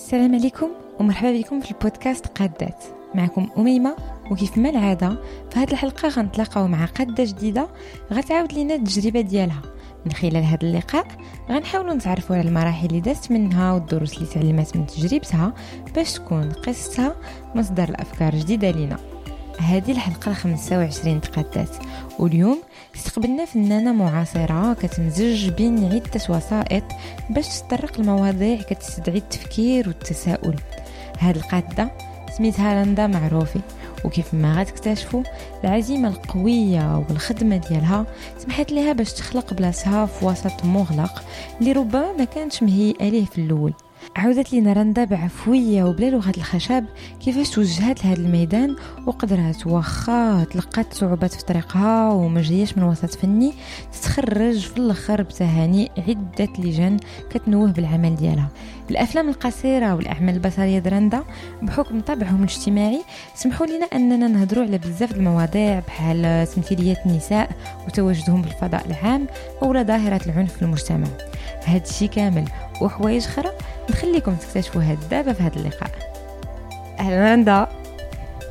[0.00, 0.68] السلام عليكم
[1.00, 2.84] ومرحبا بكم في البودكاست قادات
[3.14, 3.96] معكم أميمة
[4.30, 5.08] وكيف ما العادة
[5.50, 7.68] في هذه الحلقة غنتلاقاو مع قادة جديدة
[8.12, 9.62] غتعاود لنا التجربة ديالها.
[10.06, 11.06] من خلال هذا اللقاء
[11.50, 15.52] غنحاولوا نتعرفوا على المراحل اللي دازت منها والدروس اللي تعلمت من تجربتها
[15.94, 17.16] باش تكون قصتها
[17.54, 18.96] مصدر الأفكار جديده لنا
[19.58, 21.76] هذه الحلقة ال 25 تقادات
[22.18, 22.58] واليوم
[22.96, 26.84] استقبلنا فنانة معاصرة كتمزج بين عدة وسائط
[27.30, 30.56] باش تطرق المواضيع كتستدعي التفكير والتساؤل.
[31.18, 31.90] هاد القادة
[32.38, 33.60] سميتها رندا معروفي
[34.04, 35.22] وكيف ما غتكتشفوا
[35.64, 38.06] العزيمة القوية والخدمة ديالها
[38.38, 41.22] سمحت لها باش تخلق بلاصتها في وسط مغلق
[41.60, 43.74] اللي ربما ما كانش مهيئة ليه في الأول.
[44.16, 46.84] عودت لنا رندا بعفوية وبلا الخشب
[47.20, 52.40] كيفاش توجهت لهذا الميدان وقدرت واخا تلقات صعوبات في طريقها وما
[52.76, 53.52] من وسط فني
[53.92, 56.96] تتخرج في الآخر بتهاني عدة لجان
[57.30, 58.48] كتنوه بالعمل ديالها.
[58.90, 61.22] الأفلام القصيرة والأعمال البصرية درندا
[61.62, 63.02] بحكم طبعهم الاجتماعي
[63.34, 67.50] سمحوا لنا أننا نهضروا على بزاف المواضيع بحال تمثيليه النساء
[67.86, 69.26] وتواجدهم في الفضاء العام
[69.62, 71.08] أو ظاهرة العنف في المجتمع.
[71.64, 72.44] هذا الشيء كامل
[72.80, 73.50] وحوايج أخرى
[73.90, 75.90] نخليكم تكتشفوا هاد دابا في هذا اللقاء.
[77.00, 77.66] أهلا رندا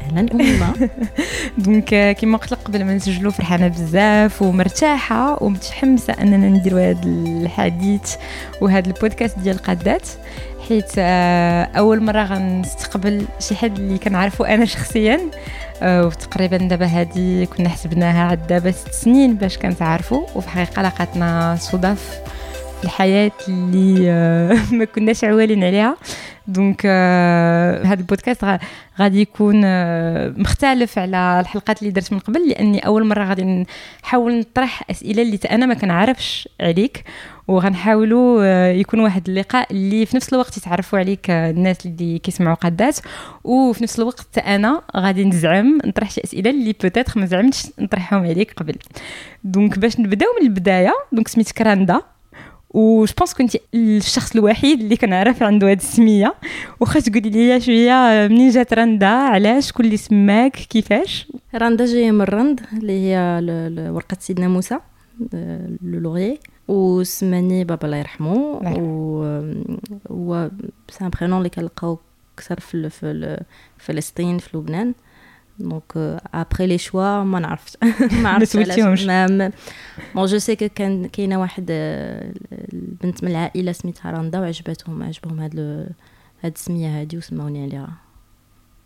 [0.02, 0.90] أهلا اميمه
[1.58, 8.16] دونك كيما قلت لك قبل ما نسجلوا فرحانة بزاف ومرتاحة ومتحمسة أننا نديروا هذا الحديث
[8.62, 10.08] وهذا البودكاست ديال القادات.
[10.70, 15.20] حيت آه، أول مرة غنستقبل شي حد اللي كنعرفو أنا شخصيا.
[15.82, 21.58] آه، وتقريبا دابا هذه كنا حسبناها عاد دابا ست سنين باش كنتعرفوا وفي الحقيقة لقاتنا
[21.60, 22.20] صدف.
[22.84, 25.98] الحياة اللي آه، ما كناش عوالين عليها.
[26.48, 28.46] donc آه، هذا البودكاست
[29.00, 33.66] غادي يكون آه، مختلف على الحلقات اللي درت من قبل لأني أول مرة غادي
[34.04, 37.04] نحاول نطرح أسئلة اللي أنا ما كنعرفش عليك.
[37.48, 43.00] وغنحاولوا يكون واحد اللقاء اللي في نفس الوقت يتعرفوا عليك الناس اللي كيسمعوا قادات.
[43.44, 48.54] وفي نفس الوقت أنا غادي نزعم نطرح شي أسئلة اللي peut-être ما زعمتش نطرحهم عليك
[48.54, 48.76] قبل.
[49.44, 52.02] donc باش نبداو من البداية donc سميتك راندا.
[52.74, 56.36] و je pense كنتي الشخص الوحيد اللي كنعرف عنده هذه السمية.
[56.80, 62.22] واخا تقولي لي شوية منين جات رندا؟ علاش؟ شكون اللي سماك كيفاش؟ رندا جاية من
[62.22, 63.42] رند اللي هي
[63.90, 64.80] ورقة سيدنا موسى
[65.84, 68.34] le laurier وسماني بابا الله يرحمه.
[68.34, 69.24] و
[70.12, 70.52] هو
[70.90, 72.00] c'est un prénom اللي كنلقاو
[72.38, 73.40] أكثر في
[73.78, 74.94] فلسطين في لبنان.
[75.60, 77.78] donc après le choix ما نعرفش
[78.12, 79.04] ما عرفتش علاش
[80.16, 81.66] bon je sais كان كاينة واحد
[82.74, 85.60] البنت من العائله سميتها رندا وعجبتهم عجبهم هاد
[86.44, 87.90] هاد السميه هادي وسماوني عليها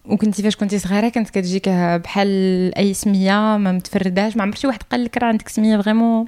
[0.05, 2.27] وكنتي فاش كنتي صغيره كانت كتجيك بحال
[2.77, 6.25] اي سميه ما متفرداش ما عمر شي واحد قال لك راه عندك سميه vraiment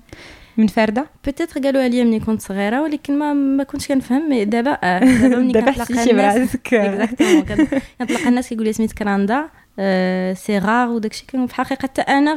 [0.58, 5.38] منفرده peut-être قالوا لي ملي كنت صغيره ولكن ما ما كنتش كنفهم mais دابا دابا
[5.38, 6.58] ملي كنتلاقى الناس
[8.00, 9.50] كنتلاقى الناس كيقول لي سميتك رندا
[10.34, 12.36] c'est rare وداكشي كان في الحقيقة حتى أنا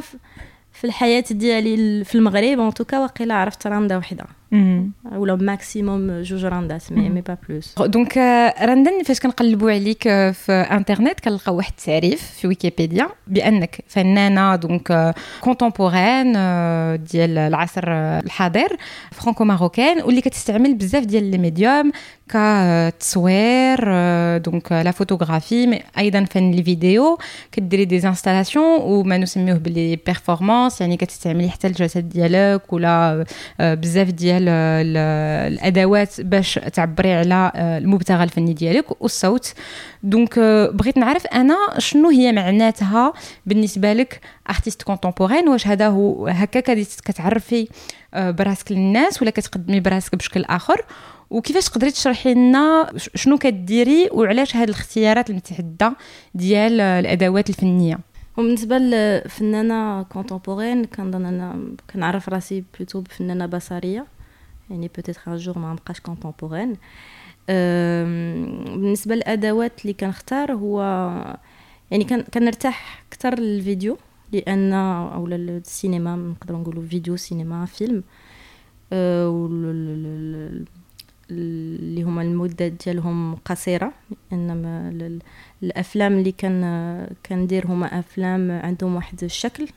[0.73, 4.25] في الحياة ديالي في المغرب ان tout cas واقيلا عرفت راندا وحده
[5.11, 8.17] ولا maximum جوج راندات mais mais pas plus donc
[8.61, 16.31] رندا فاش كنقلبوا عليك في انترنت كنلقاو واحد التعريف في ويكيبيديا بأنك فنانه donc contemporaine
[17.03, 18.77] ديال العصر الحاضر
[19.11, 21.91] franco-marocaine واللي كتستعمل بزاف ديال les médiums
[22.29, 23.79] كتصوير
[24.37, 27.17] donc la photographie mais أيضا فن الفيديو
[27.51, 33.25] كديري des installations وما نسميوه ب les performances يعني كتستعملي حتى الجسد ديالك ولا
[33.59, 34.97] بزاف ديال ديال
[35.53, 39.53] الأدوات باش تعبري على المبتغى الفني ديالك والصوت.
[40.03, 40.39] donc
[40.73, 43.13] بغيت نعرف أنا شنو هي معناتها
[43.45, 47.67] بالنسبة لك artiste contemporaine واش هذا هو هكا كتعرفي
[48.13, 50.85] براسك للناس ولا كتقدمي براسك بشكل آخر؟
[51.29, 55.93] وكيفاش تقدري تشرحي لنا شنو كديري وعلاش هاد الاختيارات المتعدده
[56.35, 57.99] ديال الأدوات الفنية؟
[58.37, 64.05] وبالنسبة للفنانه contemporaine كنظن أنا كنعرف راسي plutôt بفنانة بصرية.
[64.69, 66.75] يعني peut-être un jour ما نبقاش contemporaine
[68.75, 70.81] بالنسبة للادوات اللي كنختار هو
[71.91, 73.97] يعني كنرتاح أكثر للفيديو
[74.33, 78.03] لأن أو السينما نقدر نقولوا فيديو سينما فيلم.
[81.31, 83.93] اللي هما المدة ديالهم قصيرة.
[84.33, 84.89] انما
[85.63, 89.67] الأفلام اللي كان كندير هما أفلام عندهم واحد الشكل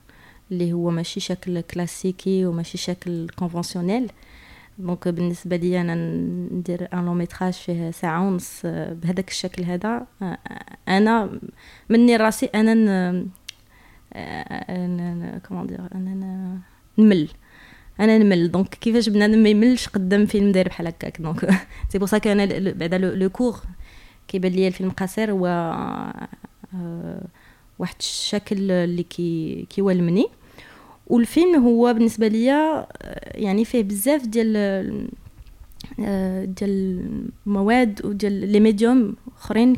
[0.52, 4.10] اللي هو ماشي شكل كلاسيكي وماشي شكل conventionnel
[4.78, 5.94] donc بالنسبة لي أنا
[6.52, 10.06] ندير un long métrage فيه ساعة ونص بهذاك الشكل هذا.
[10.88, 11.40] أنا
[11.88, 13.28] مني راسي أنا ن...
[15.48, 16.58] comment dire أنا
[16.98, 17.28] نمل.
[18.00, 18.50] أنا نمل.
[18.50, 21.20] donc كيفاش بنادم ما يملش قدام فيلم داير بحال هكاك.
[21.20, 21.50] donc
[21.88, 23.56] c'est pour ça أنا بعدا le court
[24.28, 25.46] كيبان ليا الفيلم قصير هو
[26.74, 27.26] آه،
[27.78, 30.26] واحد الشكل اللي كي كيولمني
[31.06, 34.56] والفيلم هو بالنسبة ليا آه، يعني فيه بزاف ديال
[36.00, 37.02] آه، ديال
[37.46, 39.76] المواد وديال les médiums أخرين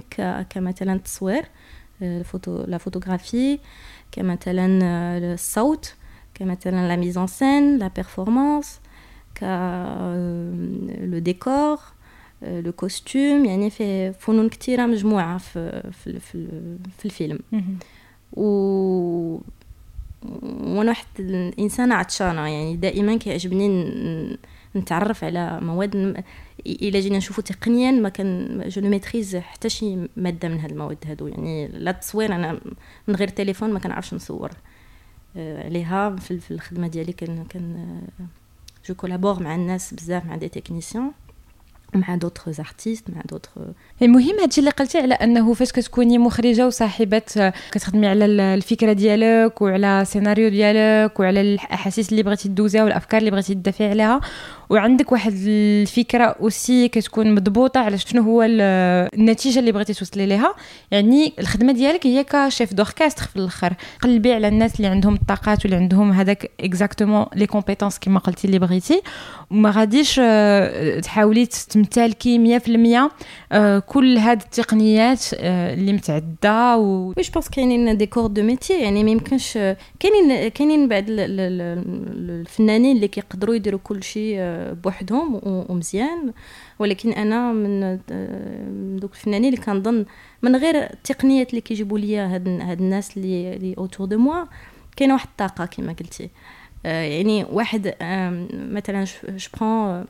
[0.51, 1.45] كمثلا التصوير
[2.03, 3.59] الفوتو la photographie
[4.13, 4.67] كمثلا
[5.35, 5.95] الصوت
[6.35, 8.81] كمثلا la mise en scène la performance
[9.35, 9.45] ك
[11.01, 11.79] le décor
[12.43, 16.49] le costume يعني فيه فنون كثيره مجموعة في في في,
[16.99, 17.39] في الفيلم.
[18.33, 19.39] و
[20.25, 24.39] وأنا واحد الانسانه عطشانة يعني دائما كيعجبني
[24.77, 26.25] نتعرف على مواد
[26.67, 30.99] إلا جينا نشوفو تقنيا ما كان je ne maîtrise حتى شي مادة من هاد المواد
[31.07, 32.61] هادو يعني لا التصوير أنا
[33.09, 34.51] من غير تليفون ما كنعرفش نصور.
[35.37, 38.01] عليها في الخدمة ديالي كان كان
[38.89, 41.13] je collabore مع الناس بزاف مع des techniciens.
[41.97, 43.51] مع d'autres artistes مع دوطخ
[44.03, 50.01] المهم هادشي اللي قلتي على أنه فاش كتكوني مخرجة وصاحبة كتخدمي على الفكرة ديالك وعلى
[50.03, 54.21] السيناريو ديالك وعلى الأحاسيس اللي بغيتي دوزيها والأفكار اللي بغيتي تدافعي عليها.
[54.71, 60.55] وعندك واحد الفكرة aussi كتكون مضبوطة على شنو هو النتيجة اللي بغيتي توصلي ليها.
[60.91, 63.75] يعني الخدمة ديالك هي ك chef d'orchestre في الأخر.
[64.03, 68.59] قلبي على الناس اللي عندهم الطاقات واللي عندهم هذاك exactement les compétences كما قلتي اللي
[68.59, 69.03] بغيتي.
[69.51, 73.11] وما غاديش آه، تحاولي تمتلكي 100%
[73.53, 78.43] آه، كل هاد التقنيات آه، اللي متعدة و oui je pense كاينين des corps de
[78.43, 79.59] métier يعني ما يمكنش
[80.01, 84.37] كاينين كاينين بعض الفنانين اللي كيقدروا يديروا كل شيء
[84.83, 86.33] بوحدهم ومزيان.
[86.79, 87.99] ولكن أنا من
[89.01, 90.07] دوك الفنانين اللي كنظن
[90.43, 94.45] من غير التقنيات اللي كيجيبوا ليا هاد, هاد الناس اللي اللي autour de moi
[94.97, 96.31] كاينة واحد الطاقة كما قلتي.
[96.87, 97.95] آه، يعني واحد
[98.53, 100.05] مثلا je prends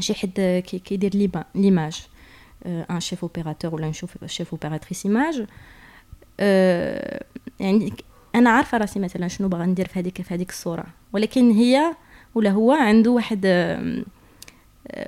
[0.00, 2.06] شي حد كيدير l'image
[2.66, 5.46] un chef opérateur ولا نشوف chef opératrice image
[7.60, 7.92] يعني
[8.34, 10.86] أنا عارفة راسي مثلا شنو باغا ندير في هذيك في هذيك الصورة.
[11.12, 11.94] ولكن هي
[12.34, 14.04] ولا هو عنده واحد آه،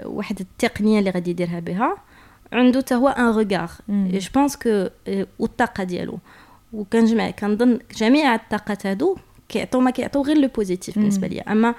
[0.05, 1.97] واحد التقنية اللي غادي يديرها بها.
[2.53, 3.71] عنده حتى هو un regard.
[3.89, 4.89] je pense que
[5.39, 6.19] والطاقه ديالو.
[6.73, 9.17] وكنجمع كنظن جميع الطاقات هادو
[9.49, 11.53] كيعطيو ما كيعطيو غير le positif بالنسبة ليا.
[11.53, 11.75] أما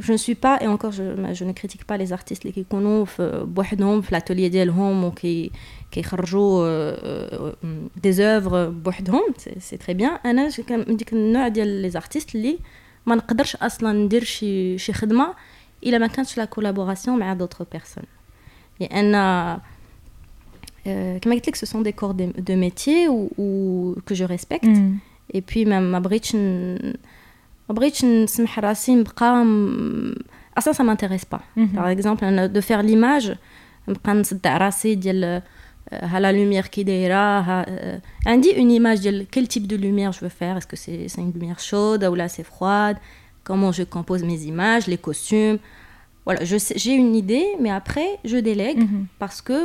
[0.00, 3.06] je ne suis pas et encore je je ne critique pas les artistes اللي كيكونوا
[3.44, 5.50] بوحدهم في l'atelier ديالهم وكي
[5.90, 7.00] كيخرجوا
[8.02, 9.34] des œuvres بوحدهم.
[9.58, 12.58] c'est très bien أنا من ديك النوع ديال les artistes اللي
[13.10, 15.34] ما نقدرش أصلا ندير شي شي خدمة
[15.86, 18.04] إلا ما كانتش la collaboration مع d'autres personnes
[18.80, 19.12] لأن
[21.18, 23.28] كما قلت لك ce sont des corps de métier و
[24.08, 24.64] que je respecte
[25.34, 26.94] et puis ما ما بغيتش ما
[27.68, 29.46] بغيتش نسمح راسي نبقى
[30.58, 33.34] أصلا ça m'intéresse pas par exemple أنا de faire l'image
[33.88, 35.42] نبقى نصدع راسي ديال
[35.91, 40.19] ها لا lumière qui دايره ها عندي une image ديال quel type de lumière je
[40.19, 42.97] veux faire est-ce que c'est c'est une lumière chaude ou là c'est froide
[43.43, 45.59] comment je compose mes images les costumes
[46.25, 49.05] voilà je j'ai une idée mais après je délègue mm -hmm.
[49.23, 49.57] parce que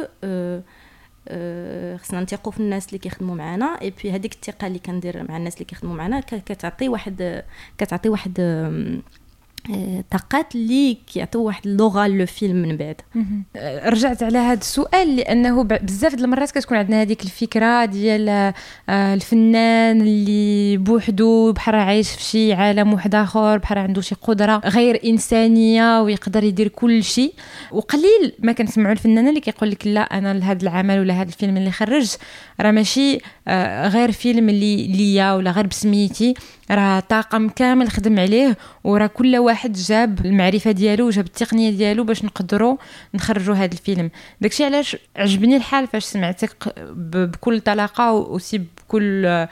[1.96, 5.55] خصنا نثيقوا في الناس اللي كيخدموا معنا اي بي هذيك الثقه اللي كندير مع الناس
[5.55, 7.44] اللي كيخدموا معنا كتعطي واحد
[7.78, 8.40] كتعطي واحد
[10.12, 13.01] طاقات اللي كيعطيو واحد اللغة لو فيلم من بعد.
[13.85, 18.54] رجعت على هذا السؤال لأنه بزاف د المرات كتكون عندنا هذيك الفكرة ديال
[18.90, 24.61] آه، الفنان اللي بوحدو بحال عايش في شي عالم واحد آخر بحال عنده شي قدرة
[24.66, 27.33] غير إنسانية ويقدر يدير كل شيء.
[27.71, 31.71] وقليل ما كنسمعوا الفنانة اللي كيقول لك لا أنا لهذا العمل ولا هذا الفيلم اللي
[31.71, 32.19] خرجت
[32.61, 36.33] راه ماشي آه، غير فيلم اللي ليا ولا غير بسميتي.
[36.72, 42.26] راه طاقم كامل خدم عليه وراه كل واحد جاب المعرفة ديالو وجاب التقنية ديالو باش
[42.26, 42.78] نقدروا
[43.14, 44.10] نخرجوا هذا الفيلم.
[44.42, 49.48] داكشي علاش عجبني الحال فاش سمعتك بكل طلاقة aussi بكل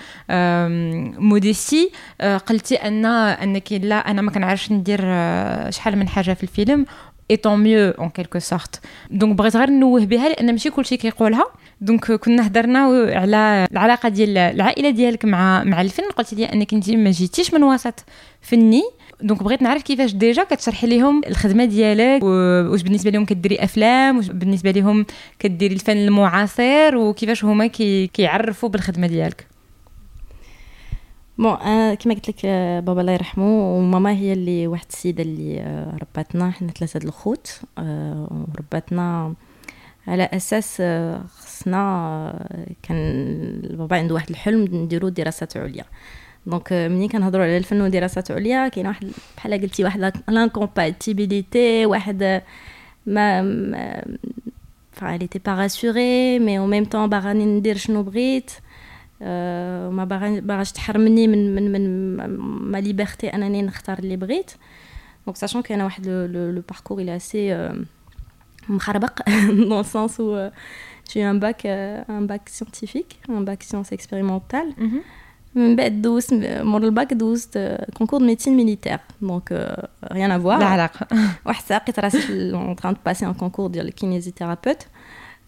[1.20, 1.92] modestie
[2.22, 6.86] آه، قلتي ان أنك لا أنا ما كنعرفش ندير آه، شحال من حاجة في الفيلم
[7.32, 8.80] et tant mieux en quelque sorte
[9.12, 11.46] donc بغيت غير نوه بها لأن ماشي كلشي كيقولها.
[11.82, 12.80] donc كنا هضرنا
[13.16, 16.04] على العلاقة ديال العائلة ديالك مع مع الفن.
[16.04, 18.06] قلتي لي أنك أنت ما جيتيش من وسط
[18.42, 18.84] فني.
[19.22, 24.28] donc بغيت نعرف كيفاش déjà كتشرحي لهم الخدمة ديالك واش بالنسبة لهم كديري أفلام واش
[24.28, 25.06] بالنسبة لهم
[25.40, 29.48] كديري الفن المعاصر وكيفاش هما كي كيعرفوا بالخدمة ديالك؟
[31.38, 32.46] bon أنا كما قلت لك
[32.86, 35.64] بابا الله يرحمه وماما هي اللي واحد السيدة اللي
[36.02, 36.52] رباتنا.
[36.52, 37.60] حنا ثلاثة د الخوت.
[37.78, 39.34] ورباتنا
[40.08, 40.82] على أساس
[41.38, 42.48] خصنا
[42.84, 45.86] كان بابا عنده واحد الحلم نديرو دراسات عليا.
[46.46, 52.42] donc ملي كنهضروا على الفن ودراسات عليا كاين واحد بحال قلتي واحد l'incompatibilité واحد
[53.06, 54.04] ما, ما
[54.96, 58.52] enfin elle était pas rassurée mais en même temps باغاني ندير شنو بغيت
[59.22, 60.06] ما
[60.44, 62.18] باغاش تحرمني من من من
[62.72, 64.52] ma liberté أنني نختار اللي بغيت.
[65.26, 68.03] donc sachant كان واحد le parcours assez مخربق
[69.70, 70.36] dans le sens où
[71.10, 74.74] j'ai eu un bac un bac scientifique un bac sciences expérimentales.
[75.56, 79.78] من بعد دوزت مور الباك دوزت concours de médecine militaire donc
[80.12, 81.08] rien à voir لا علاقه
[81.46, 84.78] واحد الساعة لقيت راسي en train passer un concours ديال ال kinésithérapeute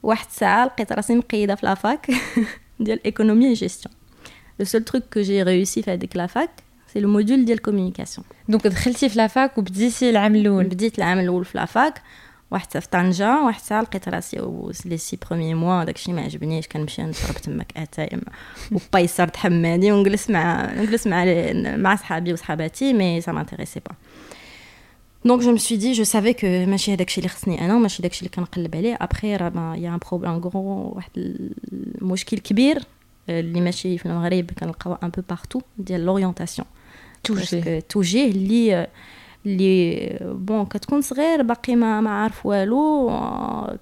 [0.03, 2.11] واحد الساعة لقيت راسي مقيده في la fac
[2.79, 3.95] ديال économie gestion
[4.59, 6.49] le seul truc que j'ai réussi في هذيك la fac
[6.93, 10.65] c'est le module ديال communication donc دخلتي في la fac وبديتي العام الأول
[12.51, 14.37] بديت العام الأول في لافاك واحد في طنجة واحد الساعة لقيت راسي.
[14.85, 16.67] les six premiers mois داكشي ما عجبنيش.
[16.67, 18.19] كنمشي نشرب تماك اتاي
[18.71, 21.25] وبايسر تحمادي ونجلس مع نجلس مع
[21.77, 23.95] مع صحابي وصحاباتي mais ça m'intéressait pas
[25.25, 28.01] donc je me suis dit je savais que ماشي هذاك الشيء اللي خصني أنا ماشي
[28.01, 28.97] داك الشيء اللي كنقلب عليه.
[29.01, 31.11] ابخي راه y a un problème gros واحد
[32.01, 32.83] المشكل كبير
[33.29, 36.67] اللي ماشي في المغرب كنلقاو un peu partout ديال l'orientation
[37.23, 38.87] توجيه توجيه اللي
[39.45, 43.11] اللي bon كتكون صغير باقي ما ما عارف والو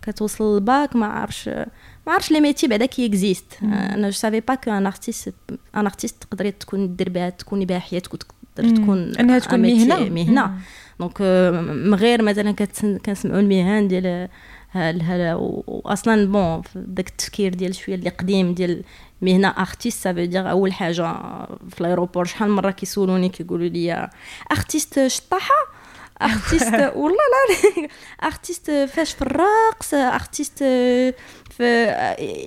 [0.01, 1.48] كتوصل للباك ما عارفش
[2.08, 3.46] ما عارفش les métiers بعدا qui existent.
[3.63, 5.34] أنا je savais pas qu'un artiste
[5.75, 10.10] un artiste تقدري تكون دير بها تكوني بها حياتك وتقدر تكون أنها تكون مهنة.
[10.10, 10.51] مهنة.
[11.00, 11.22] donc
[11.62, 12.51] من غير مثلا
[13.05, 14.29] كنسمعوا المهن ديال
[15.68, 18.84] واصلا bon داك التفكير ديال شوية اللي قديم ديال
[19.22, 21.15] مهنة artiste ça veut dire أول حاجة
[21.70, 24.10] في ال aéroport شحال مرة كيسولوني كيقولوا لي
[24.51, 25.56] artiste شطاحة؟
[26.22, 27.88] artiste والله لا
[28.24, 30.63] artiste فاش في الرقص artiste
[31.58, 31.86] في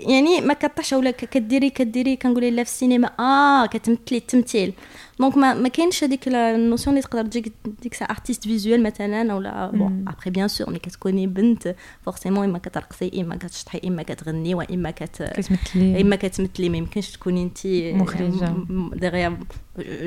[0.06, 4.72] يعني ما كطيحش ولا كديري كديري كنقول لا في السينما آه كتمثلي التمثيل
[5.18, 9.34] donc ما ما كاينش هذيك ال notion اللي تقدر تجيك ديك ça artiste visuel مثلا
[9.34, 14.54] ولا bon après bien sûr ملي كتكوني بنت forcément اما كترقصي اما كتشطحي اما كتغني
[14.54, 18.54] واما كت كتمثلي اما كتمثلي ما يمكنش تكوني انت مخرجه
[18.94, 19.38] دغيا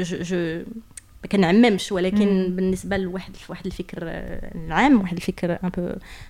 [0.02, 0.64] je
[1.24, 3.98] ما كنعممش ولكن بالنسبة لواحد واحد الفكر
[4.56, 5.88] العام واحد الفكر un peu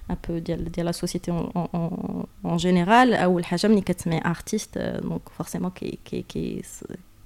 [0.09, 5.69] un peu ديال ديال la société en général اول حاجة ملي كتسمعي artiste donc forcément
[5.69, 6.61] كي كي كي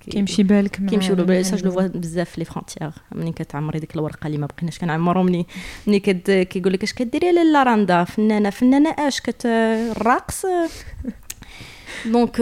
[0.09, 2.91] كيمشي بالك كيمشيو له بالك je vois بزاف في les frontières.
[3.11, 5.45] ملي كتعمري ديك الورقة اللي ما بقيناش كنعمرهم ملي
[5.87, 10.45] ملي كيقول لك اش كديري لالا راندا فنانة فنانة اش؟ كت الرقص؟
[12.05, 12.41] donc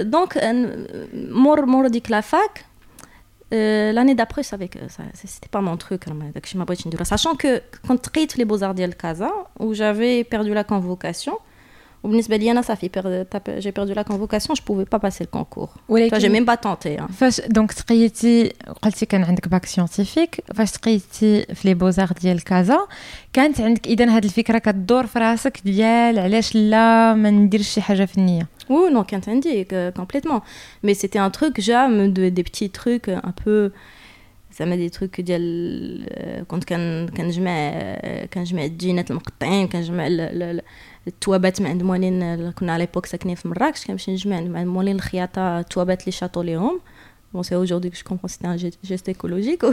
[0.00, 0.38] donc
[1.14, 2.64] مور مور ديك la fac
[3.96, 7.36] l'année d'après je savais que ça c'était pas mon truc داكشي ما بغيتش نديرو sachant
[7.36, 7.48] que
[7.88, 11.34] كنت تقيت في les Beaux-Arts ديال كازا où j'avais perdu la convocation
[12.04, 12.90] وبالنسبه لي أنا صافي
[13.48, 16.96] j'ai perdu la convocation je pouvais pas passer ال concours ولكن j'ai même pas tenté
[17.18, 22.78] فاش donc تقيتي قلتي كان عندك bac scientifique فاش تقيتي في les Beaux-Arts ديال كازا
[23.32, 28.04] كانت عندك اذا هذه الفكرة كدور في راسك ديال علاش لا ما نديرش شي حاجة
[28.04, 29.64] فنيه Oui, non, كانت عندي
[29.98, 30.40] complètement.
[30.82, 33.70] Mais c'était un truc, j'aime de, des petits trucs un peu
[34.58, 36.64] زعما des trucs ديال كنت
[37.16, 37.70] كنجمع
[38.24, 40.06] كنجمع الجينات المقطعين كنجمع
[41.06, 45.60] التوابات من عند موالين كنا على l'époque ساكنين في مراكش كنمشي نجمع مع موالين الخياطة
[45.60, 46.80] التوابات اللي شاطو ليهم
[47.34, 49.64] بون سي اوجوردي جو كومبون سيتي ان جيست ايكولوجيك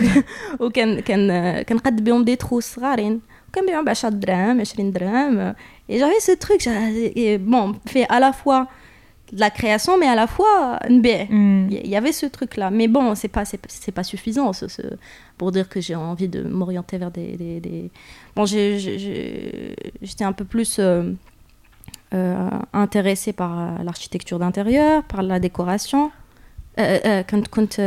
[0.60, 3.22] وكان كان كنقد بهم دي تروس صغارين.
[3.50, 5.40] وكنبيعهم ب 10 دراهم 20 درهم.
[5.90, 6.60] اي جافي سو تروك
[7.40, 8.64] بون في الا فوا
[9.32, 10.80] de la création, mais à la fois.
[10.90, 11.70] Il mm.
[11.70, 12.70] y avait ce truc-là.
[12.72, 14.82] Mais bon, c'est pas, c'est pas suffisant ce, ce,
[15.38, 17.92] pour dire que j'ai envie de m'orienter vers des, des, des...
[18.36, 21.12] Bon, j'étais un peu plus euh,
[22.14, 26.12] euh, intéressée par euh, l'architecture d'intérieur, par la décoration.
[26.78, 27.80] quand, quand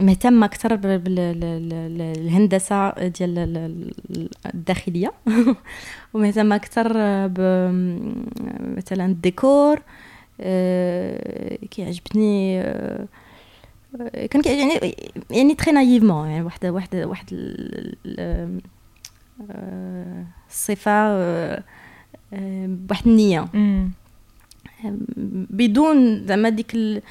[0.00, 3.90] مهتمة أكثر بالهندسة ديال
[4.54, 5.12] الداخلية.
[6.14, 6.88] ومهتمة أكثر
[8.76, 9.82] مثلا الديكور
[11.70, 12.62] كيعجبني
[14.30, 14.94] كان كيعجبني
[15.30, 17.26] يعني très naïvement يعني واحد واحد واحد
[20.50, 21.14] الصفة
[22.32, 23.48] بواحد النية.
[25.50, 27.02] بدون زعما ديك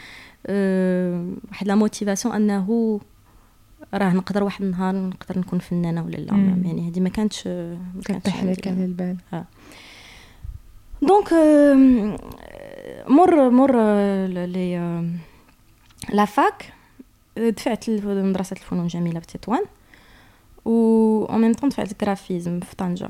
[0.50, 3.00] واحد la motivation أنه
[3.94, 6.34] راه نقدر واحد النهار نقدر نكون فنانة ولا لا.
[6.66, 9.18] يعني هذه ما كانتش ما كانتش لك على البال.
[9.34, 9.46] آه.
[11.02, 11.34] donc
[13.08, 13.76] مور مور
[14.26, 14.78] لي
[16.10, 16.74] la fac.
[17.38, 19.64] دفعت لمدرسه الفنون الجميلة في تطوان
[20.66, 23.10] و en même temps دفعت ال graphisme في طنجة.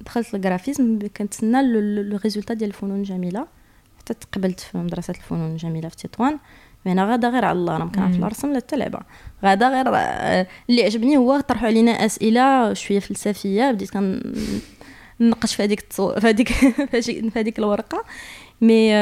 [0.00, 1.62] دخلت ال graphisme كنتسنى
[2.02, 3.46] le résultat ديال الفنون الجميلة.
[4.06, 6.38] حتى تقبلت في مدرسة الفنون الجميله في تطوان.
[6.86, 8.98] هنا غادا غير على الله أنا ما كنعرف لا رسم لا حتى لعبة.
[9.44, 9.88] غادا غير
[10.70, 14.22] اللي عجبني هو طرحوا علينا أسئلة شوية فلسفية بديت كن
[15.20, 15.80] نقش في هذيك
[16.20, 16.52] في هذيك
[17.02, 18.04] في هذيك الورقة.
[18.60, 18.92] mais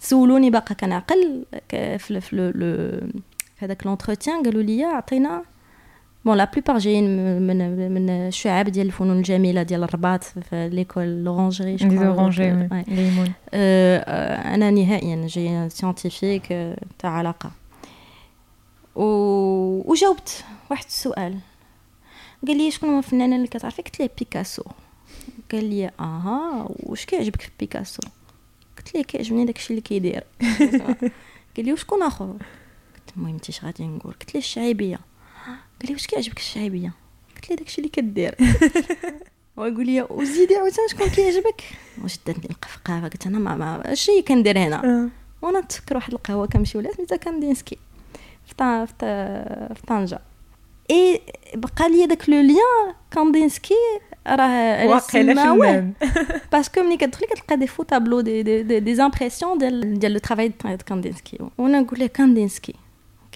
[0.00, 3.12] سولوني باقا كنعقل في في في
[3.58, 5.42] هذاك l'entretien قالوا لي عطينا
[6.28, 7.04] bon la plupart جايين
[7.46, 12.68] من من الشعاب ديال الفنون الجميله ديال الرباط في l'école l'Orangeraie l'Orangeraie
[14.54, 16.46] أنا نهائيا جاية scientifique
[16.98, 17.50] تاع علاقه
[18.96, 19.04] و...
[19.90, 21.38] وجاوبت واحد السؤال
[22.46, 24.62] قال لي شكون هو الفنان اللي كتعرفي قلت ليه بيكاسو
[25.52, 28.02] قال لي أها واش كيعجبك في بيكاسو
[28.78, 30.24] قلت ليه كيعجبني داكشي اللي كيدير
[31.56, 35.07] قال لي وشكون اخر قلت المهم انت غادي نقول قلت ليه الشعيبيه
[35.48, 36.92] قال لي واش كيعجبك الشعيبيه
[37.34, 38.34] قلت ليه داكشي اللي كدير.
[39.56, 41.62] ويقول لي وزيدي عاوتاني شكون كيعجبك؟
[42.02, 45.08] واش داتني القفقافه قلت أنا ما, ما اش هي كندير هنا؟ أه.
[45.42, 47.78] وأنا نتفكر واحد القهوة كنمشي ولا سميتها كاندينسكي
[48.46, 48.86] في
[49.74, 50.20] في طنجة.
[50.90, 51.20] إي
[51.54, 53.74] بقى لي داك le lien كاندينسكي
[54.26, 55.92] راه واقيلا
[56.52, 60.18] parce que ملي كتدخلي كتلقى des faux tableaux des des des, des ديال ديال le
[60.18, 62.74] travail ديال كاندينسكي وأنا نقول له كاندينسكي.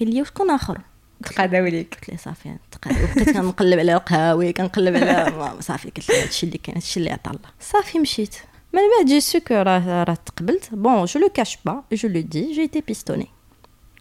[0.00, 0.80] قال لي وشكون آخر؟
[1.22, 5.32] تقاداو ليك قلت له صافي تقاداو بقيت كنقلب على قهاوي كنقلب على
[5.68, 7.48] صافي قلت له هادشي اللي كاين هادشي اللي عطا الله.
[7.60, 8.36] صافي مشيت.
[8.72, 10.74] من بعد j'ai su que راه راه تقبلت.
[10.74, 13.26] bon je le cache pas je le dis j'ai été pistonnée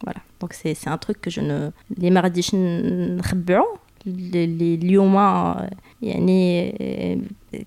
[0.02, 5.14] voilà donc c'est c'est un truc que je ne اللي ما غاديش نخبعو اللي اليوم
[6.02, 6.72] يعني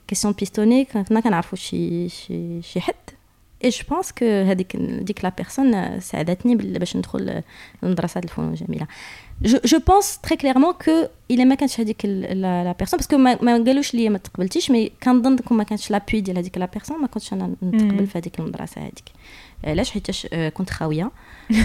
[0.08, 2.96] qui sont pistonnés كنا كنعرفوا شي شي شي حد
[3.64, 7.42] et je pense que هذيك ديك la personne ساعدتني باش ندخل
[7.84, 8.88] لمدرسه الفنون الجميله
[9.42, 13.42] je je pense très clairement que الا ما كانتش هذيك la personne parce que ما,
[13.42, 17.02] ما قالوش لي ما تقبلتيش mais كنظن كون ما كانتش l'appui ديال هذيك la personne
[17.02, 19.12] ما كنتش أنا نتقبل في هذيك المدرسة هذيك
[19.64, 21.12] علاش حيتاش كنت خاويه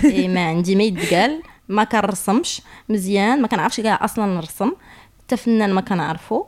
[0.04, 4.72] ما عندي ما يتقال ما كنرسمش مزيان ما كنعرفش كاع أصلا نرسم
[5.18, 6.44] حتى فنان ما كنعرفو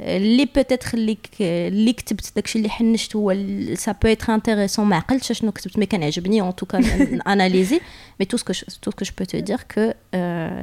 [0.00, 3.36] اللي peut-être اللي اللي كتبت داكشي اللي حنشت هو
[3.74, 6.78] ça peut être intéressant ما عقلتش شنو كتبت mais كان عجبني en tout cas
[7.26, 7.80] analysé
[8.20, 9.80] mais tout ce que tout ce que je peux te dire que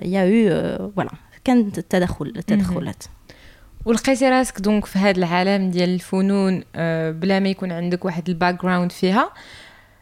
[0.07, 1.11] y a eu voilà
[1.43, 3.03] كان التدخل التدخلات.
[3.85, 6.63] ولقيتي راسك donc في هذا العالم ديال الفنون
[7.11, 9.33] بلا ما يكون عندك واحد ال background فيها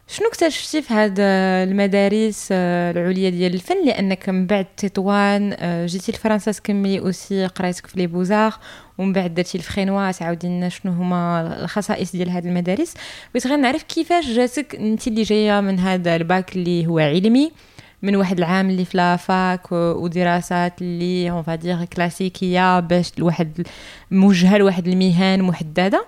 [0.07, 6.11] شنو اكتشفتي في هاد المدارس آه، العليا ديال الفن؟ لأنك من بعد تطوان آه، جيتي
[6.11, 8.53] لفرنسا تكملي aussi قرايتك في les Beaux-Arts
[8.97, 12.93] ومن بعد درتي Le Fresnoy تعاودي لنا شنو هما الخصائص ديال هاد المدارس.
[13.33, 17.51] بغيت غير نعرف كيفاش جاتك أنت اللي جاية من هذا الباك اللي هو علمي
[18.01, 23.67] من واحد العام اللي في la fac ودراسات اللي on va dire كلاسيكيه باش الواحد
[24.11, 26.05] موجهة لواحد المهن محددة.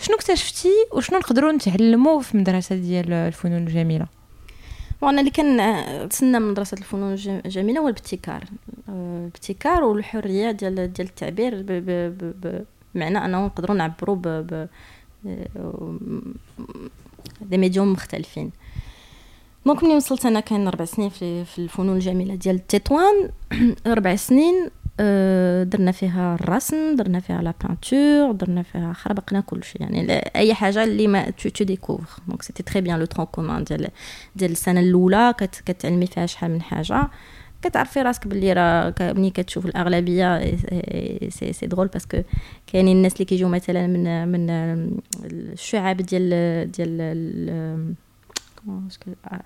[0.00, 4.06] شنو اكتشفتي وشنو نقدروا نتعلموا في مدرسة ديال الفنون الجميلة؟
[5.00, 7.12] وأنا اللي كنتسنى من مدرسة الفنون
[7.44, 8.44] الجميلة هو الابتكار.
[8.88, 11.64] الابتكار والحرية ديال ديال التعبير
[12.94, 14.68] بمعنى أنه نقدروا نعبروا ب
[17.40, 18.50] des médiums مختلفين.
[19.66, 23.30] donc ملي وصلت أنا كان ربع سنين في, في الفنون الجميلة ديال التطوان
[23.86, 24.70] ربع سنين آه،
[25.64, 30.84] درنا فيها الرسم درنا فيها la peinture درنا فيها خربقنا كل شيء يعني أي حاجة
[30.84, 33.88] اللي ما tu tu découvres donc c'était très bien le tronc commun ديال
[34.36, 35.34] ديال السنة الأولى.
[35.38, 37.08] كتعلمي فيها شحال من حاجة.
[37.62, 40.56] كتعرفي راسك باللي راه ملي كتشوف الأغلبية
[41.28, 42.22] c'est c'est drôle parce que
[42.66, 44.50] كاينين الناس اللي كيجيو مثلا من من
[45.24, 47.94] الشعاب ديال ديال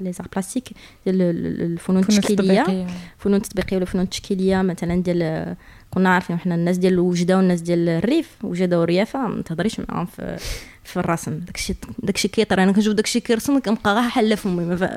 [0.01, 0.69] les arts plastiques
[1.07, 1.23] ديال
[1.63, 2.87] الفنون التشكيليه
[3.19, 5.57] الفنون التطبيقيه ولا الفنون التشكيليه مثلا ديال
[5.91, 10.37] كنا عارفين حنا الناس ديال الوجده والناس ديال الريف وجده والريافه ما تهضريش معاهم في
[10.85, 14.95] في الرسم داكشي داكشي كيطرى أنا كنشوف داكشي كيرسم كنبقى غير حله فمي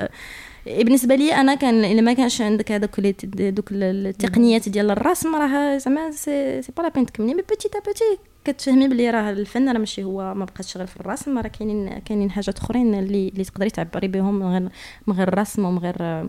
[0.68, 6.10] بالنسبة لي أنا كان إلا ما كانش عندك هذوك دوك التقنيات ديال الرسم راه زعما
[6.10, 10.04] c'est pas la peine تكملي mais petit à petit كتفهمي بلي راه الفن راه ماشي
[10.04, 14.08] هو ما بقاش شغال في الرسم راه كاينين كاينين حاجات أخرين اللي اللي تقدري تعبري
[14.08, 14.68] بهم من غير
[15.06, 16.22] من غير الرسم ومن غير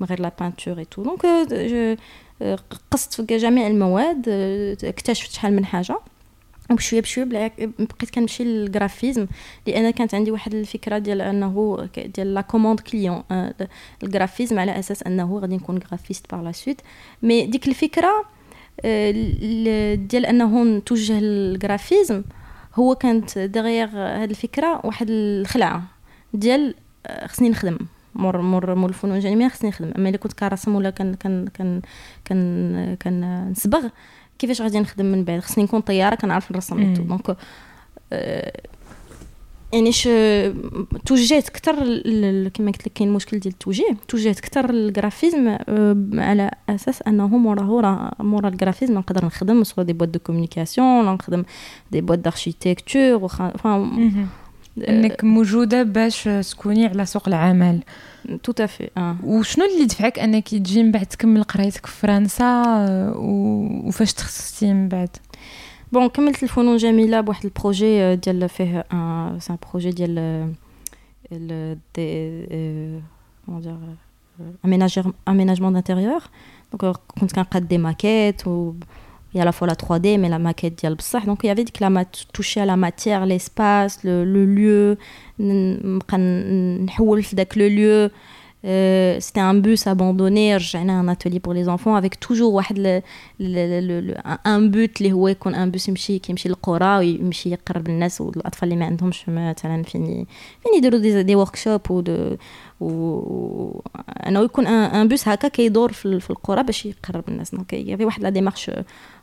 [0.00, 1.26] من غير la peinture et tout donc
[2.90, 4.28] قصت في جميع المواد
[4.84, 5.98] اكتشفت شحال من حاجة.
[6.70, 9.26] وبشوية بشوية بقيت كنمشي لل graphisme
[9.66, 13.22] لأن كانت عندي واحد الفكرة ديال أنه ديال la commande client
[14.02, 16.80] ال graphisme على أساس أنه غادي نكون graphiste par la suite
[17.22, 18.24] mais ديك الفكرة
[19.94, 22.22] ديال أنه نتوجه لل graphisme
[22.74, 25.82] هو كانت derrière هاد الفكرة واحد الخلعة
[26.34, 26.74] ديال
[27.24, 27.78] خصني نخدم.
[28.14, 29.92] مور مور مور الفنون الجميله خصني نخدم.
[29.98, 31.80] أما إلا كنت كنرسم ولا كان كان كان
[32.24, 33.88] كان كان نصبغ
[34.38, 37.36] كيفاش غادي نخدم من بعد؟ خصني نكون طيارة كنعرف نرسم donc
[39.72, 40.08] يعني ش
[41.06, 41.74] توجهت أكثر
[42.48, 43.96] كما قلت لك كاين مشكل ديال التوجيه.
[44.08, 49.64] توجهت أكثر لل graphisme آه، على أساس أنه موراه راه مورا ال graphisme نقدر نخدم
[49.64, 51.44] soit des boîtes de communication نخدم
[51.92, 53.30] des boîtes d'architecture
[54.88, 57.82] إنك موجودة باش تكوني على سوق العمل.
[58.42, 62.62] tout à fait آه وشنو اللي دفعك أنك تجي من بعد تكمل قرايتك في فرنسا
[63.16, 65.16] وفاش تخصصتي من بعد؟
[65.92, 68.84] bon كملت الفنون جميلة بواحد ال projet ديال فيه
[69.38, 70.54] c'est un projet ديال
[71.96, 73.00] des
[73.46, 73.76] comment dire
[74.64, 76.30] aménageur aménagement d'intérieur.
[76.72, 78.74] Donc كنت كنقاد des maquettes و
[79.36, 80.96] et à la fois la 3D mais la maquette ديال
[81.26, 84.98] donc il y avait que la toucher à la matière l'espace le, le lieu
[87.56, 88.10] le lieu
[88.66, 93.02] Euh, c'était un bus abandonné j'ai un atelier pour les enfants avec toujours واحد ل,
[93.40, 94.14] ل, ل,
[94.46, 98.76] un but اللي هو يكون un bus يمشي كيمشي للقرى ويمشي يقرب الناس والاطفال اللي
[98.76, 100.26] ما عندهمش مثلا فين
[100.62, 102.02] فين يديروا des, des workshops و
[102.80, 103.80] و
[104.26, 107.54] أنه يكون un bus هكا كيدور في, في القرى باش يقرب الناس.
[107.54, 108.70] donc y avait واحد la démarche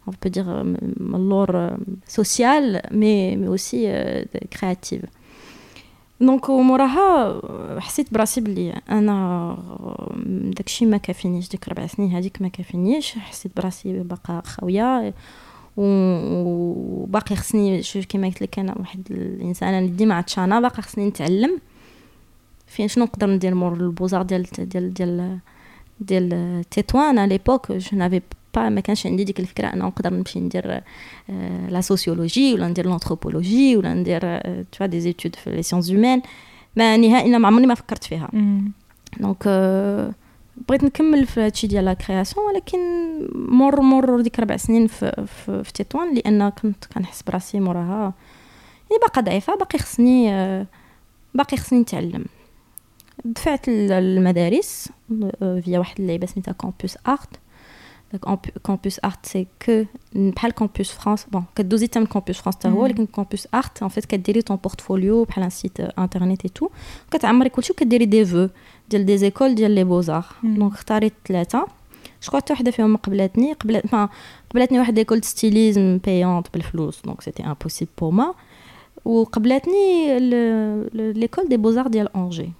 [0.09, 4.25] on peut dire من اللور sociale mais mais aussi
[4.59, 5.01] créative
[6.25, 7.41] donc وموراها
[7.79, 9.57] حسيت براسي بلي أنا
[10.57, 13.11] داكشي ما كافينيش ديك ربع سنين هذيك ما كافينيش.
[13.11, 15.13] حسيت براسي باقا خاويه
[15.77, 21.59] وباقي خصني كيما قلت لك أنا واحد الإنسان اللي ديما عطشانة باقي خصني نتعلم.
[22.67, 25.39] فين شنو نقدر ندير مور البوزار ديال ديال ديال
[25.99, 28.21] ديال تيتوان à l'époque je n'avais
[28.55, 30.81] pas ما كانش عندي ديك الفكرة انه نقدر نمشي ندير
[31.69, 36.21] la sociologie ولا ندير l'anthropologie ولا ندير tout des études في les sciences humaines
[36.75, 38.29] ما نهائيا ما عمرني ما فكرت فيها
[39.19, 39.47] donc
[40.67, 42.79] بغيت نكمل في هادشي ديال la création ولكن
[43.35, 48.13] مور مور ديك ربع سنين في, في, في تطوان لأن كنت كنحس براسي موراها
[48.91, 50.27] يعني باقا ضعيفه باقي خصني
[51.33, 52.25] باقي خصني نتعلم
[53.25, 54.89] دفعت المدارس
[55.39, 57.29] via واحد اللعيبه سميتها campus art
[58.63, 62.83] campus art c'est que pas le campus France bon كدوزي تم campus France حتى هو
[62.83, 66.69] ولكن campus art en fait كديري ton portfolio بحال un site internet et tout.
[67.11, 68.47] كتعمري كلشي وكديري des vœux
[68.89, 71.67] ديال des écoles ديال les beaux-arts donc اختاريت ثلاثة
[72.23, 73.95] je حتى وحده فيهم ما قبلتني قبلت
[74.51, 78.33] قبلتني واحد école stylisme payante بالفلوس donc c'était impossible pour moi
[79.05, 80.19] وقبلتني
[81.13, 82.51] l'école des beaux-arts ديال Angers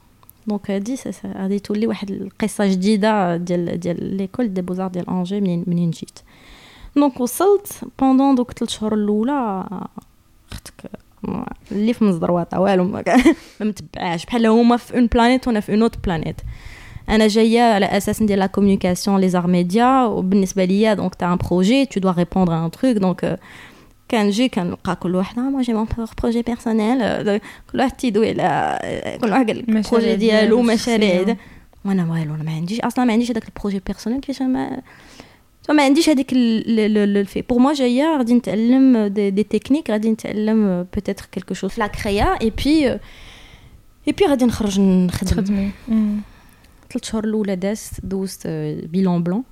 [0.48, 5.64] donc هادي غادي تولي واحد القصة جديده ديال ديال l'école des beaux-arts ديال Angers منين
[5.68, 6.20] منين جيت
[6.96, 9.68] donc وصلت pendant دوك 3 شهور الاولى
[10.52, 10.92] أختك
[11.72, 13.04] اللي في مزدروطه والو ما
[13.60, 16.36] متبعاش بحال هما في une planète وأنا في une autre planète
[17.10, 21.38] أنا جاية على أساس ندير la communication les arts média وبالنسبه ليا donc t'as un
[21.38, 23.40] projet tu dois répondre un truc donc
[24.14, 25.40] كنجي كنلقى كل واحد.
[25.40, 25.88] moi j'ai mon
[26.22, 27.00] projet personnel
[27.72, 31.36] كل واحد تيدوي على كل واحد قال لك ال projet ديالو مشاريع
[31.86, 34.82] وأنا والو أنا ما عنديش أصلا ما عنديش هذاك ال projet personnel كيفاش ما
[35.70, 37.42] ما عنديش هذيك الفي.
[37.42, 41.88] pour moi جاية غادي نتعلم دي, دي تكنيك غادي نتعلم peut-être quelque chose في la
[41.88, 43.00] créa et puis et
[44.08, 45.72] puis غادي نخرج نخدم.
[46.92, 48.48] ثلاث شهور الأولى دازت دوزت
[48.84, 49.44] bilan bilan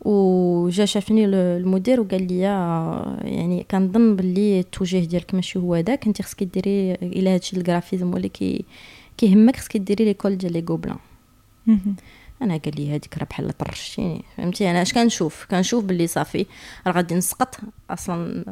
[0.00, 6.44] وجا شافني المدير وقال لي يعني كنظن باللي التوجيه ديالك ماشي هو هذاك انت خصك
[6.44, 8.64] ديري إلى هادشي ال graphisme ولا كي
[9.16, 10.98] كيهمك خصك ديري l'école ديال les Gobelins
[12.42, 16.46] أنا قال لي هذيك راه بحال طرشتيني فهمتي؟ أنا اش كنشوف؟ كنشوف باللي صافي
[16.86, 17.56] راه غادي نسقط
[17.90, 18.44] أصلا.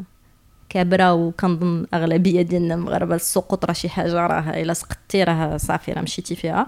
[0.69, 6.03] كابره وكنظن أغلبية ديالنا المغاربة السقوط راه شي حاجة راه إلا سقطتي راه صافي راه
[6.03, 6.67] مشيتي فيها.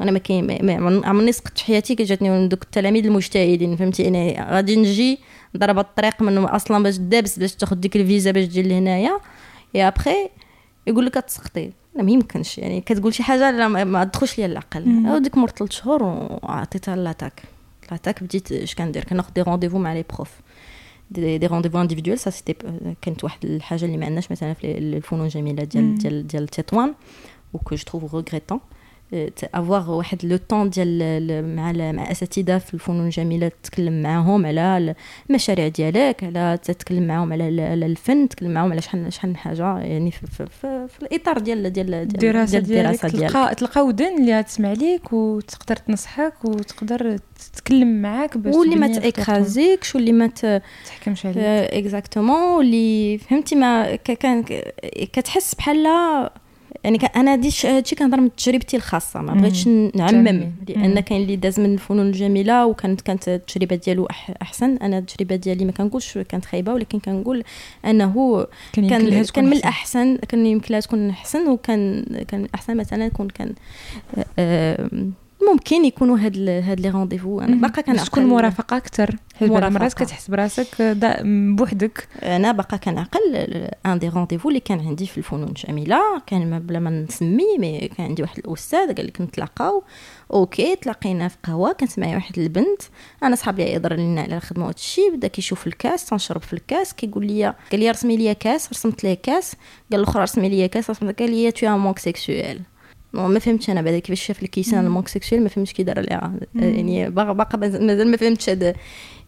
[0.00, 0.70] أنا ما كاين
[1.04, 5.18] عمرني سقطت في حياتي كجاتني من دوك التلاميذ المجتهدين فهمتي؟ أنا غادي نجي
[5.56, 9.20] ضرب الطريق من أصلا باش دابس باش تاخذ ديك الفيزا باش تجي لهنايا
[9.74, 10.30] يا ابخي
[10.86, 12.58] يقول لك تسقطي لا ما يمكنش.
[12.58, 17.42] يعني كتقول شي حاجة لا ما تدخلش ليا العقل ديك مور ثلاث شهور وعطيتها l'attaque
[17.90, 20.30] l'attaque بديت اش كندير؟ كناخذ des rendez-vous مع les profs
[21.10, 22.54] des, des rendez-vous individuels ça c'était
[23.02, 26.94] كانت واحد الحاجة اللي ما عندناش مثلا في الفنون الجميله ديال ديال ديال تطوان
[27.54, 28.60] و que je trouve regrettant
[29.54, 34.94] avoir واحد le temps ديال مع مع أساتذة في الفنون الجميلة تتكلم معاهم على
[35.30, 37.48] المشاريع ديالك على تتكلم معاهم على
[37.86, 41.72] الفن تتكلم معاهم على شحال شحال من حاجة يعني في, في, في, في الإطار ديال
[41.72, 43.00] ديال الدراسة ديالك.
[43.00, 47.16] تلقى تلقى ودن اللي تسمع ليك وتقدر تنصحك وتقدر
[47.52, 50.26] تتكلم معاك باش واللي ما تاكرازيكش واللي ما
[50.86, 51.38] تحكمش عليك.
[51.38, 54.44] exactement واللي فهمتي ما كان
[55.12, 55.82] كتحس بحال
[56.84, 61.60] يعني أنا هادي هادشي كنهضر من تجربتي الخاصة ما بغيتش نعمم لأن كاين اللي داز
[61.60, 64.08] من الفنون الجميلة وكانت كانت التجربة ديالو
[64.42, 64.76] أحسن.
[64.76, 67.44] أنا التجربة ديالي ما كنقولش كانت خايبة ولكن كنقول
[67.84, 73.06] أنه كان كان, كان من الأحسن كان يمكن لها تكون أحسن وكان كان الاحسن مثلا
[73.06, 73.54] يكون كان
[74.38, 74.88] آه
[75.52, 78.06] ممكن يكونوا هاد هاد les rendez-vous أنا باقا كنعقل.
[78.06, 80.66] تكون مرافقة أكثر المرات كتحس براسك
[81.56, 82.08] بوحدك.
[82.22, 83.36] أنا باقا كنعقل
[83.86, 88.06] un des rendez-vous اللي كان عندي في الفنون الجميله كان بلا ما نسمي mais كان
[88.06, 89.82] عندي واحد الأستاذ قال لك نتلاقاو.
[90.32, 91.72] OK تلاقينا في قهوة.
[91.72, 92.82] كانت معايا واحد البنت.
[93.22, 96.94] أنا صحابي يهضر لنا على الخدمة وهادشي بدأ كيشوف الكاس تنشرب في الكاس.
[96.94, 99.54] كيقول لي قال لي رسمي لي كاس رسمت ليه كاس.
[99.92, 102.60] قال الآخر رسمي لي كاس رسمت قال لي t'es en manque sexuel
[103.14, 106.32] ما فهمتش أنا بعدا كيفاش شاف الكيسان ال manque sexuel ما فهمتش كي دار ليها
[106.54, 108.74] يعني باقا مازال ما فهمتش هذا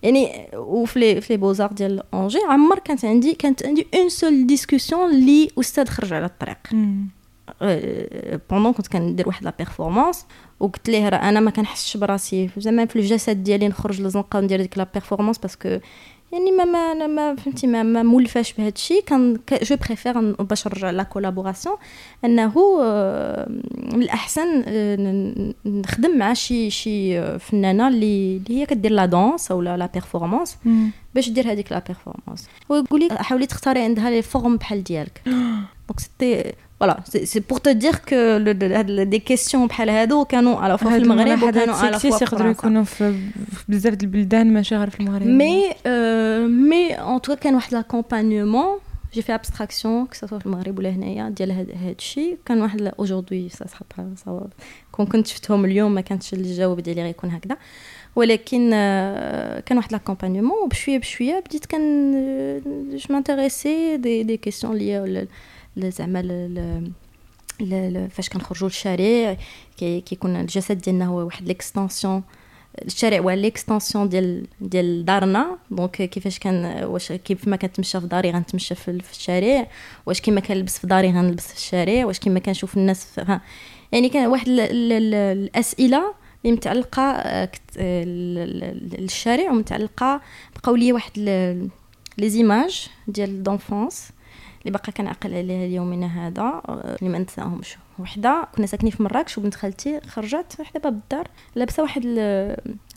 [0.03, 4.47] يعني وفي les في les beaux-arts ديال Angers عمر كانت عندي كانت عندي une seule
[4.47, 6.59] discussion اللي أستاذ خرج على الطريق.
[8.51, 10.27] pendant كنت كندير واحد la performance
[10.61, 12.51] وقلت ليه راه أنا ما كنحسش براسي.
[12.57, 15.79] زعما في الجسد ديالي نخرج للزنقه وندير ديك la performance parce que
[16.37, 20.91] يعني ما ما ما فهمتي ما, ما مولفاش بهذا الشيء كان je préfère باش نرجع
[20.91, 21.77] la collaboration
[22.25, 22.53] أنه
[23.93, 24.65] من الأحسن
[25.67, 30.57] نخدم مع شي شي فنانة اللي اللي هي كدير la danse أو la performance
[31.15, 35.23] باش دير هذيك la performance ويقول لي حاولي تختاري عندها les formes بحال ديالك.
[35.89, 38.39] donc c'était voilà c'est pour te dire que
[39.03, 42.25] des questions بحال هادو كانوا à la fois في المغرب وكانوا à la fois في
[42.25, 43.31] يقدروا يكونوا في
[43.69, 45.63] بزاف د البلدان ماشي غير في المغرب مي
[46.47, 48.79] مي ان تو كان واحد لاكومبانيومون
[49.15, 53.67] جي في ابستراكسيون كو في المغرب ولا هنايا ديال هاد الشيء كان واحد aujourd'hui ça
[54.25, 54.53] صواب
[54.93, 57.57] كون كنت شفتهم اليوم ما كانتش الجواب ديالي غيكون هكذا
[58.17, 58.71] ولكن
[59.67, 62.13] كان واحد l'accompagnement وبشويه بشويه بديت quand
[62.97, 65.27] je m'intéressais des des questions ليا
[65.79, 66.23] زعما
[68.09, 69.37] فاش كنخرجوا للشارع
[69.77, 72.23] كيكون الجسد ديالنا هو واحد l'extension
[72.85, 75.59] الشارع هو l'extension ديال ديال دارنا.
[75.71, 79.69] donc كيفاش كان واش كيف ما كنتمشى في داري غنتمشى في الشارع.
[80.07, 82.05] واش كيما كنلبس في داري غنلبس في الشارع.
[82.05, 83.21] واش كيما كنشوف الناس
[83.93, 87.03] يعني كان واحد الأسئلة اللي متعلقة
[88.99, 90.21] الشارع ومتعلقة
[90.57, 91.19] بقاو لي واحد
[92.19, 94.09] les images ديال d'enfance
[94.67, 98.49] اللي باقا كنعقل عليها اليومنا هذا اللي ما ننساهمش وحدة.
[98.57, 102.03] كنا ساكنين في مراكش وبنت خالتي خرجت حدا باب الدار لابسة واحد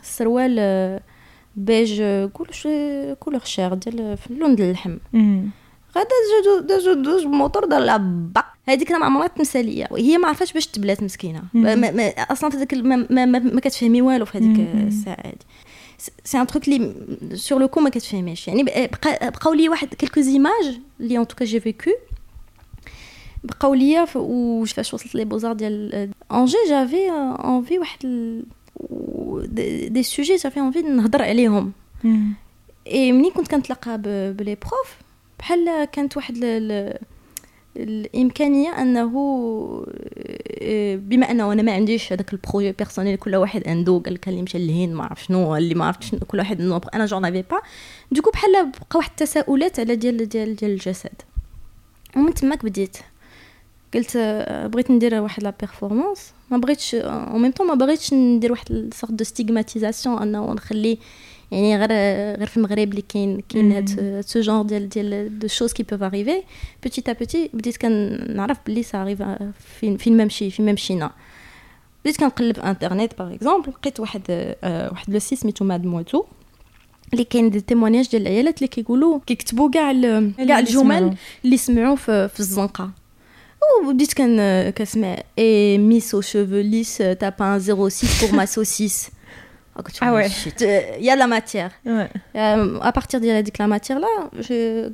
[0.02, 1.00] السروال
[1.56, 2.04] بيج
[2.34, 2.68] كلش
[3.20, 4.98] كولور شير ديال في اللون ديال اللحم.
[5.96, 6.10] غادا
[6.44, 7.98] دازو دازو دوز موتور دار لها
[8.34, 11.44] باق هذيك ما عمرها تنسى ليا هي ما عرفاش باش تبلات مسكينة.
[11.54, 15.36] ما ما أصلا في ذاك ما, ما, ما, ما كتفهمي والو في هذيك الساعة هذه
[16.24, 16.96] سي ان تروك اللي
[17.36, 18.64] سور لو كو ما كتفهميش يعني
[19.22, 21.92] بقاو لي واحد كلكو زيماج اللي ان توكا جي فيكو
[23.44, 27.10] بقاو ليا وفاش وصلت لي بوزار ديال انجي جافي
[27.46, 28.00] envie واحد
[29.94, 31.72] des sujets j'avais envie نهضر عليهم
[32.88, 33.98] اي ملي كنت كنتلاقى
[34.34, 34.96] ب les profs
[35.40, 36.38] بحال كانت واحد
[37.78, 39.12] الإمكانية أنه
[40.62, 44.28] آه، بما أنه أنا ما عنديش هذاك ال projet personnel كل واحد عنده قال لك
[44.28, 46.62] اللي مشى للهند ما عرف شنو اللي ما عرفت شنو كل واحد
[46.94, 47.60] أنا je n'avais pas
[48.12, 51.22] donc بحال بقى واحد التساؤلات على ديال ديال ديال الجسد.
[52.16, 52.98] ومن تماك بديت.
[53.94, 58.52] قلت آه، بغيت ندير واحد la performance ما بغيتش au même temps ما بغيتش ندير
[58.52, 60.98] واحد sorte de stigmatisation أنه نخلي
[61.52, 61.90] يعني غير
[62.38, 66.04] غير في المغرب اللي كاين كاين هاد ce genre ديال ديال de choses qui peuvent
[66.04, 66.44] arriver
[66.84, 69.24] petit à petit بديت كنعرف بلي ça arrive
[69.80, 71.12] فين فين ما مشي فين ما مشينا
[72.06, 74.22] بديت كنقلب في انترنيت par exemple لقيت واحد
[74.64, 76.26] واحد le site سميتو ماد موتو
[77.14, 79.92] اللي كاين des témoignages ديال العيالات اللي كيقولوا كيكتبوا كاع
[80.48, 82.92] كاع الجمل اللي سمعوا في, في الزنقة.
[83.86, 89.10] وبديت كان كنسمع اي ميس شوفو ليس تاب ان 06 بور ما سوسيس
[89.80, 90.28] Oh, ah ouais.
[91.00, 91.72] Il y a de la matière.
[91.86, 92.10] Ouais.
[92.36, 93.28] Euh, à partir de
[93.60, 94.90] la matière là, je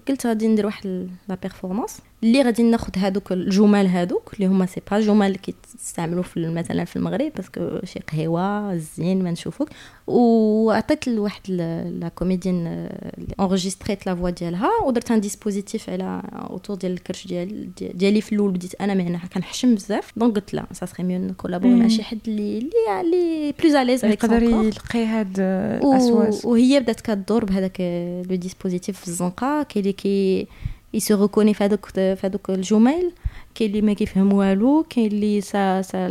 [1.27, 2.01] la performance?
[2.25, 6.85] اللي غادي ناخذ هذوك الجمل هذوك اللي هما سي با جمل اللي كيستعملوا في مثلا
[6.85, 9.69] في المغرب باسكو شي قهوة زين ما نشوفوك.
[10.07, 12.89] وعطيت لواحد لا كوميديان
[13.39, 18.51] انغيستريت la voix ديالها ودرت un dispositif على hauteur ديال الكرش ديال ديالي في الأول
[18.51, 20.11] بديت أنا من هنا كنحشم بزاف.
[20.17, 23.80] donc قلت là ça serait mieux نكولابوري مع شي حد اللي اللي اللي plus à
[23.80, 27.81] l'aise يقدر يلقي هاد الاسواس وهي بدات كدور بهذاك
[28.29, 30.47] le dispositif في الزنقة كاين اللي كي
[30.95, 33.11] il se reconnaît في هذوك في هذوك الجمل
[33.55, 36.07] كاين اللي ما كيفهم والو كاين اللي ça ça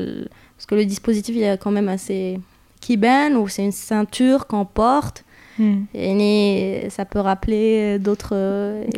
[0.57, 2.41] parce que le dispositif il est quand même assez
[2.81, 5.25] كيبان و c'est une ceinture qu'on porte.
[5.95, 8.35] يعني ça peut rappeler d'autres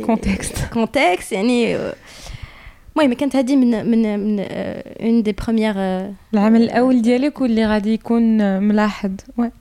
[0.01, 0.69] contextes.
[0.79, 1.31] contextes.
[1.31, 1.77] يعني
[2.97, 5.75] المهم كانت هذه من من من une des premières
[6.33, 9.51] العمل الأول ديالك واللي غادي يكون ملاحظ oui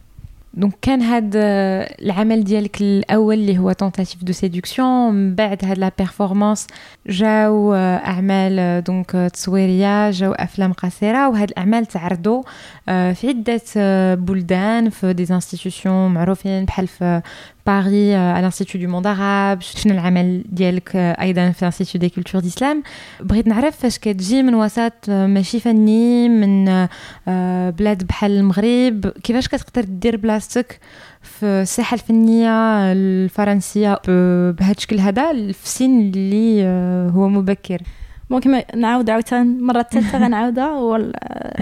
[0.57, 5.93] donc كان هاد العمل ديالك الأول اللي هو Tentative de séduction من بعد هاد la
[5.99, 6.67] performance
[7.07, 12.43] جاو أعمال donc تصويرية جاو أفلام قصيرة وهاد الأعمال تعرضوا
[12.87, 13.61] في عدة
[14.15, 17.23] بلدان في des institutions معروفين بحال في
[17.67, 22.41] باري à l'Institut du monde arabe شفنا العمل ديالك أيضا في ال Institut des Cultures
[22.41, 22.83] d'Islam
[23.21, 26.65] بغيت نعرف فاش كتجي من وسط ماشي فني من
[27.71, 30.81] بلاد بحال المغرب كيفاش كتقدر دير بلاصتك
[31.23, 33.99] في الساحة الفنية الفرنسية
[34.53, 36.65] بهذا الشكل هذا في سن اللي
[37.15, 37.79] هو مبكر؟
[38.31, 40.97] ممكن نعاود عاوتاني مرة الثالثة غنعاودها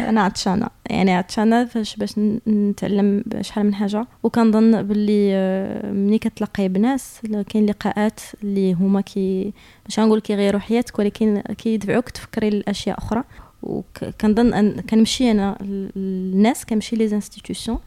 [0.08, 0.68] أنا عطشانة.
[0.90, 4.06] يعني عطشانة فاش باش نتعلم شحال من حاجة.
[4.22, 9.52] وكنظن باللي آه، ملي كتلاقي بناس كاين لقاءات اللي هما كي
[9.88, 13.24] مش غنقول كيغيروا حياتك ولكن كيدفعوك تفكري لأشياء أخرى.
[13.62, 15.58] وكنظن ان كنمشي أنا
[15.96, 17.78] الناس كنمشي les institutions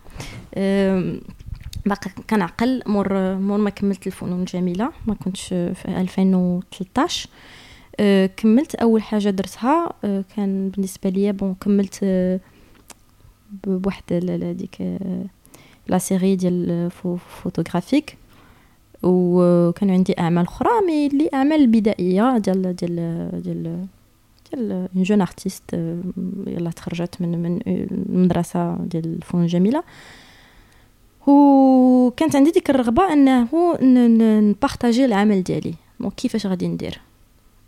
[1.86, 7.57] باقي كنعقل مور مور ما كملت الفنون الجميله ما كنتش في 2013 أه
[8.38, 12.40] كملت أول حاجة درتها أه كان بالنسبة ليا bon كملت أه
[13.64, 14.82] بواحد هذيك
[15.88, 16.92] la série ديال
[17.44, 18.18] photographique.
[19.04, 23.88] وكان عندي أعمال أخرى mais اللي أعمال بدائية ديال ديال ديال
[24.52, 25.74] ديال une jeune artiste
[26.48, 29.84] يلا تخرجت من من المدرسة ديال الفنون الجميلة.
[31.28, 33.48] وكانت عندي ديك الرغبة أنه
[34.40, 35.74] نبارطاجي العمل ديالي.
[36.00, 37.00] donc كيفاش غادي ندير؟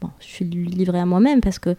[0.01, 1.73] bon je l'ai fait moi-même parce que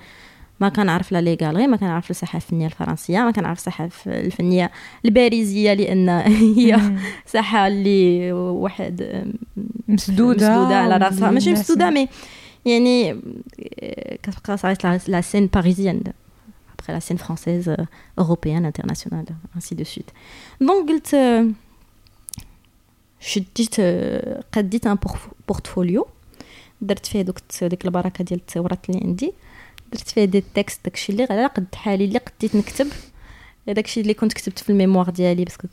[0.61, 4.71] ما كنعرف لا les galeries ما كنعرف الساحه الفنيه الفرنسيه ما كنعرف الساحه الفنيه
[5.05, 6.09] الباريزيه لأن
[6.57, 9.25] هي ساحه اللي واحد
[9.89, 12.09] مسدوده مسدوده على راسها ماشي مسدوده mais
[12.65, 13.21] يعني
[14.23, 16.03] كتبقى ça reste la scène parisienne
[16.81, 17.69] après la scène française,
[18.23, 20.11] européenne, internationale, ainsi de suite.
[20.67, 21.17] Donc, قلت
[23.21, 23.81] شديت
[24.53, 24.99] قديت un
[25.49, 26.07] portfolio
[26.83, 29.33] درت فيه دوك ديك البركة ديال التصاورات اللي عندي.
[29.93, 32.87] درت فيه des textes داكشي اللي على قد حالي اللي قديت نكتب.
[33.67, 35.69] داكشي اللي كنت كتبت في ال mémoire ديالي parce que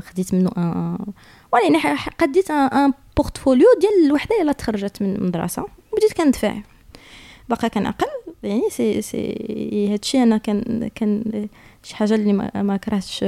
[0.00, 5.66] خديت منه un يعني قديت un portfolio ديال الوحدة اللي تخرجت من المدرسة.
[5.92, 6.54] وبديت كندفع.
[7.48, 8.06] باقا كنعقل
[8.42, 11.48] يعني سي سي هادشي أنا كان كان
[11.82, 13.24] شي حاجة اللي ما كرهتش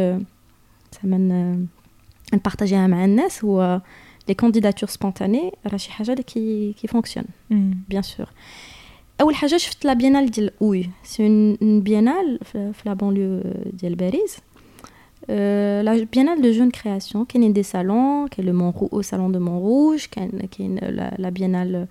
[1.02, 1.66] زعما
[2.34, 3.44] نبارطاجيها مع الناس.
[3.44, 3.80] هو
[4.28, 7.24] les candidatures spontanées راه شي حاجة اللي qui qui fonctionne
[7.88, 8.26] bien sûr
[9.20, 14.38] اول حاجة شفت la biennale ديال oui c'est une biennale في la banlieue ديال باريس
[15.84, 20.06] la biennale de jeune création كاينين des salons كاين le mon أو salon de Montrouge
[20.10, 20.74] كاين كاين
[21.18, 21.86] la biennale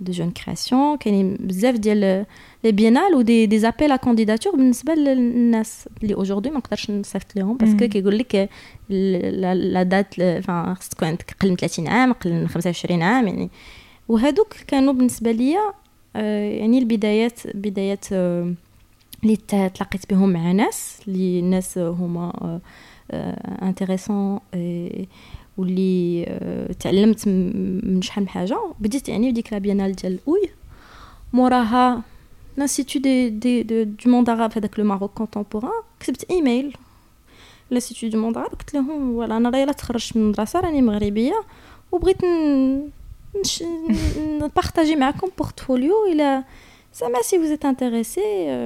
[0.00, 2.26] de jeune création كاينين بزاف ديال
[2.64, 7.36] les biennales و des des appels à candidature بالنسبة للناس اللي aujourd'hui ما نقدرش نصيفط
[7.36, 8.50] لهم parce que كيقول لك
[8.90, 13.50] la date فان خصك تكون عندك أقل من 30 عام أقل من 25 عام يعني
[14.08, 15.60] وهادوك كانوا بالنسبة ليا
[16.14, 22.60] يعني البدايات بدايات اللي تلاقيت بهم مع ناس اللي الناس هما
[23.62, 24.40] intéressants
[25.56, 26.26] واللي
[26.80, 30.48] تعلمت من شحال من حاجة بديت يعني بديك la biennale ديال oui
[31.32, 32.02] موراها
[32.56, 36.76] l'Institut des des du monde arabe هذاك le Maroc contemporain كتبت إيميل
[37.70, 41.42] l'Institut du monde arabe قلت لهم voilà أنا راهي تخرجت من المدرسة راني مغربية
[41.92, 42.24] وبغيت
[44.18, 46.06] نبارطاجي معكم portfolio.
[46.12, 46.44] إلى
[46.94, 48.20] زعما si vous êtes intéressé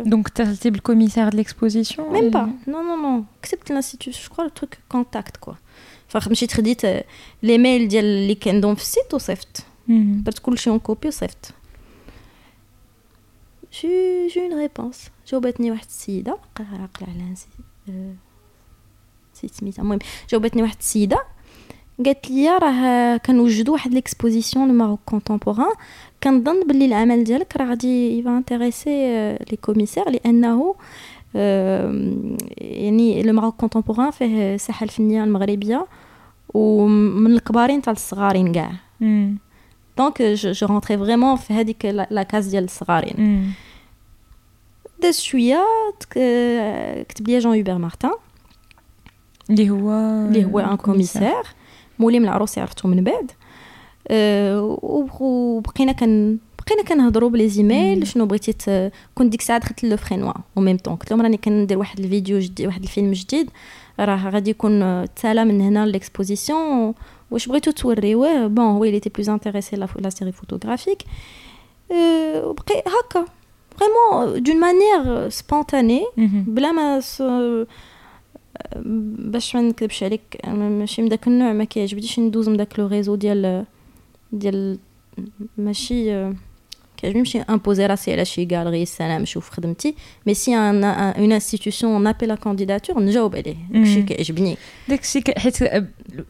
[0.09, 4.49] donc اتصلتي بال commissaire de l'exposition même pas non non non كتبت l'Institut je crois
[4.49, 5.55] truc contact quoi
[6.21, 6.83] فمشيت خديت
[7.43, 9.63] les mails ديال اللي كندهم في ال site وصيفط
[10.25, 11.55] درت كلشي en copie وصيفط
[13.83, 13.89] j'ai
[14.35, 17.35] j'ai une réponse جاوبتني واحد السيده عاقله على
[19.35, 19.99] نسيت سميتها المهم
[20.31, 21.25] جاوبتني واحد السيده
[22.05, 25.73] قالت لي راه كنوجدوا واحد l'exposition le Maroc contemporain
[26.23, 28.91] كنظن باللي العمل ديالك راه غادي va intéresser
[29.51, 30.75] les commissaires لأنه
[32.57, 35.87] يعني le Maroc contemporain فيه الساحه الفنيه المغربيه
[36.57, 38.73] ومن الكبارين حتى الصغارين كاع
[39.99, 43.53] donc je rentrais vraiment في هذيك la case ديال الصغارين
[45.03, 45.65] داز شوية
[47.09, 48.15] كتب لي Jean-Hubert Martin
[49.51, 49.91] اللي هو
[50.29, 51.43] اللي هو un commissaire
[51.99, 53.31] مولي من العروس عرفتو من بعد
[54.09, 54.79] أه
[55.21, 60.33] وبقينا كن بقينا كنهضروا ب les emails شنو بغيتي كنت ديك الساعة دخلت Le Fresnoy
[60.57, 63.51] au même temps قلت لهم راني كندير واحد الفيديو جديد واحد الفيلم جديد.
[64.01, 66.95] راه غادي يكون تسالى من هنا l'exposition
[67.31, 71.03] واش بغيتو توريوه؟ bon هو اللي t'es plus intéressé la la série photographique
[71.93, 73.25] أه وبقي هكا.
[73.77, 76.45] vraiment d'une manière spontanée مهم.
[76.49, 77.23] بلا ما س...
[79.33, 82.87] باش ما نكذبش عليك أنا ماشي من داك النوع ما كيعجبنيش ندوز من داك le
[82.87, 83.65] réseau ديال
[84.33, 84.79] ديال
[85.59, 86.33] ماشي
[87.07, 89.95] كيعجبني نمشي imposer راسي على شي galerie السلام نشوف خدمتي.
[90.27, 93.57] mais si un une institution un appel à candidature نجاوب عليه.
[93.71, 94.07] داكشي مم.
[94.07, 94.57] كيعجبني.
[94.89, 95.57] داكشي ك- حيت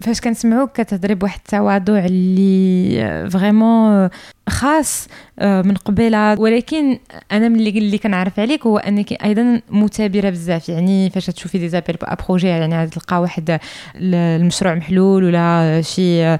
[0.00, 4.08] فاش كنسمعوك كتهضري بواحد التواضع اللي vraiment
[4.48, 6.98] خاص آه، من قبيلة ولكن
[7.32, 10.68] أنا من اللي اللي كنعرف عليك هو أنك أيضا مثابره بزاف.
[10.68, 11.96] يعني فاش تشوفي des appels
[12.28, 16.36] à projet يعني تلقى واحد ال- المشروع محلول ولا شي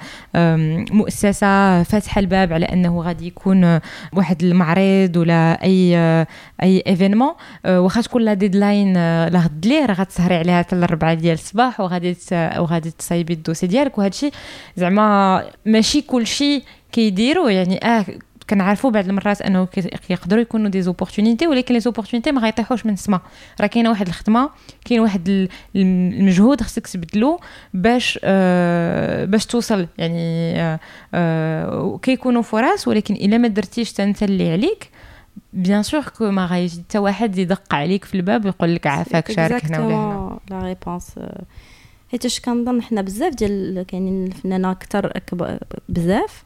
[0.94, 3.80] مؤسسة فاتحة الباب على أنه غادي يكون
[4.12, 5.96] واحد المعرض ولا أي
[6.62, 7.32] أي événement
[7.66, 8.93] واخا تكون la deadline
[9.28, 12.16] لغد ليه راه غتسهري عليها حتى الربعه ديال الصباح وغادي
[12.59, 13.98] وغادي تصايبي ال dossier ديالك.
[13.98, 14.32] وهذا الشيء
[14.76, 16.62] زعما ماشي كلشي
[17.01, 18.05] كيديروا يعني آه
[18.51, 19.64] كنعرفوا بعض المرات أنه
[20.09, 23.20] كيقدروا يكونوا des opportunités ولكن les opportunités ما غيطيحوش من السما.
[23.61, 24.51] راه كاينة واحد الخدمة
[24.84, 27.40] كاين واحد ال- المجهود خصك تبذلو
[27.74, 30.80] باش آه باش توصل يعني آه
[31.14, 34.90] آه كيكونوا فرص ولكن إلا ما درتيش انت اللي عليك
[35.53, 39.64] bien sûr que ما غايجي حتى واحد يدق عليك في الباب ويقول لك عافاك شارك
[39.64, 40.38] هنا ولا هنا.
[40.51, 41.11] la réponse
[42.11, 45.12] حيتاش كنظن حنا بزاف ديال كاينين الفنانه أكثر
[45.88, 46.44] بزاف.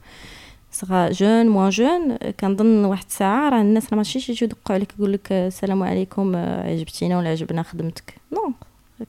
[0.81, 5.13] صغار jeunes moins jeunes كنظن واحد الساعة راه الناس راه ماشي يجيو يدقوا عليك يقول
[5.13, 8.15] لك السلام عليكم آه، عجبتينا ولا عجبنا خدمتك.
[8.33, 8.53] non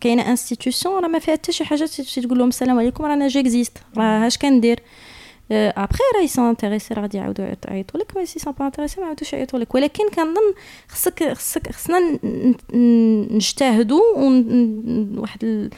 [0.01, 3.77] كاينة institution راه ما فيها حتى شي حاجة تمشي تقول لهم السلام عليكم رانا j'existe
[3.97, 4.79] راه اش كندير؟
[5.51, 8.99] après راه ils sont intéressés راه غادي يعاودوا يعيطوا لك mais s'ils sont pas intéressés
[8.99, 9.75] ما يعاودوش يعيطوا لك.
[9.75, 10.53] ولكن كنظن
[10.89, 11.99] خصك خصك خصنا
[13.35, 15.69] نجتهدوا un واحد ال-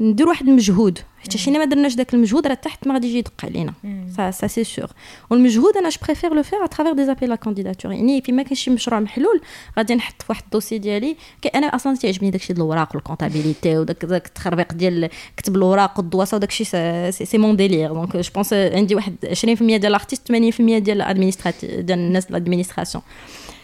[0.00, 0.98] ندير واحد المجهود.
[1.18, 3.72] حيت إلا حنا ما درناش داك المجهود راه تحت ما غادي يجي يدق علينا.
[4.16, 4.90] ça ça c'est sûr
[5.30, 8.42] والمجهود أنا je préfère le faire à travers des appels à candidature يعني فين ما
[8.42, 9.40] كاين شي مشروع محلول
[9.78, 11.16] غادي نحط في واحد ال dossier ديالي.
[11.42, 15.98] كي أنا أصلا تيعجبني داكشي ديال الوراق وال comptabilité وداك داك التخربيق ديال كتب الوراق
[15.98, 20.32] والدواسة وداكشي c'est c'est mon délire donc je pense عندي واحد 20% ديال الارتيست 80%
[20.58, 23.55] ديال l'administratif ديال الناس l'administration أه، و-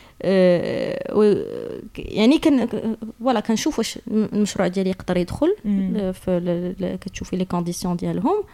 [1.98, 2.68] يعني كان
[3.20, 5.56] voilà كنشوف واش المشروع ديالي يقدر يدخل.
[6.12, 8.44] في كتشوفي les conditions ديالهم.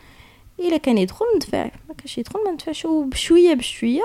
[0.60, 1.64] إلا كان يدخل ندفع.
[1.88, 2.84] ما كانش يدخل ما ندفعش.
[2.84, 4.00] وبشوية بشوية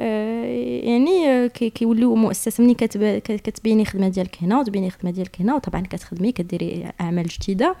[0.00, 0.44] آه،
[0.84, 2.74] يعني آه، كي- كيوليو مؤسسة ملي
[3.20, 7.76] كتبيني الخدمه ديالك هنا وتبيني الخدمه ديالك هنا وطبعا كتخدمي كديري أعمال جديدة.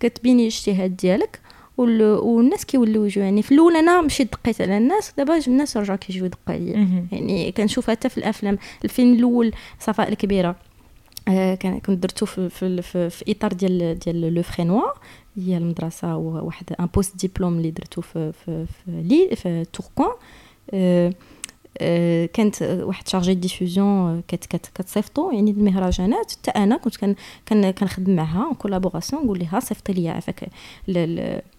[0.00, 1.40] كتبيني الاجتهاد ديالك.
[1.78, 6.24] والناس كيوليو يجوا يعني في الأول أنا مشيت دقيت على الناس دابا الناس رجعوا كيجيو
[6.24, 7.06] يدقوا عليا.
[7.12, 8.58] يعني كنشوف حتى في الأفلام.
[8.84, 10.56] الفيلم الأول صفاء الكبيرة.
[11.28, 14.82] آه، كان كنت درتو في في, في, في إطار ديال ديال Le Fresnoy
[15.36, 20.12] هي المدرسة وواحد un post-diplôme اللي درتو في في في, لي في Tourcoing
[20.70, 21.12] آه،
[21.78, 26.32] آه، كانت واحد chargée diffusion كت كت كتصيفطو يعني المهرجانات.
[26.32, 27.14] حتى أنا كنت كان
[27.46, 30.48] كان كنخدم معها collaboration نقول لها صيفطي لي عافاك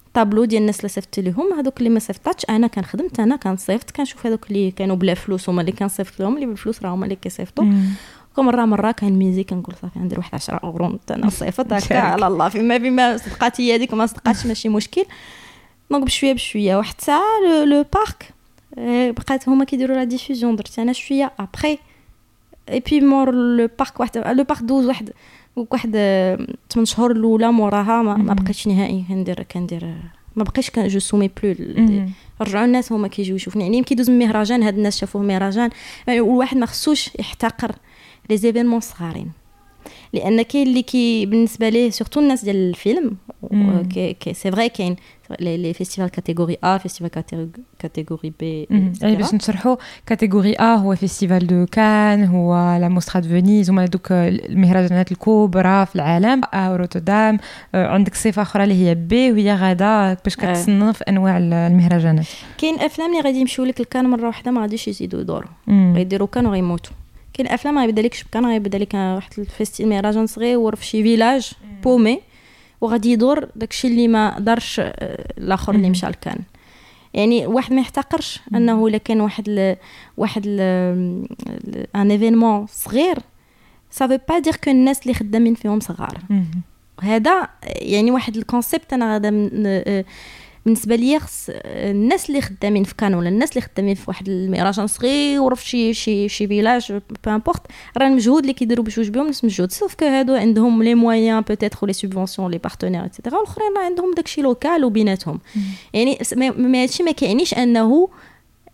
[0.09, 4.25] الطابلو ديال الناس اللي صيفطت لهم هذوك اللي ما صيفطاتش أنا كنخدمت أنا كنصيفط كنشوف
[4.25, 7.65] هذوك اللي كانوا بلا فلوس هما اللي كنصيفط لهم اللي بالفلوس راه هما اللي كيصيفطوا.
[8.37, 12.49] مرة مرة كان miser كنقول صافي ندير واحد 10 أورو أنا صيفط هكا على الله
[12.49, 15.05] فيما فيما صدقات هي هذيك ما صدقاتش ماشي مشكل.
[15.91, 16.75] donc بشوية بشوية.
[16.75, 18.33] واحد الساعة Le, Park
[19.15, 21.31] بقات هما كيديروا la diffusion درت أنا شوية.
[21.39, 21.77] ابخي
[22.69, 25.11] اي بي مور لو بارك واحد لو بارك دوز واحد.
[25.71, 25.91] واحد
[26.71, 28.33] 8 شهور الأولى موراها ما, ما.
[28.33, 29.85] بقيتش نهائي كندير كندير
[30.35, 31.55] ما بقيتش كان جو سومي بلو.
[32.41, 35.69] رجعوا الناس هما كيجيو يشوفني يعني كيدوز من مهرجان هاد الناس شافوه مهرجان
[36.07, 37.71] يعني والواحد ما خصوش يحتقر
[38.29, 39.31] لي زيفينمون صغارين
[40.13, 43.17] لأن كاين اللي كي بالنسبة ليه سورتو الناس ديال الفيلم
[44.33, 44.95] سي فري كاين
[45.39, 47.11] لي لي فيستيفال كاتيجوري ا فيستيفال
[47.79, 48.67] catégorie B.
[49.01, 49.75] يعني باش نشرحوا
[50.05, 55.85] catégorie A هو Festival de Cannes هو la Mostra de Venise هما دوك المهرجانات الكبرى
[55.85, 57.37] في العالم روتردام
[57.75, 60.53] آه، عندك صفة أخرى اللي هي B وهي غادا باش آه.
[60.53, 62.25] كتصنف أنواع المهرجانات.
[62.57, 65.49] كاين أفلام اللي غادي يمشيو لك ال Cannes مرة واحدة ما غاديش يزيدوا يدوروا.
[65.67, 66.93] غيديروا Cannes وغيموتوا
[67.33, 71.03] كاين أفلام غيبدا لكش ب Cannes غيبدا لك واحد ال festi مهرجان صغير في شي
[71.03, 71.51] village
[71.83, 72.19] paumé
[72.81, 74.93] وغادي يدور داكشي اللي ما دارش آه،
[75.37, 75.89] الآخر اللي.
[75.89, 76.39] مشى ل Cannes
[77.13, 79.75] يعني واحد ما يحتقرش أنه إلا كان واحد ل...
[80.17, 80.59] واحد ل...
[81.95, 83.19] un événement صغير
[83.91, 86.17] ça veut pas dire que الناس اللي خدامين فيهم صغار.
[87.01, 89.49] هذا يعني واحد ال concept أنا غادا
[90.65, 94.87] بالنسبة ليا خص الناس اللي خدامين في Cannes ولا الناس اللي خدامين في واحد المهرجان
[94.87, 97.61] صغير في شي شي شي village peu importe
[97.97, 101.87] راه المجهود اللي كيديروا باش يوجبهم نفس المجهود sauf que هادو عندهم les moyens peut-être
[101.87, 105.39] les subventions les partenaires et cetera والأخرين راه عندهم داكشي local وبيناتهم
[105.93, 106.17] يعني
[106.75, 108.09] هادشي ما كيعنيش أنه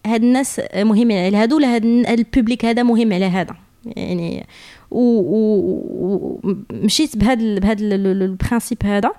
[0.05, 3.55] هاد الناس مهمين على هادو ولا هاد ال public هذا مهم على هذا.
[3.85, 4.45] يعني
[4.91, 9.11] ومشيت بهذا بهذا ال principe هذا.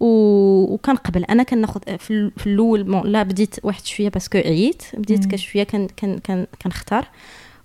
[0.00, 5.62] وكنقبل أنا كناخذ في, في الأول لا بديت واحد شوية parce que عييت بديت كشوية
[5.62, 5.86] كان
[6.18, 7.08] كان كنختار.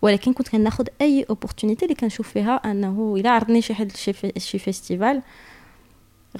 [0.01, 4.59] ولكن كنت كناخذ أي opportunité اللي كنشوف فيها أنه إلا عرضني شي حد شي, شي
[4.59, 5.21] festival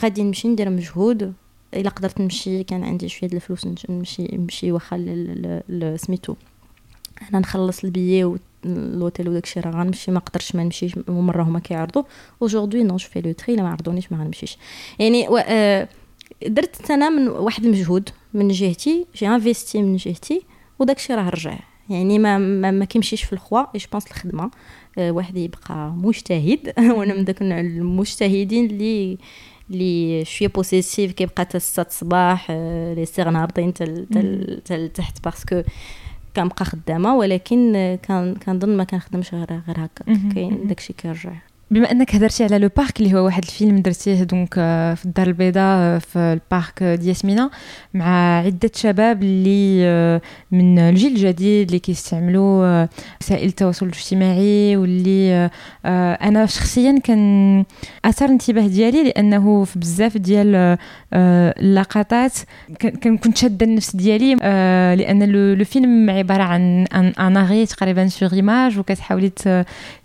[0.01, 1.33] غادي نمشي ندير مجهود.
[1.73, 4.97] إلا قدرت نمشي كان عندي شوية د الفلوس نمشي نمشي واخا
[5.95, 6.35] سميتو
[7.29, 8.35] أنا نخلص ال billet
[8.65, 12.03] l'hôtel وداكشي راه غنمشي ما قدرتش ما نمشيش مره هما كيعرضوا.
[12.41, 14.57] aujourd'hui non فيلو تري ما عرضونيش ما غنمشيش.
[14.99, 15.37] يعني و...
[15.37, 15.87] آه
[16.47, 20.41] درت أنا من واحد المجهود من جهتي j'ai investi من جهتي
[20.79, 21.59] وداكشي راه رجع.
[21.89, 24.51] يعني ما ما, ما كيمشيش في الخوا je pense الخدمة.
[24.97, 29.17] آه واحد يبقى مجتهد وأنا من داك المجتهدين اللي
[29.71, 33.73] اللي شوية possessifs كيبقى حتى 6 الصباح لي سيغ حتى
[34.93, 35.61] تحت parce que
[36.35, 37.73] كنبقى خدامة ولكن
[38.03, 40.05] كان كنظن ما كنخدمش غير غير هكا.
[40.33, 41.31] كاين داكشي كيرجع.
[41.71, 45.27] بما أنك هضرتي على Le Park اللي هو واحد الفيلم درتيه donc آه، في الدار
[45.27, 47.49] البيضاء آه، في ال parc ديال ياسمينة
[47.93, 52.87] مع عدة شباب اللي آه، من الجيل الجديد اللي كيستعملوا
[53.21, 55.49] وسائل التواصل الاجتماعي واللي
[55.85, 57.63] أنا شخصيا كان
[58.05, 60.77] اثار الانتباه ديالي لأنه في بزاف ديال
[61.13, 62.33] اللقطات
[63.03, 64.35] كنت شادة النفس ديالي
[64.95, 69.31] لأن لو فيلم عبارة عن ان اغي تقريبا سوغ ايماج وكتحاولي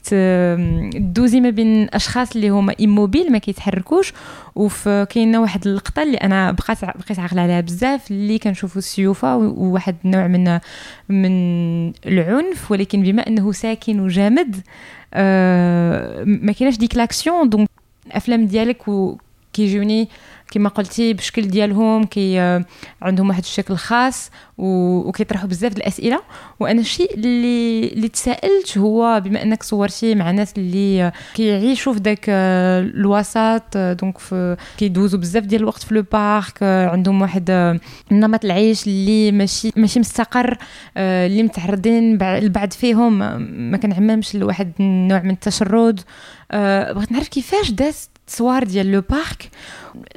[0.04, 4.12] تدوزي ما بين أشخاص اللي هما ايموبيل ما كيتحركوش
[4.54, 9.96] وفي كاينة واحد اللقطة اللي أنا بقيت بقيت عاقلة عليها بزاف اللي كنشوفوا السيوفة وواحد
[10.04, 10.58] النوع من
[11.08, 11.30] من
[12.06, 14.56] العنف ولكن بما أنه ساكن وجامد
[15.14, 17.68] آه ما كايناش ديك l'action donc
[18.06, 18.82] الأفلام ديالك
[19.52, 20.08] كيجوني
[20.50, 22.38] كما قلتي بشكل ديالهم كي
[23.02, 26.20] عندهم واحد الشكل خاص وكيطرحوا بزاف الأسئلة.
[26.60, 32.24] وأنا الشيء اللي اللي تساءلت هو بما أنك صورتي مع ناس اللي كيعيشوا في داك
[32.28, 37.78] الوسط donc في كيدوزوا بزاف ديال الوقت في le parc عندهم واحد
[38.12, 40.58] نمط العيش اللي ماشي ماشي مستقر
[40.96, 43.18] اللي متعرضين البعض فيهم
[43.70, 46.00] ما كنعممش لواحد النوع من التشرد.
[46.94, 49.50] بغيت نعرف كيفاش داز التصوير ديال لو بارك؟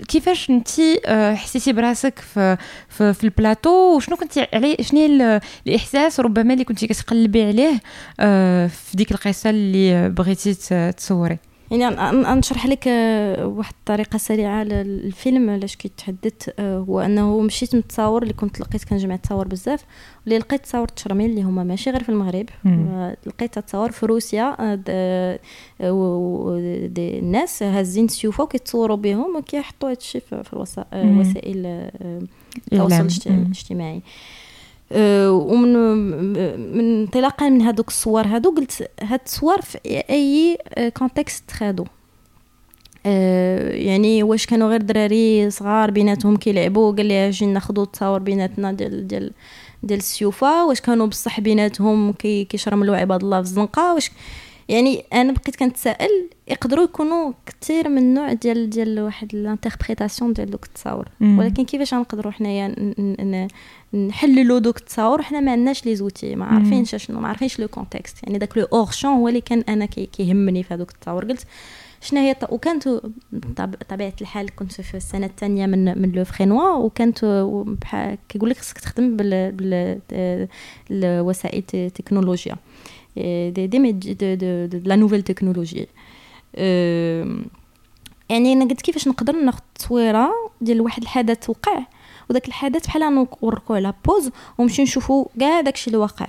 [0.08, 0.70] كيفاش انت
[1.06, 2.58] آه، حسيتي براسك في
[2.90, 7.82] في, في البلاطو؟ وشنو كنتي علي شنو الإحساس ربما اللي كنتي كتقلبي عليه
[8.20, 10.54] آه، في ديك القصة اللي بغيتي
[10.92, 11.38] تصوري؟
[11.72, 11.96] يعني
[12.40, 18.34] نشرح لك آه، واحد الطريقة سريعة للفيلم علاش كيتحدث آه، هو أنه مشيت نتصاور اللي
[18.34, 19.86] كنت لقيت كنجمع تصاور بزاف
[20.26, 22.46] اللي لقيت تصاور تشرميل اللي هما ماشي غير في المغرب
[23.26, 24.76] لقيت تصاور في روسيا
[26.86, 31.90] دي الناس هازين سيوفه وكيتصوروا بهم وكيحطوا هادشي في وسائل
[32.72, 34.02] التواصل الاجتماعي
[34.92, 35.74] آه، ومن
[36.74, 38.28] من انطلاقا من هذوك الصور.
[38.28, 39.78] هادو قلت هاد الصور في
[40.10, 40.58] أي
[40.98, 41.86] contexte تخادو
[43.06, 48.72] آه، يعني واش كانوا غير دراري صغار بيناتهم كيلعبوا قال لي أجي ناخذوا تصاور بيناتنا
[48.72, 49.32] ديال ديال
[49.84, 50.66] ديال السيوفة.
[50.66, 53.94] واش كانوا بصح بيناتهم كيشرملوا عباد الله في الزنقة.
[53.94, 54.12] واش
[54.70, 60.52] يعني أنا بقيت كنتسائل يقدروا يكونوا كثير من نوع ديال ديال واحد ال interprétation ديال
[60.52, 61.10] دوك التصاور.
[61.22, 62.76] ولكن كيفاش غنقدروا حنايا
[63.94, 68.24] نحللوا دوك التصاور؟ حنا ما عندناش les outils ما عارفينش شنو ما عارفينش le contexte
[68.24, 71.26] يعني داك le hors-champ هو اللي كان أنا كيهمني في هذوك التصاور.
[71.26, 71.46] قلت
[72.02, 73.02] شنو هي وكانت
[73.32, 77.20] بطبيعه الحال كنت في السنة الثانية من من Le Fresnoy وكانت
[78.30, 79.18] كيقول لك خصك تخدم
[80.90, 82.56] بالوسائل التكنولوجيا
[83.16, 85.88] des des de de de la nouvelle technologie
[88.30, 90.30] يعني أنا قلت كيفاش نقدر ناخذ تصويره
[90.62, 91.86] ديال واحد الحدث وقع.
[92.30, 96.28] وداك الحدث بحال نوركو على pause ونمشيو نشوفو كاع داكشي اللي واقع.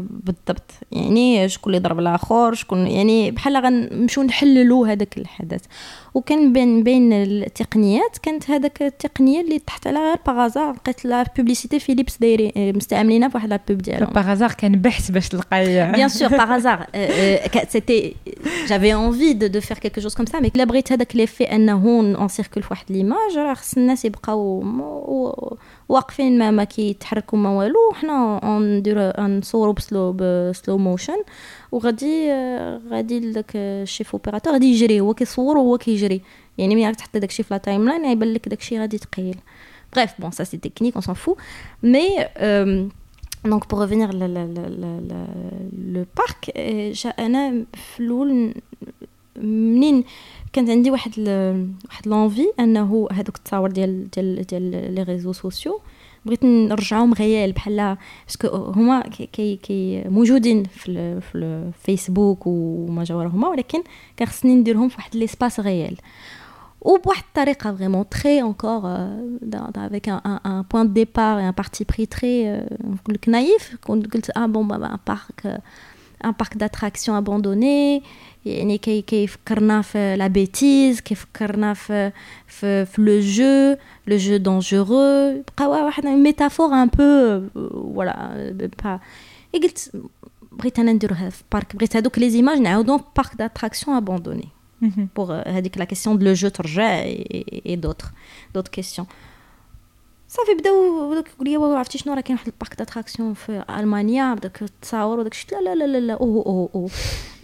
[0.00, 0.70] بالضبط.
[0.92, 5.64] يعني شكون اللي ضرب الآخر شكون يعني بحال غنمشيو نحللوا هذاك الحدث.
[6.14, 11.24] وكان بين بين التقنيات كانت هذاك التقنية اللي تحت على غير par hasard لقيت la
[11.36, 14.12] publicité فيليبس دايرين مستعملينها في واحد la pub ديالهم.
[14.12, 16.86] par hasard كان بحث باش تلقاي bien sûr par hasard
[17.68, 18.16] c'était
[18.66, 21.72] j'avais envie de faire quelque chose comme ça mais الا بغيت هذاك l'effet أنه
[22.18, 24.64] un cercle في واحد l'image راه خص الناس يبقاو
[25.88, 31.22] واقفين ما ما كيتحركوا ما والو حنا نديرو نصوروا ب slow ب slow motion
[31.74, 32.32] وغادي
[32.90, 36.20] غادي داك ال chef opérateur غادي يجري هو كيصور وهو كيجري.
[36.58, 38.98] يعني ملي تحط داكشي في la timeline يبان لك داكشي غادي
[39.96, 41.36] c'est technique on s'en fout.
[41.82, 42.10] Mais
[42.40, 42.88] euh,
[43.50, 44.64] donc pour revenir le, le, le,
[45.10, 45.20] le,
[45.94, 46.50] le parc
[47.18, 48.54] أنا في الأول
[49.36, 50.04] منين
[50.52, 51.12] كانت عندي واحد.
[51.88, 55.80] واحد l'envie أنه هذوك التصاور ديال ديال ديال les réseaux sociaux
[56.26, 57.96] بغيت نرجعهم réels بحال
[58.26, 63.82] parce que هما كي كي, كي موجودين في في الفيسبوك وما جاورهما ولكن
[64.16, 65.96] كان خصني نديرهم في واحد l'espace réel
[66.80, 68.80] وبواحد الطريقة vraiment très encore
[69.90, 72.44] avec un, un, un point de départ et un parti pris très
[72.84, 75.62] نقول لك naïf قلت آه bon un parc
[76.24, 78.02] un parc d'attraction abandonné
[78.46, 82.12] يعني كي كيفكرنا في la bêtise كيفكرنا في
[82.46, 83.76] في في le jeu
[84.06, 89.00] le jeu dangereux بقى واحد métaphore un peu voilà bah
[89.54, 89.92] قلت
[90.52, 94.48] بغيت أنا نديروها في parc بغيت هذوك les images نعاودهم parc d'attraction abandonné
[95.16, 98.04] pour هذيك la question de le jeu ترجع et d'autres
[98.54, 99.06] d'autres questions
[100.36, 104.34] صافي بداو بداك يقول لي عرفتي شنو راه كاين واحد ال parc d'attraction في ألمانيا
[104.34, 106.90] بداك تصاور وداك الشيء لا لا لا لا أوه أوه أوه.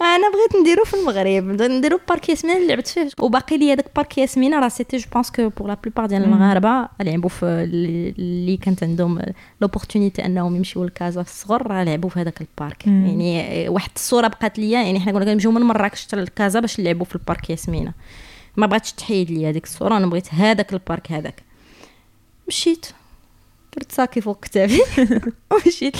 [0.01, 3.09] أنا بغيت نديرو في المغرب نديرو parc ياسمين اللي لعبت فيه.
[3.19, 6.89] وباقي لي هذاك parc ياسمين راه c'était je pense que pour la plupart ديال المغاربة
[7.01, 9.21] لعبوا في اللي كانت عندهم
[9.61, 12.87] l'opportunité أنهم يمشيو لكازا في الصغر راه لعبوا في هذاك ال parc.
[12.87, 17.05] يعني واحد الصورة بقات ليا يعني حنا كنا كنمشيو من مراكش حتى لكازا باش نلعبوا
[17.05, 17.93] في ال parc ياسمينة.
[18.57, 21.50] ما بغاتش تحيد لي هذيك الصورة أنا بغيت هذاك ال parc هذاك.
[22.51, 22.85] مشيت
[23.77, 24.81] درت sac ي فوق كتافي
[25.51, 25.95] ومشيت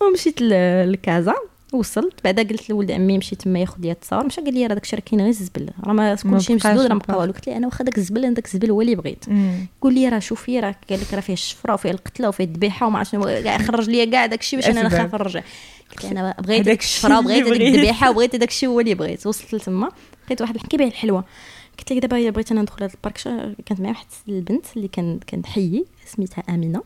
[0.00, 1.34] ومشيت لكازا.
[1.72, 2.24] وصلت.
[2.24, 4.98] بعدا قلت لولد عمي مشي تما ياخذ لي التصاور مشى قال لي راه داك الشيء
[4.98, 5.70] راه كاين غير الزبل.
[5.84, 8.46] راه ما كلشي مسدود راه مبقى والو قلت لي أنا واخا داك الزبل أنا داك
[8.46, 9.24] الزبل هو اللي بغيت.
[9.80, 12.98] قول لي راه شوفي راه قال لك راه فيه الشفرة وفيه القتلة وفيه الذبيحة وما
[12.98, 15.42] عرفتش كاع خرج لي كاع داك الشيء باش أنا نخاف نرجع.
[15.92, 19.26] قلت أنا بغيت داك الشفرة وبغيت داك الذبيحة وبغيت داك الشيء هو اللي بغيت.
[19.26, 19.90] وصلت لتما.
[20.26, 21.24] لقيت واحد كيبيع الحلوه
[21.78, 23.18] قلت لك دابا بغيت أنا ندخل هذا ال parc
[23.66, 26.82] كانت معايا واحد البنت اللي كان كان حيي سميتها آمينة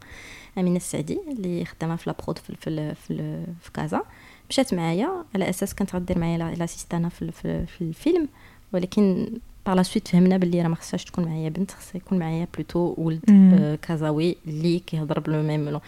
[0.58, 4.02] آمينة السعدي اللي خدامة في la prod في في في, في كازا.
[4.50, 8.28] مشات معايا على أساس كانت غدير معايا l'assistanat في, في, في الفيلم
[8.72, 9.28] ولكن
[9.66, 12.94] par la suite فهمنا باللي راه ما خصهاش تكون معايا بنت خصها يكون معايا plutôt
[12.98, 15.80] ولد آه كازاوي اللي كيهضر plus même langue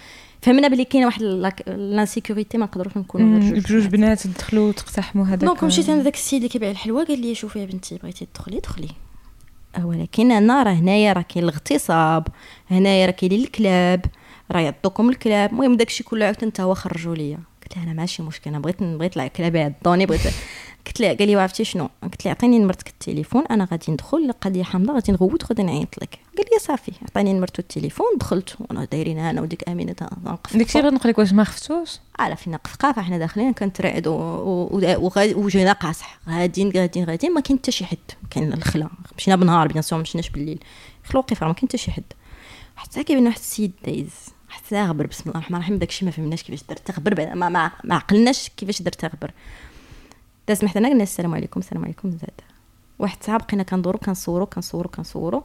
[0.42, 1.22] فهمنا بلي كاينة واحد
[1.66, 6.36] l'insécurité ما نقدروش نكونوا غير جوج بنات تدخلوا وتقتحموا هذاك donc مشيت أنا داك السيد
[6.36, 8.88] اللي كيبيع الحلوى قال لي شوفي يا بنتي بغيتي تدخلي دخلي
[9.82, 12.28] ولكن أنا راه هنايا راه كاين الاغتصاب
[12.70, 14.04] هنايا راه كاينين الكلاب
[14.52, 18.22] راه يعطوكم الكلاب المهم داكشي كله عاود انت هو خرجوا ليا قلت له أنا ماشي
[18.22, 20.20] مشكل أنا بغيت بغيت الكلاب يعضوني بغيت
[20.88, 24.62] قلت له قال لي عرفتي شنو؟ قلت له عطيني نمرتك التليفون أنا غادي ندخل القضية
[24.62, 26.18] حامضه غادي نغوت وغادي نعيط لك.
[26.36, 28.06] قال لي صافي عطاني نمرتو التليفون.
[28.16, 32.36] دخلت وأنا دايرين أنا وديك أمينة نقف داكشي غير نقول لك واش ما خفتوش؟ على
[32.36, 36.20] فين نقف قافه حنا داخلين كنترعد وجينا قاصح.
[36.28, 37.98] غاديين غاديين غاديين ما كاين حتى شي حد.
[38.30, 38.88] كاين الخلا.
[39.16, 40.58] مشينا بالنهار bien sûr مشيناش بالليل.
[41.04, 42.04] خلو وقف ما كاين حتى شي حد.
[42.76, 44.10] حتى كاين واحد السيد دايز
[44.48, 47.94] حتى غبر بسم الله الرحمن الرحيم داكشي ما فهمناش كيفاش درت تغبر ما, ما, ما
[47.94, 49.10] عقلناش كيفاش درت
[50.48, 52.40] تغبر داز محتنا قلنا السلام عليكم السلام عليكم زاد.
[52.98, 55.42] واحد ساعه بقينا كندورو كنصورو كنصورو كنصورو.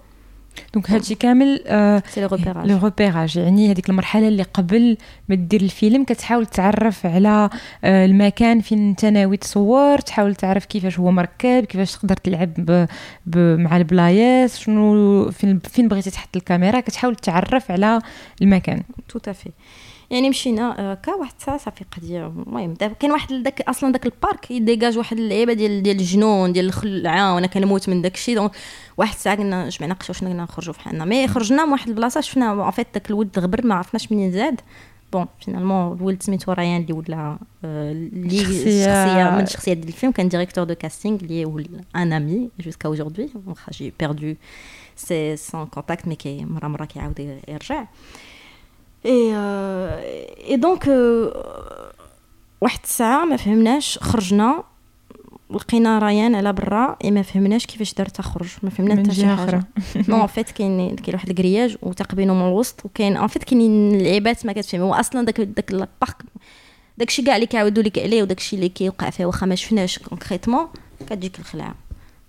[0.74, 1.64] donc هادشي كامل
[2.08, 4.98] c'est le repérage يعني هذيك المرحلة اللي قبل
[5.30, 7.50] ما دير الفيلم كتحاول تعرف على
[7.84, 12.88] المكان فين انت ناوي تصور تحاول تعرف كيفاش هو مركب كيفاش تقدر تلعب.
[13.36, 18.02] مع البلايص شنو فين فين بغيتي تحط الكاميرا كتحاول تعرف على
[18.42, 18.84] المكان.
[19.10, 19.50] tout à fait
[20.12, 22.28] يعني مشينا كا واحد الساعة صافي قضية.
[22.28, 26.54] المهم كاين واحد داك أصلا داك ال parc y dégage واحد اللعيبة ديال ديال الجنون
[26.54, 28.36] ديال الخلعة وأنا كنموت من داك الشيء.
[28.36, 28.52] donc
[28.98, 32.72] واحد الساعة قلنا جمعنا قشا واش قلنا نخرجوا فحالنا mais خرجنا من واحد البلاصة شفنا
[32.72, 34.62] en fait داك الولد غبر ما عرفناش منين زاد.
[35.14, 40.64] bon finalement الولد سميتو ريان اللي ولا اللي شخصيه من الشخصيات ديال الفيلم كان directeur
[40.64, 41.60] de casting اللي هو
[41.96, 44.36] un ami jusqu'à aujourd'hui واخا j'ai perdu
[44.96, 47.86] ses son contact mais كي مره مرة كيعاود يرجع.
[49.06, 49.36] et
[50.50, 50.88] et donc
[52.62, 54.64] واحد الساعة ما فهمناش خرجنا
[55.50, 59.64] لقينا ريان على برا ما فهمناش كيفاش دار تخرج ما فهمنا حتى شي حاجة.
[59.96, 64.02] non en fait كاين كاين واحد ال grillage وتقبينه من الوسط وكاين en fait كاينين
[64.02, 66.18] لعيبات ما كتفهم هو أصلا داك داك ال parc
[66.98, 70.68] داكشي كاع اللي كيعاودوا لك عليه وداكشي اللي كيوقع فيه واخا ما شفناش concrètement
[71.00, 71.76] كتجيك الخلعة.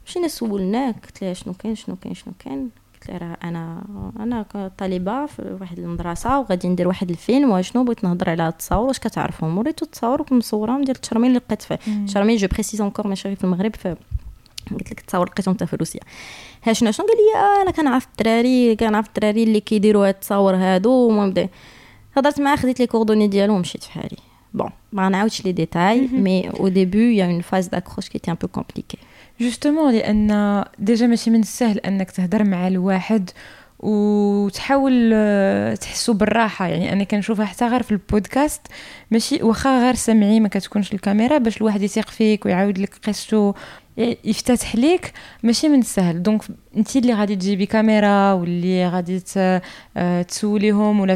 [0.06, 2.70] مشينا سولناه قلت لها شنو كاين شنو كاين شنو كاين.
[3.08, 3.84] قلت لها أنا
[4.20, 8.98] أنا طالبه في واحد المدرسة وغادي ندير واحد الفيلم وشنو بغيت نهضر على التصاور واش
[8.98, 9.58] كتعرفهم.
[9.58, 11.78] وريتو التصاور مصورهم ديال التشرمين اللي لقيت فيه.
[11.88, 13.96] التشرمين je précise encore ماشي في المغرب في
[14.70, 16.00] قلت لك التصاور لقيتهم حتى في روسيا.
[16.64, 21.10] ها شنو شنو؟ قال لي أنا كنعرف الدراري كنعرف الدراري اللي كيديروا هاد التصاور هادو
[21.10, 21.48] المهم
[22.16, 24.16] هضرت معاه خديت les coordonnées ديالو ومشيت في حالي
[24.54, 28.30] bon ما نعاودش les détails mais au début y a une phase d'accroche qui était
[28.30, 28.98] un peu compliquée
[29.40, 33.30] justement لأن déjà ماشي من السهل أنك تهضر مع الواحد
[33.78, 35.14] وتحاول
[35.80, 36.66] تحسوا بالراحة.
[36.66, 38.60] يعني أنا كنشوفها حتى غير في البودكاست
[39.10, 43.54] ماشي واخا غير سمعي ما كتكونش الكاميرا باش الواحد يثيق فيك ويعاود لك قصته
[43.98, 46.22] يفتتح ليك ماشي من السهل.
[46.22, 46.42] donc
[46.76, 49.22] انت اللي غادي تجيبي كاميرا واللي غادي
[49.96, 51.14] آه، تسوليهم ولا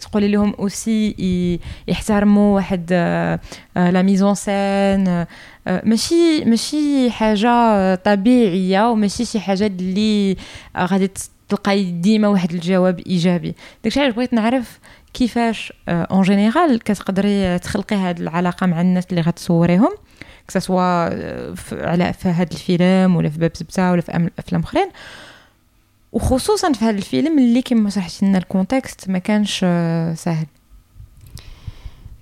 [0.00, 3.40] تقولي لهم aussi يحترموا واحد آه،
[3.76, 5.26] آه، la mise en scène
[5.66, 10.36] ماشي ماشي حاجة طبيعية وماشي شي حاجة اللي
[10.76, 11.10] غادي
[11.48, 13.54] تلقاي ديما واحد الجواب إيجابي.
[13.84, 14.78] داكشي علاش بغيت نعرف
[15.14, 19.90] كيفاش en général كتقدري تخلقي هاد العلاقة مع الناس اللي غتصوريهم
[20.58, 21.04] soit
[21.72, 24.88] على في هذا الفيلم ولا في باب سبتة ولا في أفلام أخرين.
[26.12, 30.46] وخصوصا في هذا الفيلم اللي كما شرحتي لنا ال contexte ما كانش آه، سهل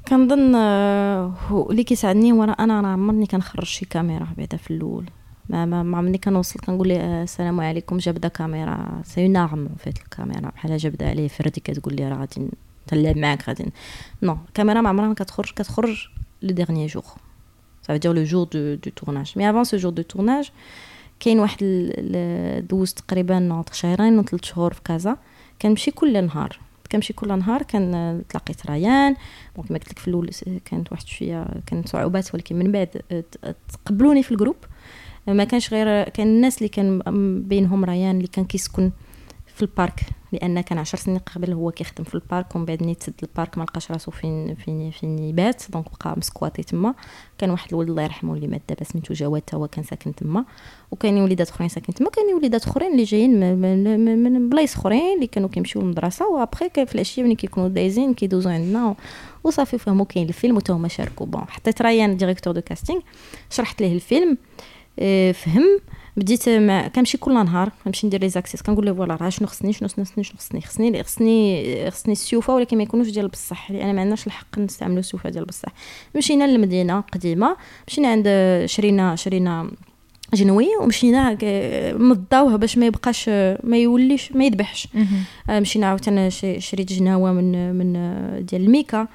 [0.09, 5.05] كنظن آه، هو اللي كيساعدني هو أنا أنا عمرني كنخرج شي كاميرا بعدا في الأول.
[5.49, 9.03] ما ما, عمرني كنوصل كنقول لي آه، السلام عليكم جابدا كاميرا.
[9.05, 10.51] c'est une arme en fait الكاميرا.
[10.51, 12.51] بحال جابدا عليه فردي كتقول لي راه غادي
[12.93, 13.73] نلعب معاك غادي
[14.23, 15.51] non الكاميرا ما عمرها ما كتخرج.
[15.51, 16.09] كتخرج
[16.43, 17.05] le dernier jour
[17.89, 19.31] ça veut dire le jour du, du tournage.
[19.37, 20.53] Mais avant ce jour de tournage
[21.21, 21.93] كاين واحد
[22.71, 25.17] دوز تقريبا نوض شهرين وثلاث شهور في كازا
[25.63, 26.59] كنمشي كل نهار.
[26.93, 29.17] كنمشي كل نهار كان تلاقيت ريان.
[29.57, 30.31] دونك ما قلت لك في الأول
[30.65, 32.89] كانت واحد شوية كانت صعوبات ولكن من بعد
[33.69, 34.57] تقبلوني في ال groupe.
[35.27, 37.03] ما كانش غير كان الناس اللي كان
[37.49, 38.91] بينهم ريان اللي كان كيسكن
[39.47, 40.01] في ال parc.
[40.33, 43.59] لأن كان عشر سنين قبل هو كيخدم في ال parc ومن بعد تسد ال parc
[43.59, 45.63] ما لقاش راسو فين فين فين يبات.
[45.71, 46.95] دونك بقى مسكواطي تما.
[47.39, 50.45] كان واحد الولد الله يرحمه اللي مات دابا سميتو جواد هو كان ساكن تما.
[50.91, 52.11] وكاين وليدات أخرين ساكن تما.
[52.11, 56.29] كاين وليدات أخرين اللي جايين من, من, من بلايص أخرين اللي كانوا كيمشيو للمدرسة.
[56.29, 58.95] وأبخي في العشيه ملي كيكونوا دايزين كيدوزو عندنا.
[59.45, 63.01] وصافي فهموا كاين الفيلم وتا هما شاركوا bon حطيت ريان directeur de casting
[63.51, 64.39] شرحت ليه الفيلم.
[64.99, 65.81] آه فهم.
[66.19, 69.73] بديت ما كنمشي كل نهار كنمشي ندير les accessoires كنقول له voilà راه شنو خصني
[69.73, 74.01] شنو خصني شنو خصني خصني خصني خصني السيوفة ولكن ما يكونوش ديال بصح لأن ما
[74.01, 75.73] عندناش الحق نستعملوا السيوفة ديال بصح.
[76.17, 77.57] مشينا للمدينة قديمة
[77.89, 78.29] مشينا عند
[78.67, 79.71] شرينا شرينا
[80.35, 81.39] جنوي ومشينا
[81.93, 83.29] مضاوه باش ما يبقاش
[83.65, 84.89] ما يوليش ما يذبحش.
[85.51, 87.93] مشينا عاوتاني شريت جناوة من من
[88.47, 89.07] ديال الميكا.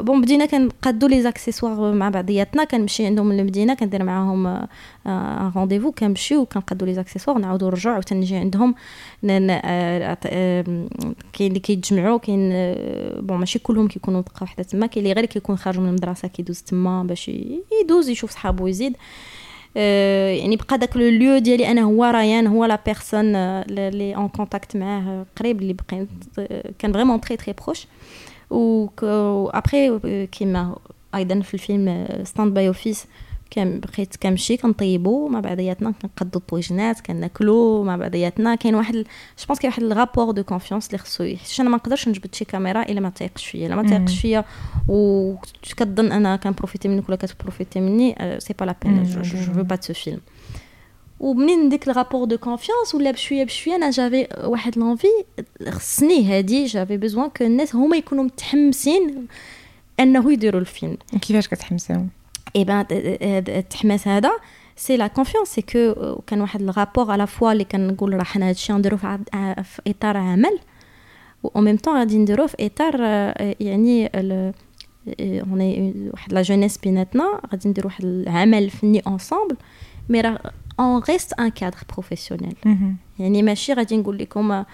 [0.00, 4.66] bon بدينا كنقادو les accessoires مع بعضياتنا كنمشي عندهم للمدينه كندير معاهم un
[5.06, 8.74] أه rendez-vous كنمشيو كنقادو les accessoires نعاودو نرجعو عاوتاني نجي عندهم
[11.32, 12.50] كاين اللي كيتجمعوا كاين
[13.26, 16.62] bon ماشي كلهم كيكونوا دقة وحده تما كاين اللي غير كيكون خارج من المدرسة كيدوز
[16.62, 17.30] تما باش
[17.82, 18.96] يدوز يشوف صحابو يزيد
[19.76, 24.76] يعني بقى داك le lieu ديالي أنا هو ريان هو la personne اللي en contact
[24.76, 26.08] معاه قريب اللي بقيت
[26.78, 27.86] كان vraiment très très proche
[28.50, 30.76] و après كيما
[31.14, 33.06] أيضا في الفيلم Stand-by Office
[33.50, 39.04] كان بقيت كنمشي كنطيبو مع بعضياتنا كنقدو الطويجنات كناكلو مع بعضياتنا كاين واحد جو
[39.48, 42.82] بونس كاين واحد الرابور دو كونفيونس اللي خصو حيت أنا ما نقدرش نجبد شي كاميرا
[42.82, 44.44] الا ما تيقش فيا الا ما تيقش فيا
[44.88, 49.92] وكتظن أنا كنبروفيتي منك ولا كتبروفيتي مني سي با لا بين جو جو با سو
[49.94, 50.20] فيلم
[51.20, 55.08] ومنين ديك الرابور دو كونفيونس ولا بشويه بشويه أنا جافي واحد لونفي
[55.68, 59.26] خصني هادي جافي بيزوان كو الناس هما يكونوا متحمسين
[60.00, 62.08] انه يديروا الفيلم كيفاش كتحمسيهم
[62.56, 62.86] اي بان
[63.48, 64.30] التحماس هذا
[64.76, 68.22] c'est la confiance c'est que كان واحد ال rapport à la fois اللي كنقول راه
[68.22, 69.18] حنا هادشي غنديرو في
[69.86, 70.58] اطار عمل
[71.42, 73.00] au même temps غادي نديروه في اطار
[73.60, 74.10] يعني
[75.20, 79.56] on est واحد la jeunesse بيناتنا غادي نديرو واحد العمل فني ensemble
[80.08, 82.54] mais راه on reste un cadre professionnel.
[83.18, 84.64] يعني ماشي غادي نقول لكم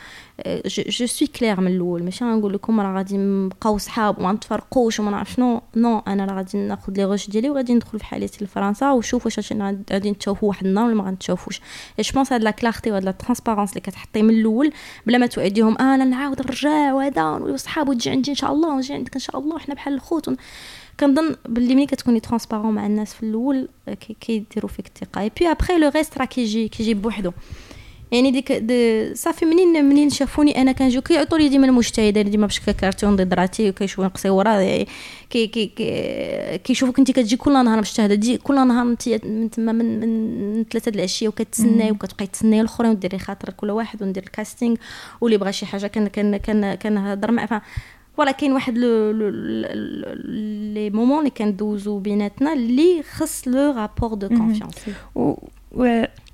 [0.66, 2.02] je suis claire من الأول.
[2.02, 5.62] ماشي غنقول لكم راه غادي نبقاو صحاب وما نتفرقوش وما نعرف شنو.
[5.76, 9.52] non أنا راه غادي ناخذ les rushs ديالي وغادي ندخل في حالتي لفرنسا ونشوف واش
[9.92, 11.60] غادي نتشوفوا واحد النهار ولا ما غنتشوفوش.
[12.00, 14.72] جو بونس هاد لا كلارتي وهاد لا ترانسبارونس اللي كتحطي من الأول.
[15.06, 18.94] بلا ما توعديهم أنا نعاود نرجع وهذا ونوليو صحاب وتجي عندي إن شاء الله ونجي
[18.94, 20.36] عندك إن شاء الله وحنا بحال الخوت.
[21.00, 23.68] كنظن باللي ملي كتكوني ترونسبارون مع الناس في الأول
[24.20, 25.20] كيديروا فيك الثقة.
[25.20, 27.32] اي بي ابري لو ريست راه كيجي كيجي بوحدو.
[28.12, 32.72] يعني ديك دي صافي منين منين شافوني أنا كنجيو كيعطوا لي ديما المجتهدة ديما بشكل
[32.72, 34.86] كارتون ضد راتي وكيشوفوني قصيره
[35.30, 35.66] كي كي
[36.64, 38.14] كيشوفوك انت كتجي كل نهار مجتهدة.
[38.14, 43.18] تجي كل نهار انت من تما من من ثلاثة العشية وكتسناي وكتبقاي تسناي الأخرين وديري
[43.18, 44.76] خاطر كل واحد وندير ال casting
[45.20, 47.62] واللي بغى شي حاجة كان كان كان كنهضر مع
[48.16, 49.10] voilà كاين واحد le
[50.74, 54.74] les moments اللي كندوزو بيناتنا اللي خص le rapport de confiance.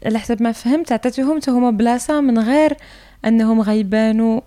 [0.07, 2.76] على حسب ما فهمت عطيتيهم هما بلاصة من غير
[3.24, 4.41] أنهم غيبانوا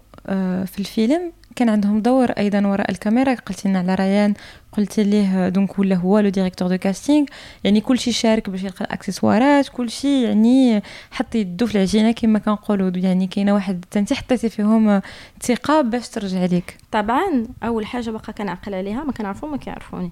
[0.66, 1.32] في الفيلم.
[1.56, 3.34] كان عندهم دور أيضا وراء الكاميرا.
[3.34, 4.34] قلتي لنا على ريان
[4.78, 7.26] قلت ليه donc ولا هو le directeur de casting
[7.64, 12.92] يعني كلشي شارك باش يلقى الاكسسوارات كلشي يعني حط يدو في العجينة كما كنقولوا.
[12.96, 15.02] يعني كاينة واحد انت حطيتي فيهم
[15.42, 20.12] ثقة باش ترجع لك طبعا أول حاجة بقى كنعقل عليها ما كنعرفو ما كيعرفوني.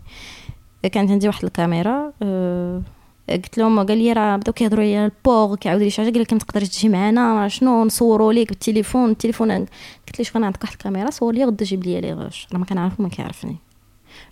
[0.91, 2.81] كانت عندي واحد الكاميرا أه
[3.30, 6.34] قلت لهم قال لي راه بداو كيهضروا لي البوغ كيعاود لي شي حاجة قال لك
[6.34, 10.74] ما تقدرش تجي معنا شنو؟ نصوروا ليك بالتليفون التليفون قلت لي شوف أنا عندك واحد
[10.74, 12.47] الكاميرا؟ صور لي غدا جيب لي les rushs.
[12.53, 13.55] راه ما كنعرفو ما كيعرفني.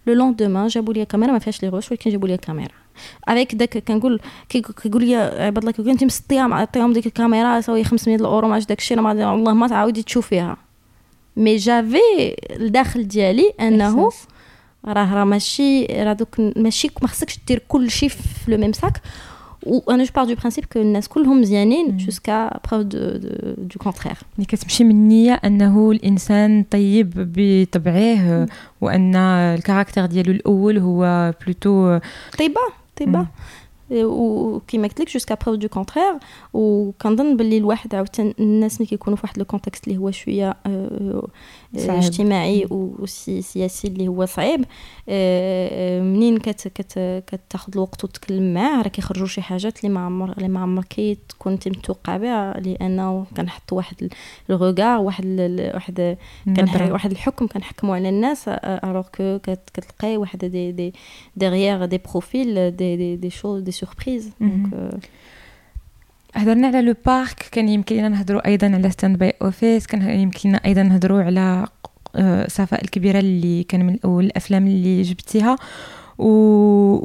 [0.08, 2.74] le lendemain جابوا les caméras ما فيهاش les rushs ولكن جابوا لي caméra.
[3.28, 4.20] avec داك كنقول
[4.50, 8.80] كيقول لي عباد الله كيقول أنت مسطيه معطيهم ديك الكاميرا سوي 500 اورو ما داك
[8.80, 10.58] الشيء والله ما تعاودي تشوفيها.
[11.38, 14.12] mais j'avais الداخل ديالي أنه
[14.86, 19.02] راه راه ماشي راه دوك ماشي ما خصكش دير كل شيء في le même sac.
[19.64, 23.00] وأنا je pars du principe que الناس كلهم مزيانين jusqu'à preuve du
[23.58, 28.48] du contraire اللي كتمشي من النية أنه الإنسان طيب بطبعه
[28.82, 32.00] وأن ال caractère ديالو الأول هو plutôt
[32.40, 32.62] طيبة
[33.00, 33.26] طيبة.
[33.92, 36.14] وكيما قلت لك jusqu'à preuve du contraire
[36.54, 40.56] وكنظن باللي الواحد عاوتاني الناس اللي كيكونوا في واحد le contexte اللي هو شوية
[41.76, 44.66] اجتماعي وسياسي اللي هو صعيب
[46.04, 50.48] منين كت كت كتاخذ الوقت وتتكلم معاه راه كيخرجوا شي حاجات اللي ما عمر اللي
[50.48, 54.14] ما عمر كي تكون انت متوقع بها لأنه كنحطوا واحد
[54.50, 55.26] ال regard واحد
[55.76, 56.18] واحد
[56.56, 60.94] كان واحد الحكم كنحكموا على الناس alors que كتلقاي واحد des des
[61.36, 65.00] derrière des profils des des des choses des surprises donc
[66.36, 70.62] هضرنا على le parc كان يمكن لنا نهضروا أيضا على Stand-by Office كان يمكن لنا
[70.66, 71.68] أيضا نهضروا على
[72.48, 75.56] صفاء الكبيرة اللي كان من أول الأفلام اللي جبتيها
[76.18, 76.28] و...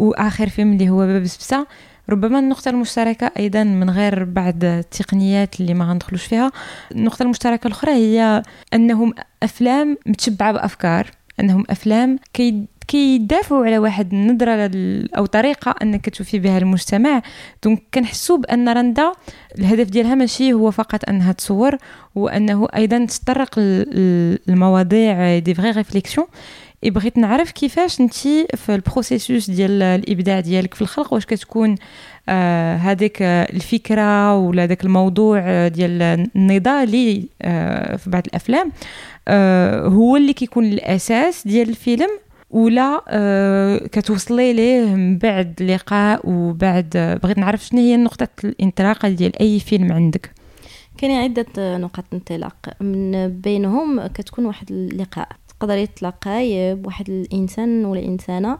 [0.09, 1.67] وآخر فيلم اللي هو باب سبسة.
[2.11, 6.53] ربما النقطة المشتركة أيضا من غير بعض التقنيات اللي ما غندخلوش فيها.
[6.93, 8.43] النقطة المشتركة الأخرى هي
[8.75, 11.11] أنهم أفلام متشبعة بأفكار.
[11.41, 14.71] أنهم أفلام كي كيدافعوا على واحد النظره
[15.17, 17.23] أو طريقة انك تشوفي بها المجتمع.
[17.65, 19.13] donc كنحسوا بان رندا
[19.59, 21.77] الهدف ديالها ماشي هو فقط انها تصور
[22.15, 26.27] وانه أيضا تطرق المواضيع des vraies réflexions.
[26.91, 28.15] بغيت نعرف كيفاش انت
[28.57, 31.75] في ال processus ديال الإبداع ديالك في الخلق واش كتكون
[32.29, 36.03] آه هذيك الفكرة ولا داك الموضوع ديال
[36.37, 38.73] النضالي آه في بعض الأفلام
[39.29, 42.11] آه هو اللي كيكون الأساس ديال الفيلم
[42.51, 49.41] ولا آه كتوصلي ليه من بعد لقاء وبعد بغيت نعرف شنو هي نقطة الانطلاق ديال
[49.41, 50.31] أي فيلم عندك؟
[50.99, 52.57] كاين عدة نقاط انطلاق.
[52.81, 55.29] من بينهم كتكون واحد اللقاء.
[55.65, 58.59] تقدري تلاقاي بواحد الإنسان ولا إنسانة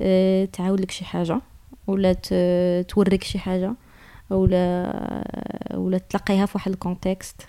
[0.00, 1.40] آه تعاود لك شي حاجة
[1.86, 2.12] ولا
[2.88, 3.74] توريك شي حاجة
[4.30, 4.92] ولا
[5.74, 7.40] ولا تلاقيها في واحد ال contexte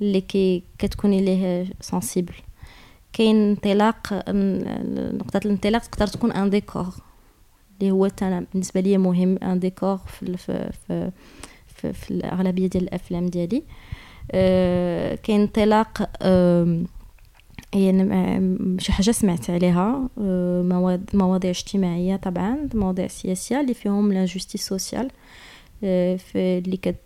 [0.00, 2.34] اللي كي كتكوني ليه sensible
[3.12, 4.12] كاين انطلاق
[5.12, 6.86] نقطة الانطلاق تقدر تكون un décor
[7.80, 11.10] اللي هو أنا بالنسبة لي مهم un décor في في في,
[11.66, 13.62] في, في الأغلبية ديال الأفلام ديالي.
[14.32, 16.84] أه كاين انطلاق أه
[17.74, 18.06] هي
[18.78, 25.10] شي حاجة سمعت عليها أه مواضيع اجتماعية طبعا مواضيع سياسية اللي فيهم l'injustice sociale
[25.80, 26.96] في اللي كت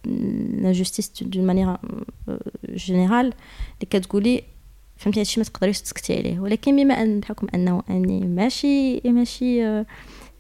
[0.62, 1.76] l'injustice d'une manière
[2.74, 4.42] générale اللي كتقولي
[5.00, 6.40] فهمتي هادشي ما تقدريش تسكتي عليه.
[6.40, 9.86] ولكن بما ان بحكم أنه أني ماشي ماشي آه،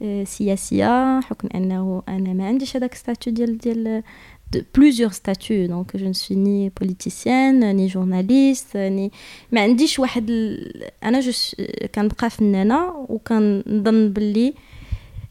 [0.02, 4.02] آه، سياسية حكم أنه أنا ما عنديش هذاك statut ديال ديال
[4.74, 9.12] plusieurs statuts donc je ne suis ni politicienne ni journaliste ni
[9.52, 10.30] ما عنديش واحد.
[11.04, 11.32] أنا je
[11.94, 14.54] كنبقى فنانه وكنظن باللي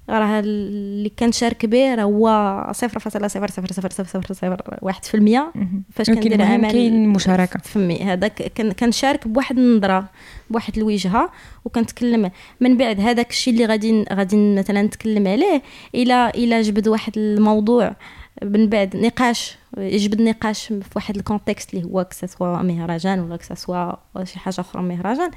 [0.10, 5.06] راه اللي كنشارك به راه هو صفر فاصلة صفر صفر صفر صفر صفر صفر واحد
[5.06, 5.54] في المية.
[5.92, 7.60] فاش كندير عمل كاين مشاركة.
[7.60, 10.10] ف mais هذاك كنشارك بواحد النظرة
[10.50, 11.32] بواحد الوجهة
[11.66, 12.32] وكنتكلم.
[12.60, 15.62] من بعد هذاك الشيء اللي غادي غادي مثلا نتكلم عليه
[15.96, 17.96] إلى إلى جبد واحد الموضوع.
[18.44, 23.20] من بعد نقاش يجبد نقاش في واحد ال contexte اللي هو que ce soit مهرجان
[23.20, 25.32] ولا que ce soit شي حاجة أخرى مهرجان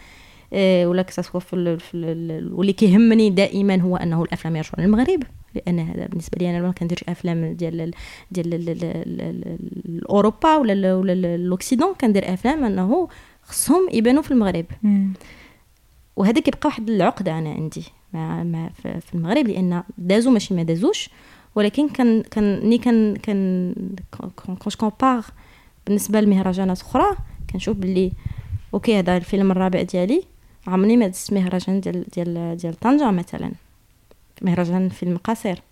[0.53, 1.97] آه، ولا كسوا في, في
[2.53, 5.23] واللي كيهمني دائما هو أنه الأفلام يرجعوا للمغرب
[5.55, 7.95] لأن هذا بالنسبة لي أنا ما كنديرش أفلام ديال
[8.31, 9.15] ديال
[10.11, 13.09] أوروبا ولا ولا لوكسيدون كندير أفلام أنه
[13.43, 14.67] خصهم يبانوا في المغرب.
[16.17, 21.11] وهذا كيبقى واحد العقدة أنا عندي مع, مع في المغرب لأن دازوا ماشي ما دازوش.
[21.55, 23.75] ولكن كان كان ني كان كان
[24.59, 25.25] كونش كومبار
[25.87, 27.17] بالنسبة لمهرجانات أخرى
[27.53, 28.13] كنشوف باللي
[28.75, 30.23] أوكي هذا الفيلم الرابع ديالي
[30.67, 33.53] عمرني ما دزت مهرجان ديال ديال ديال طنجة مثلا
[34.43, 35.63] مهرجان فيلم قصير.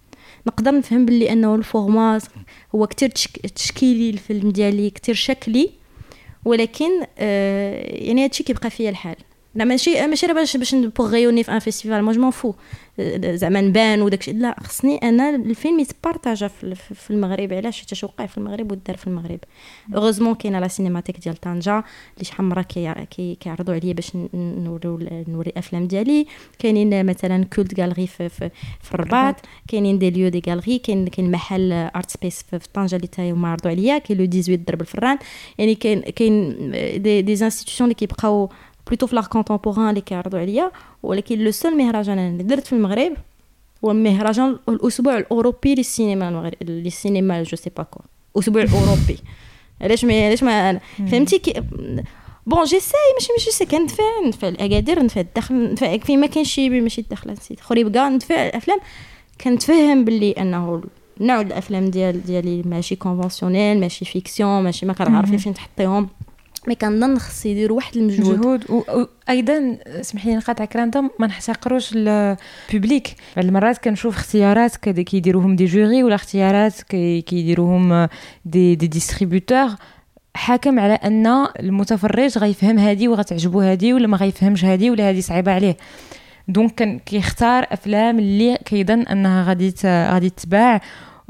[0.46, 2.22] نقدر نفهم باللي أنه الفورمات
[2.74, 3.08] هو كتير
[3.54, 5.70] تشكيلي الفيلم ديالي كتير شكلي
[6.44, 9.16] ولكن آه يعني هادشي كيبقى فيا الحال.
[9.54, 12.54] لا ماشي ماشي باش باش بوغ غيوني في ان فيستيفال مو جو فو
[13.24, 17.52] زعما نبان وداكشي لا خصني أنا الفيلم يتبارطاجا في المغرب.
[17.52, 19.38] علاش؟ حيت وقع في المغرب ودار في المغرب.
[19.94, 21.84] heureusement كاينة la cinémathèque ديال طنجة
[22.14, 24.98] اللي شحال مرة كي كيعرضوا عليا باش نوريو
[25.28, 26.26] نوري الافلام ديالي.
[26.58, 29.36] كاينين مثلا Kulte Gallery في, في, في الرباط.
[29.68, 33.48] كاينين des lieux des galeries كاين كاين محل art space في طنجة اللي تا هما
[33.48, 35.18] عرضوا عليا كاين le 18 درب الفران
[35.58, 36.56] يعني كاين كاين
[37.02, 38.50] des des institutions اللي كيبقاو
[38.86, 40.70] plutôt في l'art contemporain اللي كيعرضوا عليا.
[41.02, 43.12] ولكن le seul مهرجان اللي درت في المغرب
[43.84, 48.00] هو مهرجان الأسبوع الأوروبي للسينما المغرب للسينما je sais pas quoi
[48.36, 49.18] الأسبوع الأوروبي.
[49.82, 51.62] علاش ما علاش ما فهمتي كي
[52.46, 56.70] بون جيساي ماشي ماشي سي كندفع ندفع الأكادير ندفع الدخل ندفع فين ما كاينش شي
[56.70, 57.60] ماشي الدخل نسيت.
[57.60, 58.78] خوري بكاع ندفع الأفلام.
[59.40, 60.82] كنتفهم باللي أنه
[61.20, 66.08] نوع الأفلام ديال ديالي ماشي كونفونسيونيل ماشي فيكسيون ماشي ما كنعرف فين تحطيهم.
[66.68, 68.38] مي كنظن خص يديروا واحد المجهود.
[68.38, 68.64] مجهود.
[69.28, 76.02] وأيضا اسمح لي نقاطعك راندا ما نحتقروش البوبليك بعض المرات كنشوف اختيارات كيديروهم دي جوري
[76.02, 78.08] ولا اختيارات كيديروهم
[78.44, 79.68] des des distributeurs
[80.34, 81.26] حاكم على أن
[81.60, 85.76] المتفرج غيفهم هذه وغتعجبو هذه ولا ما غيفهمش هذه ولا هذه صعيبة عليه.
[86.48, 90.80] donc كان كيختار أفلام اللي كيظن أنها غادي غادي تتباع.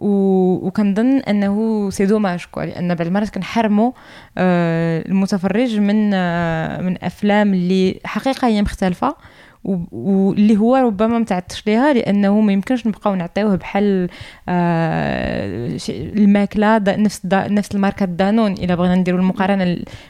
[0.01, 3.93] وكنظن أنه c'est dommage quoi لأن بعض المرات كنحرموا
[4.39, 9.17] آه، المتفرج من آه، من أفلام اللي حقيقة هي مختلفة
[9.65, 14.09] واللي هو ربما ما تعطش ليها لأنه ما يمكنش نبقاو نعطيوه بحال
[14.49, 19.65] آه الماكلة نفس نفس الماركة دانون إلا بغينا نديروا المقارنة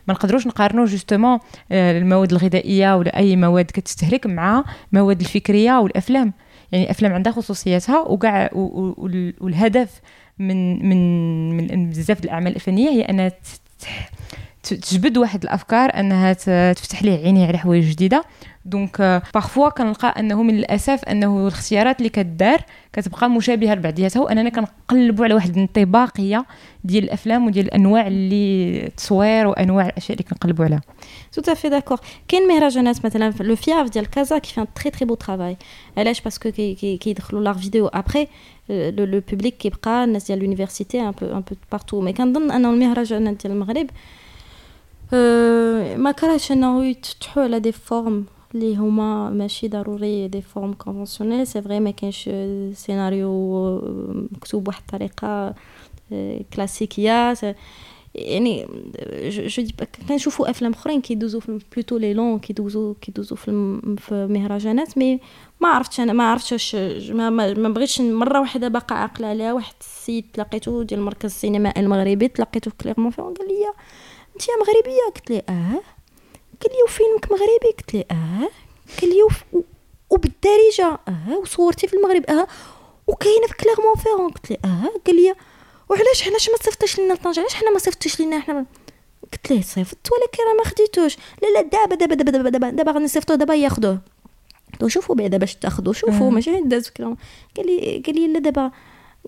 [0.09, 1.39] ما نقدروش نقارنوا justement
[1.73, 6.33] آه المواد الغذائية ولا أي مواد كتستهلك مع مواد الفكرية والأفلام.
[6.73, 8.51] يعني أفلام عندها خصوصياتها وكاع
[9.41, 10.01] والهدف
[10.39, 13.33] من من من بزاف الأعمال الفنية هي أنها
[14.63, 16.33] تجبد واحد الأفكار أنها
[16.73, 18.25] تفتح ليه عينيه على حوايج جديدة.
[18.65, 22.61] donc parfois كنلقى أنه من الاسف أنه الاختيارات اللي كدار
[22.93, 26.45] كتبقى مشابهة لبعضياتها واننا كنقلبوا على واحد الانطباقية
[26.85, 30.81] ديال الأفلام وديال الأنواع اللي التصوير وأنواع الأشياء اللي كنقلبوا عليها.
[31.33, 31.99] tout à fait d'accord
[32.29, 35.57] كاين مهرجانات مثلا le FIAV ديال كازا qui font un très très beau travail
[35.99, 36.51] علاش parce que
[37.01, 38.29] كيدخلوا l'art vidéo après
[38.71, 43.37] le public كيبقى الناس ديال l'université un peu un peu partout mais كنظن انه المهرجانات
[43.47, 43.87] ديال المغرب
[46.01, 48.25] ما كرهتش انه يتفتحوا على des formes
[48.55, 52.31] اللي هما ماشي ضروري des formes conventionnelles c'est vrai ما كاينش
[52.79, 53.31] سيناريو
[54.33, 55.55] مكتوب بواحد الطريقة
[56.55, 57.35] كلاسيكيه
[58.15, 58.67] يعني
[59.29, 59.75] je dis
[60.09, 65.21] كنشوفوا افلام اخرين كيدوزو في plutôt les longs كيدوزو كيدوزو في في مهرجانات mais
[65.61, 66.75] ما عرفتش أنا ما عرفتش
[67.11, 72.29] ما, ما, بغيتش مرة واحدة باقا عاقلة عليها واحد السيد تلاقيتو ديال مركز السينما المغربي
[72.29, 73.73] تلاقيتو في كليرمون قال لي
[74.35, 76.00] أنت مغربية؟ قلت لي آه.
[76.63, 78.51] قال لي وفيلمك مغربي؟ قلت لي آه.
[79.01, 79.23] قال لي
[80.11, 81.39] وبالدارجة آه.
[81.43, 82.47] وصورتي في المغرب آه.
[83.07, 84.31] وكاينة في كليرمون فيرون.
[84.31, 85.01] قلت لي آه.
[85.07, 85.35] قال لي
[85.89, 88.67] وعلاش حناش ما صيفطتش لنا لطنجه علاش حنا ما صيفطتش لنا حنا؟
[89.33, 91.17] قلت ليه صيفط ولكن راه ما خديتوش.
[91.43, 93.99] لا لا دابا دابا دابا دابا دابا دابا غنصيفطوه دابا ياخذوه
[94.87, 97.17] شوفوا بعدا باش تاخذوا شوفوا ماشي داز قال
[97.59, 98.71] لي قال لي لا دابا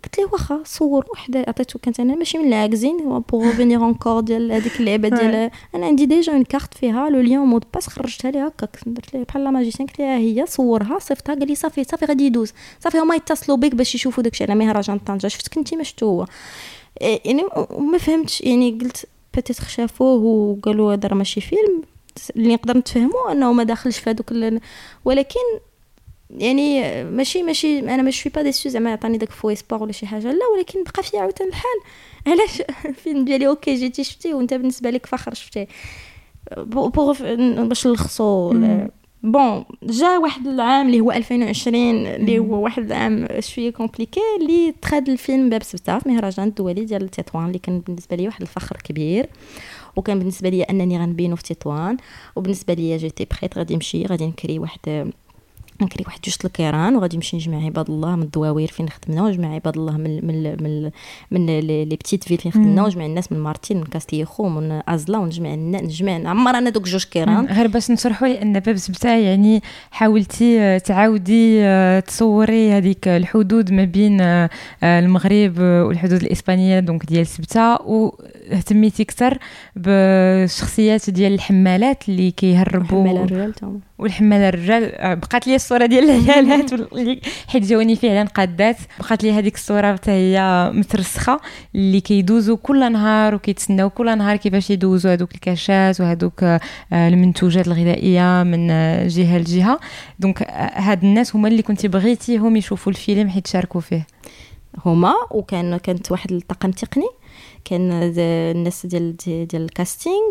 [0.04, 4.52] قلت له واخا صور وحده عطيتو كانت أنا ماشي من العاكزين pour finir encore ديال
[4.52, 8.30] هذيك اللعبة ديال أنا عندي déjà une carte فيها le lien mot de passe خرجتها
[8.30, 8.78] ليه هكاك.
[8.86, 10.98] درت ليه بحال la magicienne قلت لها هي صورها.
[10.98, 12.52] صيفطها قال لي صافي صافي غادي يدوز.
[12.80, 14.44] صافي هما يتصلوا بك باش يشوفوا داكشي.
[14.44, 15.26] على مهرجان طنجة.
[15.28, 16.26] شفتك انت ما شفتو هو.
[17.00, 17.42] يعني
[17.78, 18.40] ما فهمتش.
[18.40, 21.82] يعني قلت peut-être شافوه وقالوا هذا راه ماشي فيلم.
[22.36, 24.32] اللي نقدر نتفهمو أنه ما داخلش في هذوك
[25.04, 25.40] ولكن
[26.38, 30.32] يعني ماشي ماشي أنا ماشي pas déçue زعما عطاني داك faux espoir ولا شي حاجة.
[30.32, 31.80] لا ولكن بقى فيها عاوتاني الحال.
[32.26, 35.68] علاش؟ الفيلم ديالي OK جيتي شفتيه وأنت بالنسبة لك فخر شفتيه
[36.56, 37.12] pour
[37.64, 38.52] باش نلخصو.
[39.22, 45.08] bon جا واحد العام اللي هو 2020 اللي هو واحد العام شوية compliqué اللي تخاد
[45.08, 49.26] الفيلم باب سبته في مهرجان الدولي ديال تطوان اللي كان بالنسبة لي واحد الفخر كبير.
[49.96, 51.96] وكان بالنسبة لي أنني غنبينو في تطوان
[52.36, 55.12] وبالنسبة لي j'étais prête غادي نمشي غادي نكري واحد
[55.84, 59.76] نكري واحد جوج الكيران وغادي نمشي نجمع عباد الله من الدواوير فين خدمنا ونجمع عباد
[59.76, 60.90] الله من من من
[61.30, 65.54] من les petites villes فين خدمنا ونجمع الناس من مارتين من كاستييخو من ازلا ونجمع
[65.54, 67.46] نجمع نعمر أنا دوك جوج كيران.
[67.46, 73.84] غير باش نشرحوا أن باب سبتا يعني حاولتي آه، تعاودي آه، تصوري هذيك الحدود ما
[73.84, 74.50] بين آه،
[74.84, 79.38] المغرب والحدود الإسبانية donc ديال سبته واهتميتي أكثر
[79.76, 83.52] بالشخصيات ديال الحمالات اللي كيهربوا الرجال
[83.98, 86.70] والحمالة الرجال بقات لي الصورة ديال العيالات
[87.48, 88.76] حيت جاوني فعلا قادات.
[89.00, 91.40] بقات لي هذيك الصورة حتى هي مترسخة
[91.74, 96.60] اللي كيدوزوا كل نهار وكيتسناو كل نهار كيفاش يدوزوا هذوك الكاشات وهذوك آه،
[96.92, 99.80] المنتوجات الغذائية من آه، جهة لجهة.
[100.18, 100.42] donc
[100.74, 104.06] هاد الناس هما اللي كنتي بغيتيهم يشوفوا الفيلم حيت شاركوا فيه.
[104.86, 107.08] هما وكان كانت واحد الطاقم تقني.
[107.64, 110.30] كان الناس ديال ديال ال casting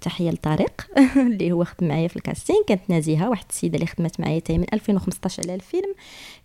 [0.00, 2.58] تحية لطارق اللي هو خدم معايا في ال casting.
[2.66, 5.94] كانت نازيها واحد السيدة اللي خدمت معايا تاهي من 2015 على الفيلم.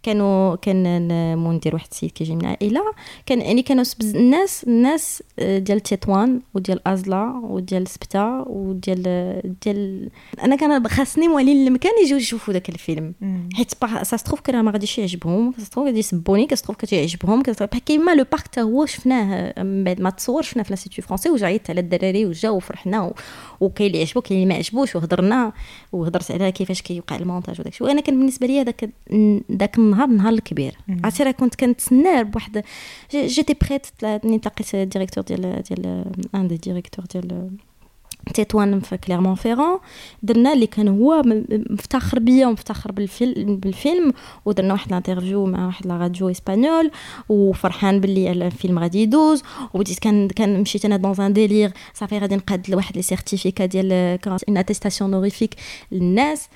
[0.04, 2.82] كانوا كان مندير واحد السيد كيجي من العائله
[3.26, 10.10] كان يعني كانوا الناس الناس آه، ديال تطوان وديال أزلا وديال سبته وديال ديال
[10.44, 13.14] أنا كان خاصني موالين المكان يجيو يشوفوا داك الفيلم.
[13.54, 13.72] حيت
[14.04, 17.44] ça se trouve كان ما غاديش يعجبهم ça se trouve غادي يسبوني se trouve كتعجبهم
[17.86, 21.70] كيما لو بارك تا هو شفناه من بعد ما تصور شفناه في l'Institut français وجعيت
[21.70, 23.14] على الدراري وجاو وفرحنا
[23.60, 25.54] وكاين اللي عجبو كاين اللي ما عجبوش وهضرنا
[25.92, 27.88] وهضرت على كيفاش كيوقع المونتاج وداك الشيء.
[27.88, 28.90] وأنا كان بالنسبة لي هذاك
[29.50, 30.78] داك النهار نهار الكبير.
[31.04, 32.64] عرفتي راه كنت كنتسنى بواحد
[33.12, 36.06] j'étais prête ملي تلاقيت ال directeur ديال ديال
[36.36, 37.52] un des directeurs ديال
[38.34, 39.80] تيتوان في كليرمون فيرون
[40.24, 41.22] درنا اللي كان هو
[41.70, 44.14] مفتخر بيا ومفتخر بالفيلم بالفيلم
[44.46, 46.92] ودرنا واحد ال interview مع واحد la radio espagnole
[47.30, 49.44] وفرحان باللي الفيلم غادي يدوز
[49.74, 53.92] وبديت كان كان مشيت أنا dans un délire صافي غادي نقاد لواحد les certificats ديال
[54.50, 55.56] une attestation honorifique
[55.92, 56.48] للناس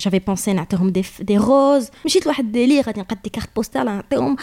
[0.00, 4.36] j'avais pensé نعطيهم des des roses مشيت لواحد délire غادي نقاد des cartes postales نعطيهم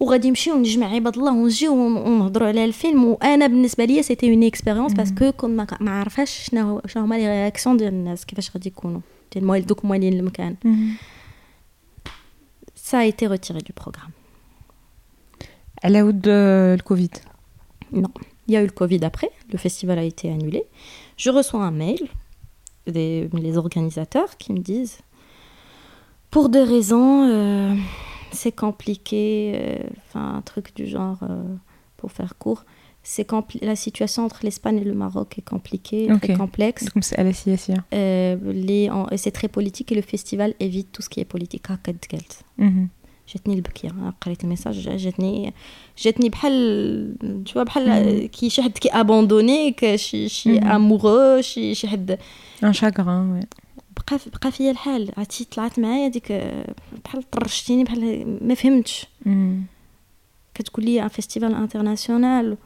[0.00, 3.04] وغادي نمشيو نجمع عباد الله ونجيو ونهضروا على الفيلم.
[3.04, 7.28] وأنا بالنسبة لي c'était une expérience parce que كنت ما عارفاش شنو شنو هما les
[7.28, 9.00] réactions ديال الناس كيفاش غادي يكونوا.
[9.32, 10.56] ديال موال دوك موالين المكان.
[12.76, 14.10] ça a été retiré du programme
[15.84, 17.16] على ود الكوفيد؟
[17.94, 18.14] Non,
[18.48, 20.62] il y a eu le Covid après, le festival a été annulé.
[21.24, 22.02] Je reçois un mail
[22.96, 24.98] des les organisateurs qui me disent
[26.32, 27.74] pour des raisons euh,
[28.32, 31.42] c'est compliqué, euh, enfin un truc du genre, euh,
[31.96, 32.64] pour faire court,
[33.02, 33.26] c'est
[33.62, 36.88] la situation entre l'Espagne et le Maroc est compliquée, très complexe.
[36.90, 38.36] Comme c'est euh,
[38.68, 41.66] les, et c'est très politique et le festival évite tout ce qui est politique.
[43.34, 45.52] جاتني البكيه قريت الميساج جاتني
[45.98, 52.18] جاتني بحال tu بحال كي شي حد كي ابوندونيك شي شي امورو شي شي حد
[52.64, 53.40] un chagrin
[53.96, 56.32] بقى بقى فيا الحال عرفتي طلعت معايا ديك
[57.04, 59.06] بحال طرشتيني بحال ما فهمتش
[60.54, 62.56] كتقول لي un festival international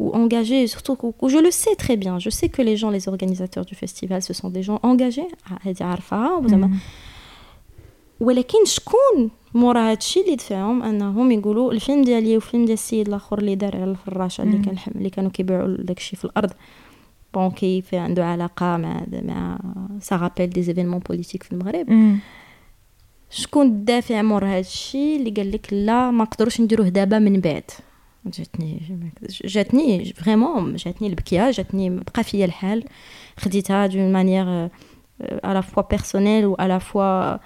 [0.00, 2.14] ou engagés, surtout que je le sais très bien.
[2.26, 5.28] Je sais que les gens, les organisateurs du festival, ce sont des gens engagés.
[5.62, 6.70] هذه عارفة زعما
[8.20, 13.54] ولكن شكون مورا هادشي اللي دفعهم انهم يقولوا الفيلم ديالي وفيلم ديال السيد الآخر اللي
[13.54, 16.50] دار على الفراشه اللي كان اللي كانوا كيبيعوا داكشي في الأرض
[17.34, 19.58] bon كيف عنده علاقه مع مع
[20.00, 22.18] ça rappelle des événements politiques في المغرب
[23.30, 27.62] شكون الدافع مور هادشي اللي قال لك لا ما نقدروش نديروه دابا من بعد
[28.26, 28.80] جاتني
[29.44, 32.84] جاتني vraiment جاتني البكيه جاتني بقى فيا الحال
[33.36, 34.68] خديتها d'une manière
[35.44, 37.36] à la fois personnelle و à la fois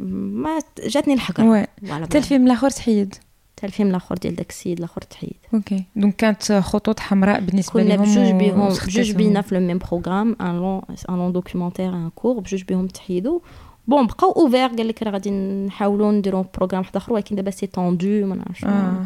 [0.00, 1.66] ما جاتني الحقره
[2.02, 3.14] حتى الفيلم الآخر تحيد
[3.56, 5.36] حتى الفيلم الآخر ديال داك السيد الآخر تحيد.
[5.54, 9.78] OK donc كانت خطوط حمراء بالنسبة لهم كنا بجوج بهم بجوج بينا في le même
[9.78, 13.40] programme un long un long documentaire un court بجوج بهم تحيدوا
[13.88, 17.66] bon بقاو ouverts قال لك راه غادي نحاولوا نديروا programme واحد اخر ولكن دابا c'est
[17.66, 18.64] tendu ما نعرفش.
[18.64, 19.04] آه.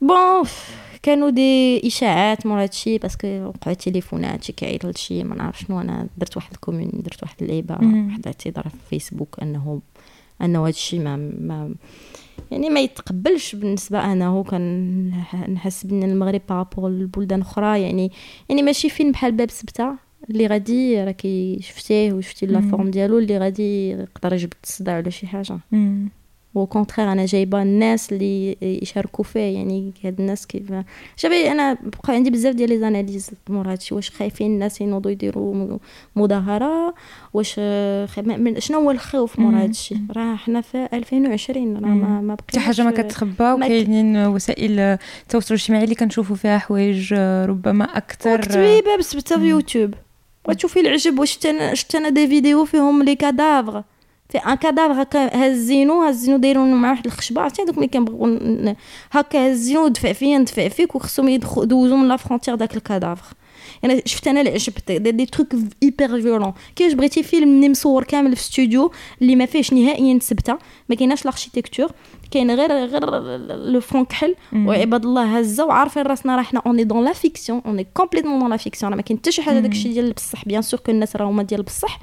[0.00, 0.48] bon
[1.02, 5.80] كانوا des إشاعات مور هادشي parce que وقعوا تليفونات شي كيعيط لشي ما نعرف شنو.
[5.80, 9.80] أنا درت واحد ال comment درت واحد اللعيبة واحد الاعتذار في فيسبوك انه
[10.42, 11.74] أنه هادشي ما ما
[12.50, 15.08] يعني ما يتقبلش بالنسبة أنا هو كان
[15.48, 17.82] نحس بأن المغرب par rapport للبلدان أخرى.
[17.82, 18.12] يعني
[18.48, 19.94] يعني ماشي فيلم بحال باب سبتة.
[20.30, 25.26] اللي غادي راكي شفتيه وشفتي la forme ديالو اللي غادي يقدر يجبد الصداع ولا شي
[25.26, 25.58] حاجة.
[26.56, 30.72] au contraire أنا جايبة الناس اللي يشاركوا فيه يعني هاد الناس كيف
[31.16, 35.78] شوفي أنا بقى عندي بزاف ديال les analyses مور هادشي واش خايفين الناس ينوضوا يديروا
[36.16, 36.94] مظاهرة؟
[37.34, 37.54] واش
[38.58, 42.90] شنو هو الخوف مور هادشي راه حنا في 2020 راه ما ما حتى حاجة ما
[42.90, 47.14] كتخبى وكاينين وسائل التواصل الاجتماعي اللي كنشوفوا فيها حوايج
[47.48, 49.94] ربما أكثر كتبي بس في يوتيوب.
[50.48, 51.38] وتشوفي العجب واش
[51.72, 53.82] شفت أنا des vidéos فيهم les cadavres.
[54.28, 58.76] في un cadavre هكا هزينو هزينو دايرون مع واحد الخشبة عرفتي؟ دوك ملي كنبغيو
[59.12, 63.34] هكا هزينو دفع فيا ندفع فيك وخصهم يدوزو من la frontière داك ال cadavre
[63.82, 65.48] يعني شفت أنا اللي عجبت des, des trucs
[65.82, 68.92] hyper violents كيفاش بغيتي فيلم اللي مصور كامل في ستوديو
[69.22, 70.58] اللي ما فيهش نهائيا سبتة
[70.88, 71.90] ما كايناش l'architecture
[72.30, 73.06] كاين غير غير
[73.56, 77.51] le fond كحل وعباد الله هزة وعارفين راسنا راه حنا on est dans la fiction
[77.51, 80.44] on est complètement dans la fiction راه ما كاين حتى شي حاجة داكشي ديال بصح
[80.44, 81.98] bien sûr que الناس راهما ديال بصح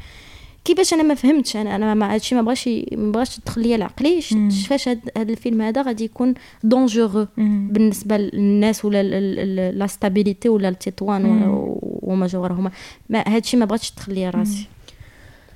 [0.65, 4.21] كيفاش أنا ما فهمتش؟ أنا أنا ما هادشي ما بغاش ما بغاش تدخل ليا لعقلي
[4.21, 6.33] كيفاش هاد, هاد الفيلم هذا غادي يكون
[6.63, 9.03] dangereux بالنسبة للناس ولا
[9.71, 11.43] la stabilité ولا التطوان
[11.81, 12.71] وما جوارهما
[13.09, 14.67] ما هادشي ما بغاتش تدخل ليا راسي.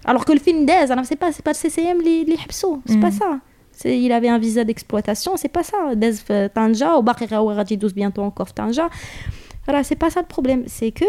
[0.10, 3.40] alors que الفيلم داز أنا c'est pas c'est pas CCM اللي حبسوه c'est pas ça
[3.86, 5.94] il avait un visa d'exploitation c'est pas ça.
[5.94, 8.54] داز في طنجه وباقي هو غادي يدوز bientôt encore في
[9.68, 11.06] طنجه راه c'est pas ça le problème c'est que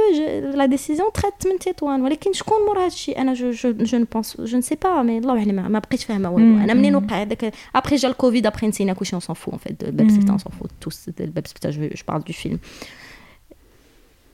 [0.55, 4.41] la décision تريت من تطوان ولكن شكون مور هادشي أنا je je je ne pense
[4.41, 7.55] je ne sais pas mais الله اعلم ما بقيتش فاهمه والو أنا منين وقع هذاك
[7.75, 10.53] ابخي جا الكوفيد ابخي نسينا كلشي on s'en fout en fait الباب سبتا on s'en
[10.61, 12.59] fout tous الباب سبتا je parle du film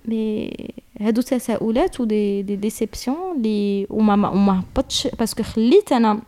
[0.05, 0.51] mais
[1.01, 6.21] هادو تساؤلات و des des déceptions لي وما ما هبطش parce que خليت أنا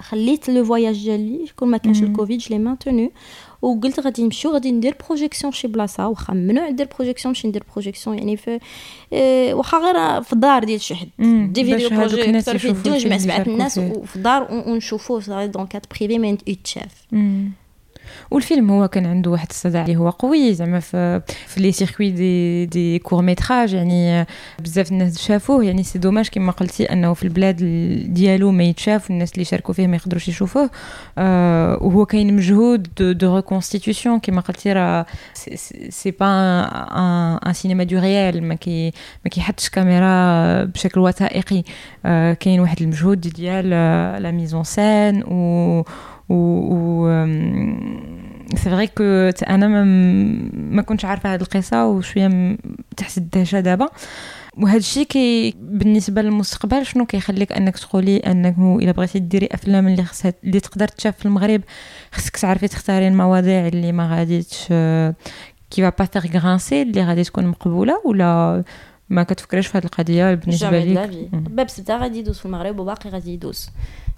[0.00, 3.10] خليت le voyage ديالي كون ما كانش الكوفيد je l'ai maintenu
[3.64, 6.08] وقلت غادي نمشيو غادي ندير projection شي بلاصة.
[6.08, 8.58] واخا ممنوع ندير projection نمشي ندير projection يعني في
[9.12, 11.08] آه واخا غير في الدار ديال شي حد.
[11.52, 17.06] des vidéoprojecteurs في الدنيا نجمع سبعة الناس وفي الدار ونشوفوه dans cadre privé ما يتشاف
[18.34, 22.66] والفيلم هو كان عنده واحد الصدى اللي هو قوي زعما في في les circuits des
[22.66, 24.26] des courts métrages يعني
[24.58, 27.56] بزاف الناس شافوه يعني c'est dommage كما قلتي أنه في البلاد
[28.14, 30.70] ديالو ما يتشاف والناس اللي شاركوا فيه ما يقدروش يشوفوه.
[31.18, 35.06] آه وهو كاين مجهود de, reconstitution كما قلتي راه
[35.88, 36.26] c'est pas
[37.46, 38.92] un cinéma du réel ما كي
[39.24, 41.62] ما كيحطش كاميرا بشكل وثائقي.
[42.06, 43.70] آه كاين واحد المجهود ديال
[44.22, 45.84] la mise en scène و
[46.28, 47.24] و
[48.56, 49.04] c'est vrai que
[49.48, 49.84] أنا ما,
[50.54, 52.56] ما كنتش عارفة هذه القصة وشويه
[52.96, 53.88] تحت الدهشه دابا.
[54.58, 60.04] وهذا الشيء كي بالنسبة للمستقبل شنو كيخليك أنك تقولي انك إلا بغيتي ديري أفلام اللي
[60.04, 61.60] خصها اللي تقدر تشاف في المغرب
[62.12, 64.64] خصك تعرفي تختاري المواضيع اللي ما غاديش
[65.70, 68.62] qui va faire grincer اللي غادي تكون مقبولة ولا
[69.08, 73.32] ما كتفكريش في هذه القضية بالنسبة ليك؟ باب سبتة غادي يدوز في المغرب وباقي غادي
[73.34, 73.70] يدوز.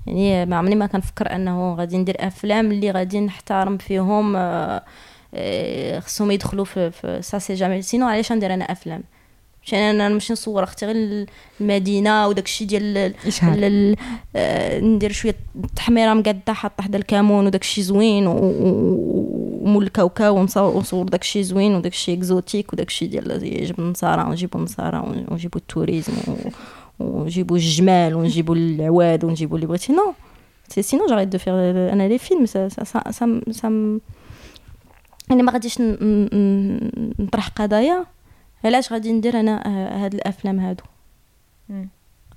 [0.07, 4.83] يعني ما عمري ما كنفكر انه غادي ندير افلام اللي غادي نحترم فيهم آه،
[5.35, 9.03] آه، خصهم يدخلوا في, في ça c'est jamais sinon علاش ندير أنا افلام؟
[9.67, 11.27] مشان أنا نمشي نصور أختي غير
[11.61, 13.97] المدينة وداك الشيء ديال
[14.37, 15.37] آه، ندير شوية
[15.77, 21.93] تحميرة مقاده حاطه حدا الكامون وداك الشيء زوين ومول الكاوكاو ونصور داك الشيء زوين وداك
[21.93, 26.13] الشيء exotique وداك الشيء ديال يجيب النصارى ونجيبو النصارى ونجيبو ال tourisme
[26.99, 29.93] ونجيبو الجمال ونجيبو العواد ونجيبو اللي بغيتي.
[29.93, 30.15] non
[30.69, 31.55] c'est sinon j'arrête de faire
[31.93, 33.69] أنا les films ça ça ça ça, ça
[35.31, 35.81] أنا ما غاديش
[37.21, 38.07] نطرح قضايا.
[38.65, 39.63] علاش غادي ندير أنا
[40.05, 40.85] هاد الأفلام هادو؟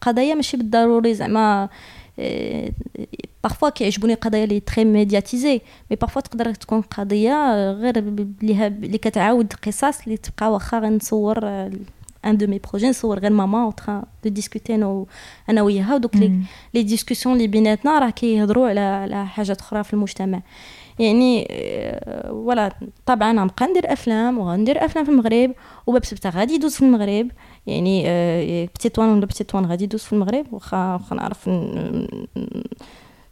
[0.02, 1.70] قضايا ماشي بالضروري زعما
[3.44, 10.04] parfois كيعجبوني قضايا لي très médiatisées mais parfois تقدر تكون قضية غير اللي كتعاود قصص
[10.04, 11.40] اللي تبقى واخا غنصور
[12.28, 15.06] un de mes projets نصور غير maman en train de discuter أنا
[15.50, 16.32] أنا وياها ودوك les
[16.74, 20.42] les discussions اللي بيناتنا راه كيهضروا على على حاجات أخرى في المجتمع
[21.00, 21.48] يعني
[22.30, 22.72] ولا
[23.06, 25.52] طبعا غنبقى ندير افلام وغندير افلام في المغرب
[25.88, 27.32] وباب سبته غادي يدوز في المغرب
[27.68, 28.04] يعني
[28.66, 31.50] بتيتوان ولا بتيتوان غادي يدوز في المغرب واخا نعرف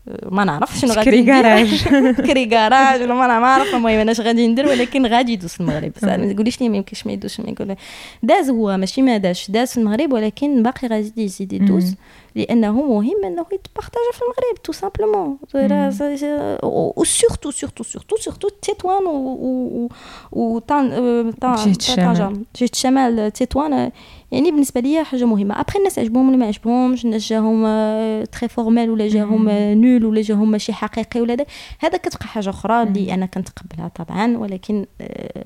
[0.35, 1.41] ما نعرف شنو غادي ندير.
[1.41, 5.61] كراج كري كراج ولا ما نعرف المهم أنا اش غادي ندير ولكن غادي يدوز في
[5.61, 5.91] المغرب.
[6.03, 7.75] ما تقوليش لي ما يمكنش ما يدوزش ما يقول.
[8.23, 11.95] داز هو ماشي ما داز داز في المغرب ولكن باقي غادي يزيد يدوز
[12.35, 15.37] لأنه مهم أنه يتبارطاجا في المغرب tout simplement
[16.97, 19.89] و surtout surtout surtout surtout تطوان و
[20.31, 23.91] و طنجه جهه الشمال تطوان
[24.31, 25.61] يعني بالنسبة ليا حاجة مهمة.
[25.61, 27.63] ابخي الناس عجبهم ولا ما عجبهمش الناس جاهم
[28.23, 31.45] très formel ولا جاهم nul ولا جاهم ماشي حقيقي ولا
[31.79, 34.85] هذا كتبقى حاجة أخرى اللي أنا كنتقبلها طبعا ولكن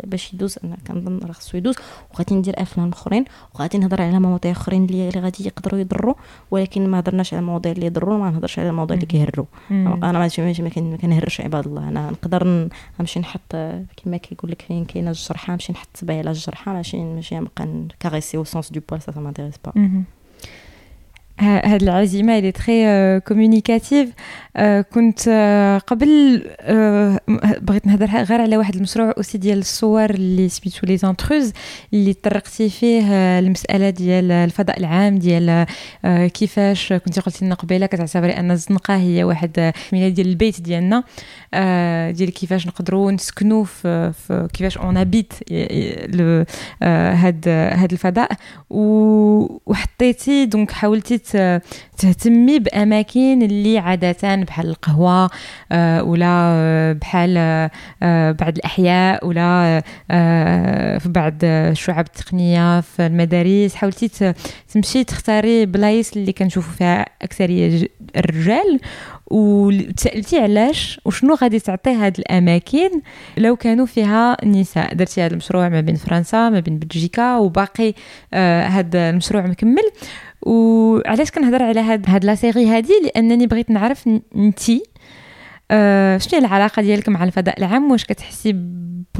[0.04, 1.76] باش يدوز أنا كنظن راه خصو يدوز.
[2.14, 3.26] وغادي ندير أفلام أخرين
[3.56, 6.14] وغادي نهضر على مواضيع أخرين اللي غادي يقدروا يضروا
[6.52, 9.46] ولكن ما هضرناش على المواضيع اللي يضروا ما نهضرش على المواضيع اللي كيضروا.
[9.72, 10.30] أنا
[10.60, 11.88] ما كنضرش عباد الله.
[11.88, 13.52] أنا نقدر نمشي نحط
[13.98, 18.38] كما كيقول لك فين كاينة الجرحى نمشي نحط صباعي على الجرحى ماشي ماشي نبقى نكاريسي
[18.38, 19.72] au sens du poil ça m'intéresse pas
[21.42, 24.10] هاد العزيمة اللي très communicative
[24.94, 25.30] كنت
[25.88, 26.42] قبل
[27.62, 31.54] بغيت نهضر غير على واحد المشروع aussi ديال الصور اللي سميتو les intruses
[31.94, 33.04] اللي طرقتي فيه
[33.40, 35.66] المسألة ديال الفضاء العام ديال
[36.34, 41.04] كيفاش كنتي قلتي لنا قبيلة كتعتبري أن الزنقة هي واحد من ديال البيت ديالنا
[42.12, 45.34] ديال كيفاش نقدروا نسكنوا في كيفاش on habite
[46.84, 48.32] هاد هاد الفضاء.
[48.70, 51.18] وحطيتي donc حاولتي
[51.98, 55.30] تهتمي بأماكن اللي عادة بحال القهوة
[55.72, 57.38] آه، ولا بحال
[58.04, 63.76] آه، بعض الأحياء ولا آه، في بعض الشعب التقنية في المدارس.
[63.76, 64.34] حاولتي
[64.74, 68.80] تمشي تختاري بلايص اللي كنشوفوا فيها أكثرية الرجال.
[69.32, 72.90] وتسألتي علاش وشنو غادي تعطي هاد الأماكن
[73.38, 77.94] لو كانوا فيها نساء؟ درتي هذا المشروع ما بين فرنسا ما بين بلجيكا وباقي
[78.34, 79.90] آه هذا المشروع مكمل.
[80.42, 84.84] وعلاش كنهضر على هاد هاد la série هادي؟ لأنني بغيت نعرف انتي
[85.72, 88.56] آه شنو العلاقة ديالك مع الفضاء العام؟ واش كتحسي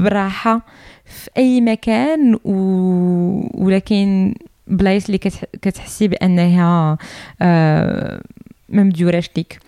[0.00, 0.66] براحة
[1.04, 2.54] في أي مكان؟ و...
[3.64, 4.34] ولكن
[4.66, 5.18] بلايص اللي
[5.62, 6.98] كتحسي بأنها
[7.42, 8.22] آه
[8.68, 9.58] ما مديوراش ليك.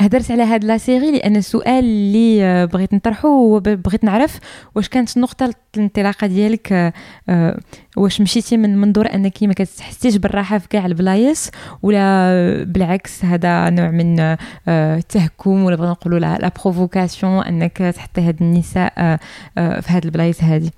[0.00, 4.38] هدرت على هاد la série لأن السؤال اللي آه، بغيت نطرحه هو بغيت نعرف
[4.74, 6.92] واش كانت نقطه الانطلاقة ديالك آه،
[7.28, 7.60] آه،
[7.96, 11.50] واش مشيتي من منظور أنك ما كتحسيش بالراحة في كاع البلايص
[11.82, 14.36] ولا بالعكس هذا نوع من
[14.68, 19.18] التهكم ولا بغينا نقولوا la provocation أنك تحطي هاد النساء
[19.56, 20.70] في هاد البلايص هادي؟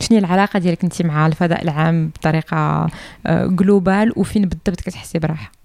[0.00, 2.88] شنو العلاقة ديالك أنت مع الفضاء العام بطريقة
[3.28, 5.57] globale وفين بالضبط كتحسي براحة؟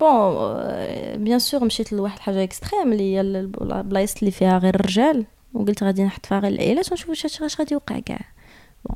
[0.00, 5.26] bon bien sûr مشيت لواحد الحاجة extrême اللي هي البلايص اللي فيها غير الرجال.
[5.54, 8.20] وقلت غادي نحط فيها غير العائلات ونشوف واش اش غادي يوقع كاع.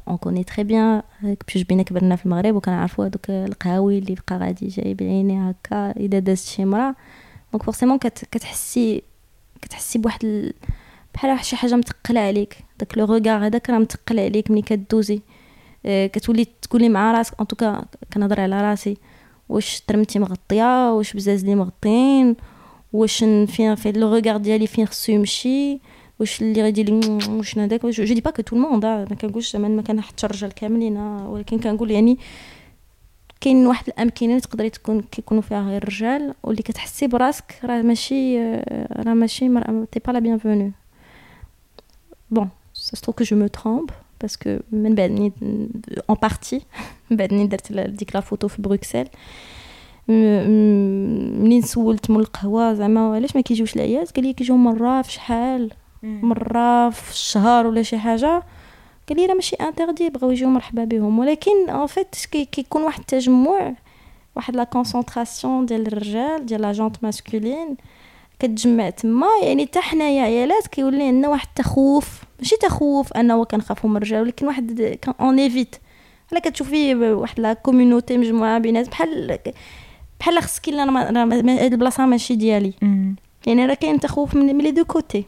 [0.08, 4.66] on connaît très bien بجوج بينا كبرنا في المغرب وكنعرفوا هذوك القهاوي اللي بقى غادي
[4.66, 6.94] جاي بعيني هكا إذا دازت شي مرا
[7.52, 9.02] donc forcément كتحسي
[9.62, 10.52] كتحسي بواحد ال...
[11.14, 12.58] بحال شي حاجة متقلة عليك.
[12.78, 15.20] داك le regard هذاك راه متقل عليك ملي كدوزي.
[15.84, 18.96] كتولي تقولي مع راسك en tout cas كنهضر على راسي.
[19.48, 22.36] واش ترمتي مغطية واش بزاز لي مغطين
[22.92, 23.18] واش
[23.48, 25.80] فين في le regard ديالي فين خصو يمشي
[26.20, 29.52] واش اللي غادي لي واش هذاك je dis pas que tout le monde ما كنقولش
[29.52, 32.18] زعما ما كنحطش الرجال كاملين ولكن كنقول يعني
[33.40, 38.38] كاين واحد الأمكنة اللي تقدري تكون كيكونوا فيها غير الرجال واللي كتحسي براسك راه ماشي
[38.92, 39.48] راه ماشي
[39.92, 40.70] t'es pas la bienvenue
[42.30, 43.90] bon ça se trouve que je me trompe
[44.24, 45.32] parce que من بعد
[46.10, 46.60] en partie
[47.10, 49.06] من بعد ملي درت ديك la photo في بروكسل
[50.08, 55.70] منين سولت مول القهوة زعما علاش ما كيجيوش العيال قال لي كيجيو مرة في شحال؟
[56.02, 58.42] مرة في الشهر ولا شي حاجة.
[59.08, 61.18] قال لي راه ماشي interdit بغاو يجيو مرحبا بهم.
[61.18, 62.16] ولكن en fait
[62.52, 63.74] كيكون واحد التجمع
[64.36, 67.76] واحد la concentration ديال الرجال ديال la gent masculine
[68.38, 69.26] كتجمع تما.
[69.42, 72.22] يعني حتى حنايا عيالات كيولي عندنا واحد التخوف.
[72.44, 75.76] ماشي تخوف انه كنخافوا من الرجال ولكن واحد en fait
[76.32, 79.38] بحال كتشوفي واحد la communauté مجموعه بينات بحال
[80.20, 80.84] بحال خصك الا
[81.64, 82.72] هاد البلاصه ماشي ديالي
[83.46, 85.24] يعني راه كاين تخوف من les deux côtés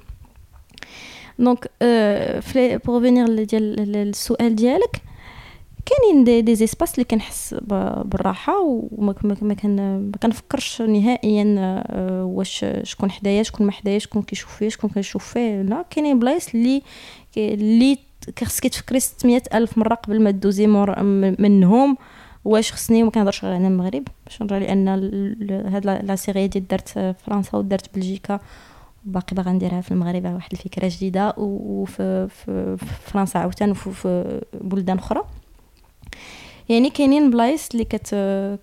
[1.39, 1.71] donc
[2.85, 5.03] pour finir ديال السؤال ديالك
[5.87, 7.55] كاينين des, des espaces اللي كنحس
[8.05, 8.61] بالراحة
[8.93, 9.13] وما
[10.23, 15.63] كنفكرش نهائيا آه، واش شكون حدايا شكون ما حدايا شكون كيشوف فيه شكون كنشوف فيه.
[15.63, 16.83] لا كاينين بلايص اللي
[17.37, 17.99] اللي
[18.45, 20.67] خصك تفكري 600 ألف مرة قبل ما دوزي
[21.39, 21.97] منهم
[22.45, 24.05] واش خصني وما كنهضرش غير على المغرب.
[24.27, 24.89] باش نرى لأن
[25.51, 26.89] هاد la série ديال درت
[27.27, 28.41] فرنسا ودرت بلجيكا
[29.05, 32.77] باقي باغا نديرها في المغرب واحد الفكرة جديدة وفي في
[33.07, 35.23] فرنسا عاوتاني وفي بلدان أخرى.
[36.69, 38.15] يعني كاينين بلايص اللي كت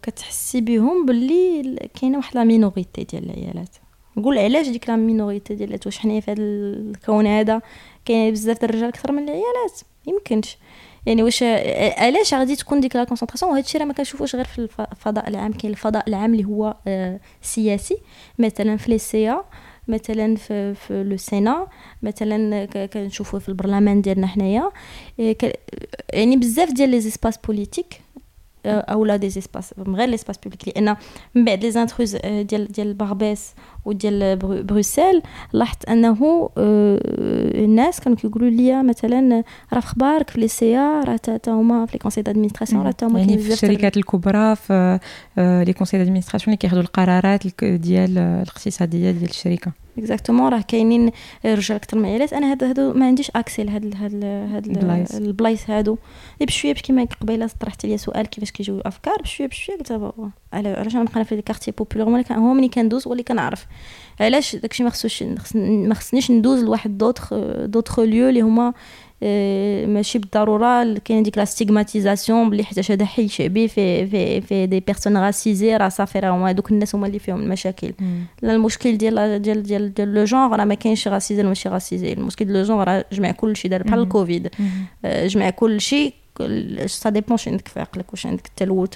[0.02, 3.76] كتحسي بهم باللي كاينة واحد la minorité ديال العيالات.
[4.18, 7.62] نقول علاش ديك la minorité ديال واش حنايا في هذا الكون هذا؟
[8.06, 9.82] كاين بزاف الرجال أكثر من العيالات.
[10.08, 10.58] يمكنش.
[11.06, 11.44] يعني واش
[11.98, 15.54] علاش غادي تكون ديك la concentration وهذا الشيء راه ما كنشوفوش غير في الفضاء العام.
[15.54, 17.98] كاين الفضاء العام اللي هو آه، سياسي.
[18.40, 19.44] مثلا في les
[19.88, 21.68] مثلا في, في le Sénat
[22.02, 24.72] مثلا كنشوفوا في البرلمان ديالنا حنايا.
[25.20, 25.38] إيه،
[26.14, 28.02] يعني بزاف ديال les espaces politiques
[28.66, 30.96] اولا des espaces غير l'espace public لأن
[31.36, 33.54] من بعد Les Intruses ديال ديال باربيس
[33.86, 35.22] وديال بروسيل
[35.54, 41.52] لاحظت أنه الناس كانوا كيقولوا لي مثلا راه في أخبارك في لي سي راه تا
[41.52, 45.00] هما في les conseils d'administration راه تا هما يعني في الشركات الكبرى في
[45.38, 49.72] les conseils d'administration اللي كياخذوا القرارات ديال الاقتصاديه ديال الشركة.
[49.98, 51.12] exactement راه كاينين
[51.46, 54.68] رجال أكثر من عيالات أنا هادو هادو ما عنديش accès لهاد هاد هاد
[55.16, 55.70] البلايص.
[55.70, 55.98] هادو.
[56.42, 59.22] بشويه باش كيما قبيلة طرحت لي سؤال كيفاش كيجيو الأفكار.
[59.22, 59.92] بشويه بشوية قلت
[60.54, 63.66] علاش نبقى في ال quartier populaire هو ملي كندوز هو اللي كنعرف.
[64.20, 65.24] علاش داكشي ما خصوش
[65.56, 67.34] ما خصنيش ندوز لواحد d'autres
[67.66, 68.74] d'autres lieux اللي هما
[69.88, 74.80] ماشي بالضرورة كاين ديك la stigmatisation بلي حيت هذا حي شعبي في في في des
[74.80, 77.94] personnes racisées راه صافي راه هما دوك الناس هما اللي فيهم المشاكل.
[78.42, 82.14] لا المشكل ديال ديال ديال ديال le genre راه ما كاينش racisé ولا ماشي racisé
[82.14, 84.50] المشكل ديال le genre راه جمع كلشي دار بحال الكوفيد.
[85.06, 86.14] آه، جمع كلشي
[86.86, 88.94] ça dépend واش عندك في عقلك واش عندك التلوث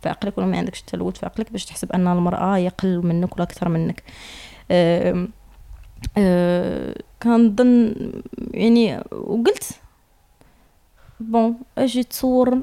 [0.00, 3.42] في عقلك ولا ما عندكش التلوث في عقلك باش تحسب أن المرأة يقل منك ولا
[3.42, 4.02] أكثر منك.
[4.70, 5.28] أه
[6.18, 7.94] أه كنظن
[8.54, 9.80] يعني وقلت
[11.20, 12.62] bon أجي تصور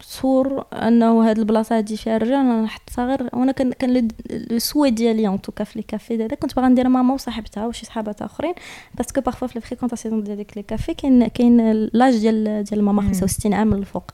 [0.00, 4.90] تصور انه هاد البلاصه هادي فيها الرجال أنا حتى غير وأنا كان كان le souhait
[4.90, 8.22] ديالي en tout cas في les cafés دادا كنت باغا ندير ماما وصاحبتها وشي صحابات
[8.22, 8.54] اخرين
[8.94, 12.82] parce que parfois في ال fréquentation ديال ديك les cafés كاين كاين l'âge ديال ديال
[12.84, 14.10] ماما 65 عام من الفوق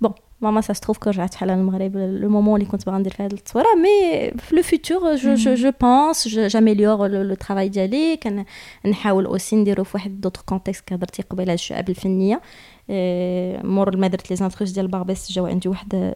[0.00, 3.12] bon ماما ça se trouve que رجعت حالة المغرب le moment اللي كنت باغا ندير
[3.12, 8.16] فيه هاد التصويره mais في le futur je je je pense j'améliore le travail ديالي
[8.84, 12.40] كنحاول aussi نديرو في واحد d'autre contexte كهضرتي قبيله الشعب الفنيه
[13.64, 16.14] مور ما درت Les Intruses ديال باربيس جاو عندي واحد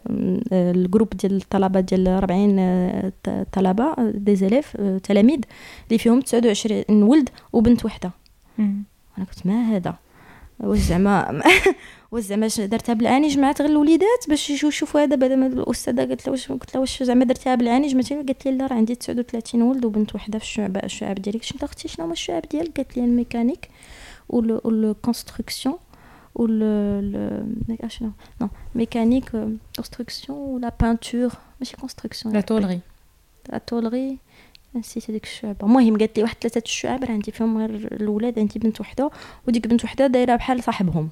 [0.51, 3.11] ال groupe ديال الطلبه ديال 40
[3.51, 5.39] طلبه des élèves تلاميذ
[5.87, 8.11] اللي فيهم 29 ولد وبنت وحده
[9.17, 9.95] أنا كنت ما هذا
[10.59, 11.41] واش زعما
[12.11, 16.25] واش زعما درتها بالعاني جمعت غير الوليدات باش يجيو يشوفوا هذا بعد ما الأستاذة قالت
[16.25, 19.61] لها واش قلت لها واش زعما درتها بالعاني جمعتي قالت لي لا راه عندي 39
[19.61, 21.43] ولد وبنت وحدة في الشعب الشعب ديالك.
[21.43, 23.69] شنو أختي شنو هما الشعب ديالك؟ قالت لي ال mécanique
[24.29, 25.75] وال construction
[26.39, 31.35] non, non mécanique euh, construction ou la peinture.
[31.59, 32.81] ماشي construction la tôlerie.
[33.51, 34.17] La tôlerie.
[34.75, 38.59] نسيت هذيك الشعبه المهم قالت لي واحد ثلاثة الشعب راه عندي فيهم غير الاولاد عندي
[38.59, 39.11] بنت وحدة.
[39.47, 41.09] وديك بنت وحدة دايرة بحال صاحبهم.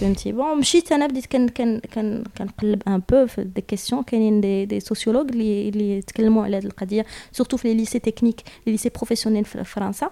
[0.00, 4.40] فهمتي؟ bon مشيت أنا بديت كان كان كان كنقلب un peu في des questions كاينين
[4.40, 8.72] des des sociologues اللي اللي يتكلموا على هذه القضية surtout في les lycées techniques les
[8.72, 10.10] lycées professionnels في فرنسا.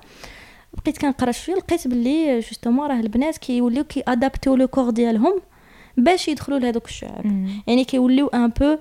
[0.73, 5.41] بقيت كنقرا شوية لقيت باللي justement راه البنات كيوليو كي adapt يو le corps ديالهم
[5.97, 7.27] باش يدخلوا لهذوك الشعب.
[7.67, 8.79] يعني كيوليو un peu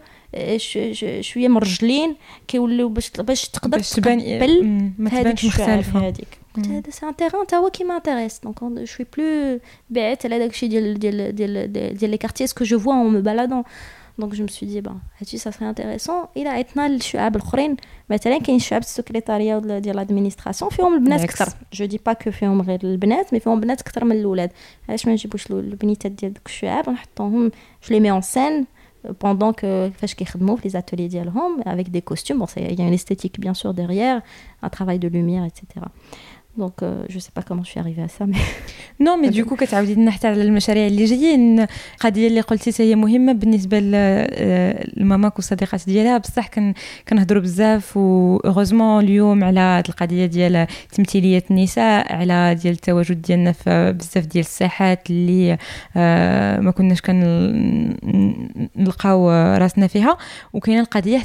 [1.21, 2.15] شوية مرجلين
[2.47, 6.39] كيوليو باش باش تقدر تقبل هذيك الشعب هذيك.
[6.55, 9.59] قلت هذا c'est un terrain تا هو qui m'intéresse donc شوي بلو
[9.89, 13.22] بعت على داكشي ديال ديال ديال ديال les quartiers ce que je vois en me
[13.22, 13.64] baladant
[14.18, 17.77] donc je me suis dit bon هادشي ça serait intéressant إلى عيطنا للشعاب الاخرين
[18.09, 22.79] مثلا كاين شعب السكرتاريه ديال l'administration فيهم البنات أكثر je dis pas que فيهم غير
[22.83, 24.51] البنات mais فيهم بنات أكثر من الاولاد
[24.89, 28.65] علاش ما نجيبوش البنيتات ديال دوك الشعاب ونحطوهم je les mets en scène
[29.19, 29.90] pendant que
[30.64, 32.40] les ateliers ديالهم، avec des costumes.
[32.40, 34.22] Bon, il y a une esthétique bien sûr derrière,
[34.61, 35.86] un travail de lumière, etc.
[36.57, 38.38] donc je sais pas comment j'suis arrivée à ça mais
[38.99, 41.65] non mais du coup كتعاودي لنا حتى على المشاريع اللي جايين
[41.95, 43.79] القضية اللي قلتي هي مهمه بالنسبة
[44.97, 46.17] لماماك والصديقات ديالها.
[46.17, 46.49] بصح
[47.09, 53.51] كنهضروا بزاف و heureusement اليوم على هذه القضية ديال تمثيلية النساء على ديال التواجد ديالنا
[53.51, 55.57] في بزاف ديال الساحات اللي
[56.65, 60.17] ما كناش كنلقاو راسنا فيها.
[60.53, 61.21] وكاينة القضية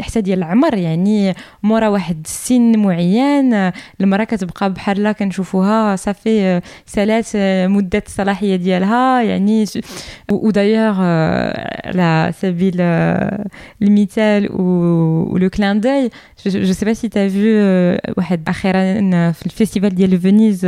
[0.00, 7.26] حتى ديال العمر يعني مورا واحد السن معين المرأة كتبقى بحال لا كنشوفوها صافي سالات
[7.70, 9.64] مده الصلاحيه ديالها يعني
[10.32, 11.00] ودايوغ
[11.84, 12.80] على سبيل
[13.82, 16.10] المثال و le clin d'œil
[16.46, 17.56] je sais pas si t'as vu
[18.16, 18.82] واحد أخيرا
[19.32, 20.66] في ال festival ديال فينيز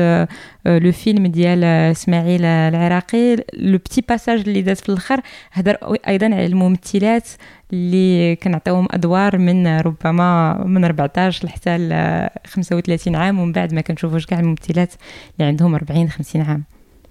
[0.68, 5.20] لو فيلم ديال إسماعيل العراقي لو بتي باساج اللي داز في الأخر
[5.52, 5.76] هضر
[6.08, 7.28] أيضا على الممثلات
[7.72, 14.26] اللي كنعطيوهم أدوار من ربما من 14 حتى ل 35 عام ومن بعد ما كنشوفوش
[14.26, 14.92] كاع الممثلات
[15.34, 16.64] اللي عندهم 40 50 عام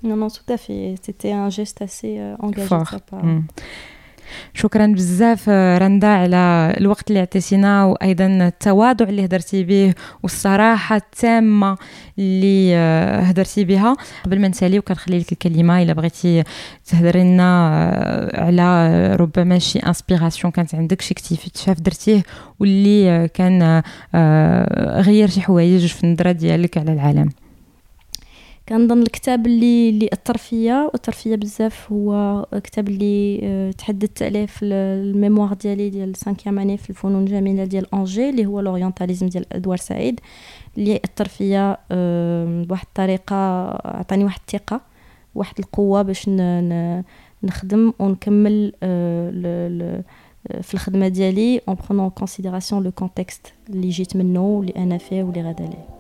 [0.04, 0.96] Non, non, tout à fait.
[1.02, 3.26] C'était un geste assez euh, engagé de sa part.
[4.54, 9.94] شكرا بزاف رندا على الوقت اللي عطيتينا وأيضا التواضع اللي هدرتي به
[10.24, 11.78] والصراحة التامة
[12.20, 12.76] اللي
[13.24, 13.96] هدرتي بها.
[14.26, 16.44] قبل ما نسالي وكنخلي لك الكلمة إلا بغيتي
[16.86, 17.70] تهضري لنا
[18.34, 22.24] على ربما شي inspiration كانت عندك شي اكتشاف درتيه
[22.60, 23.82] واللي كان
[25.02, 27.30] غير شي حوايج في النظرة ديالك على العالم.
[28.70, 34.46] كنظن الكتاب اللي اللي أثر فيا اثر فيا بزاف هو كتاب اللي آه، تحدثت عليه
[34.46, 39.28] في ال mémoire ديالي ديال 5 année في الفنون الجميلة ديال أنجي اللي هو l'orientalisme
[39.28, 40.20] ديال إدوار سعيد
[40.78, 41.78] اللي أثر فيا
[42.66, 43.36] بواحد الطريقة
[43.86, 44.82] عطاني واحد الثقة
[45.36, 46.30] واحد القوة باش
[47.44, 50.04] نخدم ونكمل آه،
[50.62, 55.42] في الخدمة ديالي en prenant considération le contexte اللي جيت منه واللي أنا فيه واللي
[55.42, 55.97] غادا ليه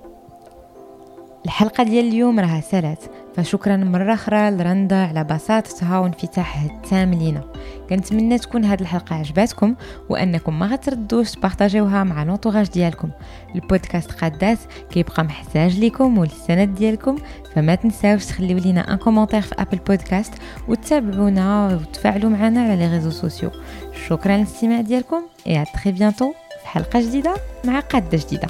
[1.48, 3.04] الحلقة ديال اليوم راها سالات
[3.36, 7.42] فشكرا مرة أخرى لرندا على بساطتها وانفتاحها التام لينا
[7.90, 9.76] كنتمنى تكون هذه الحلقة عجباتكم
[10.10, 13.10] وأنكم ما غتردوش ت partag يوها مع l'entourage ديالكم.
[13.56, 14.58] البودكاست قادات
[14.92, 17.18] كيبقى محتاج لكم وللسند ديالكم
[17.56, 20.34] فما تنساوش تخليو لينا un commentaire في Apple Podcasts
[20.68, 23.52] وتتابعونا وتفاعلوا معنا على les réseaux sociaux
[24.08, 26.32] شكرا للاستماع ديالكم et très bientôt
[26.62, 28.48] في حلقة جديدة مع قادة جديدة.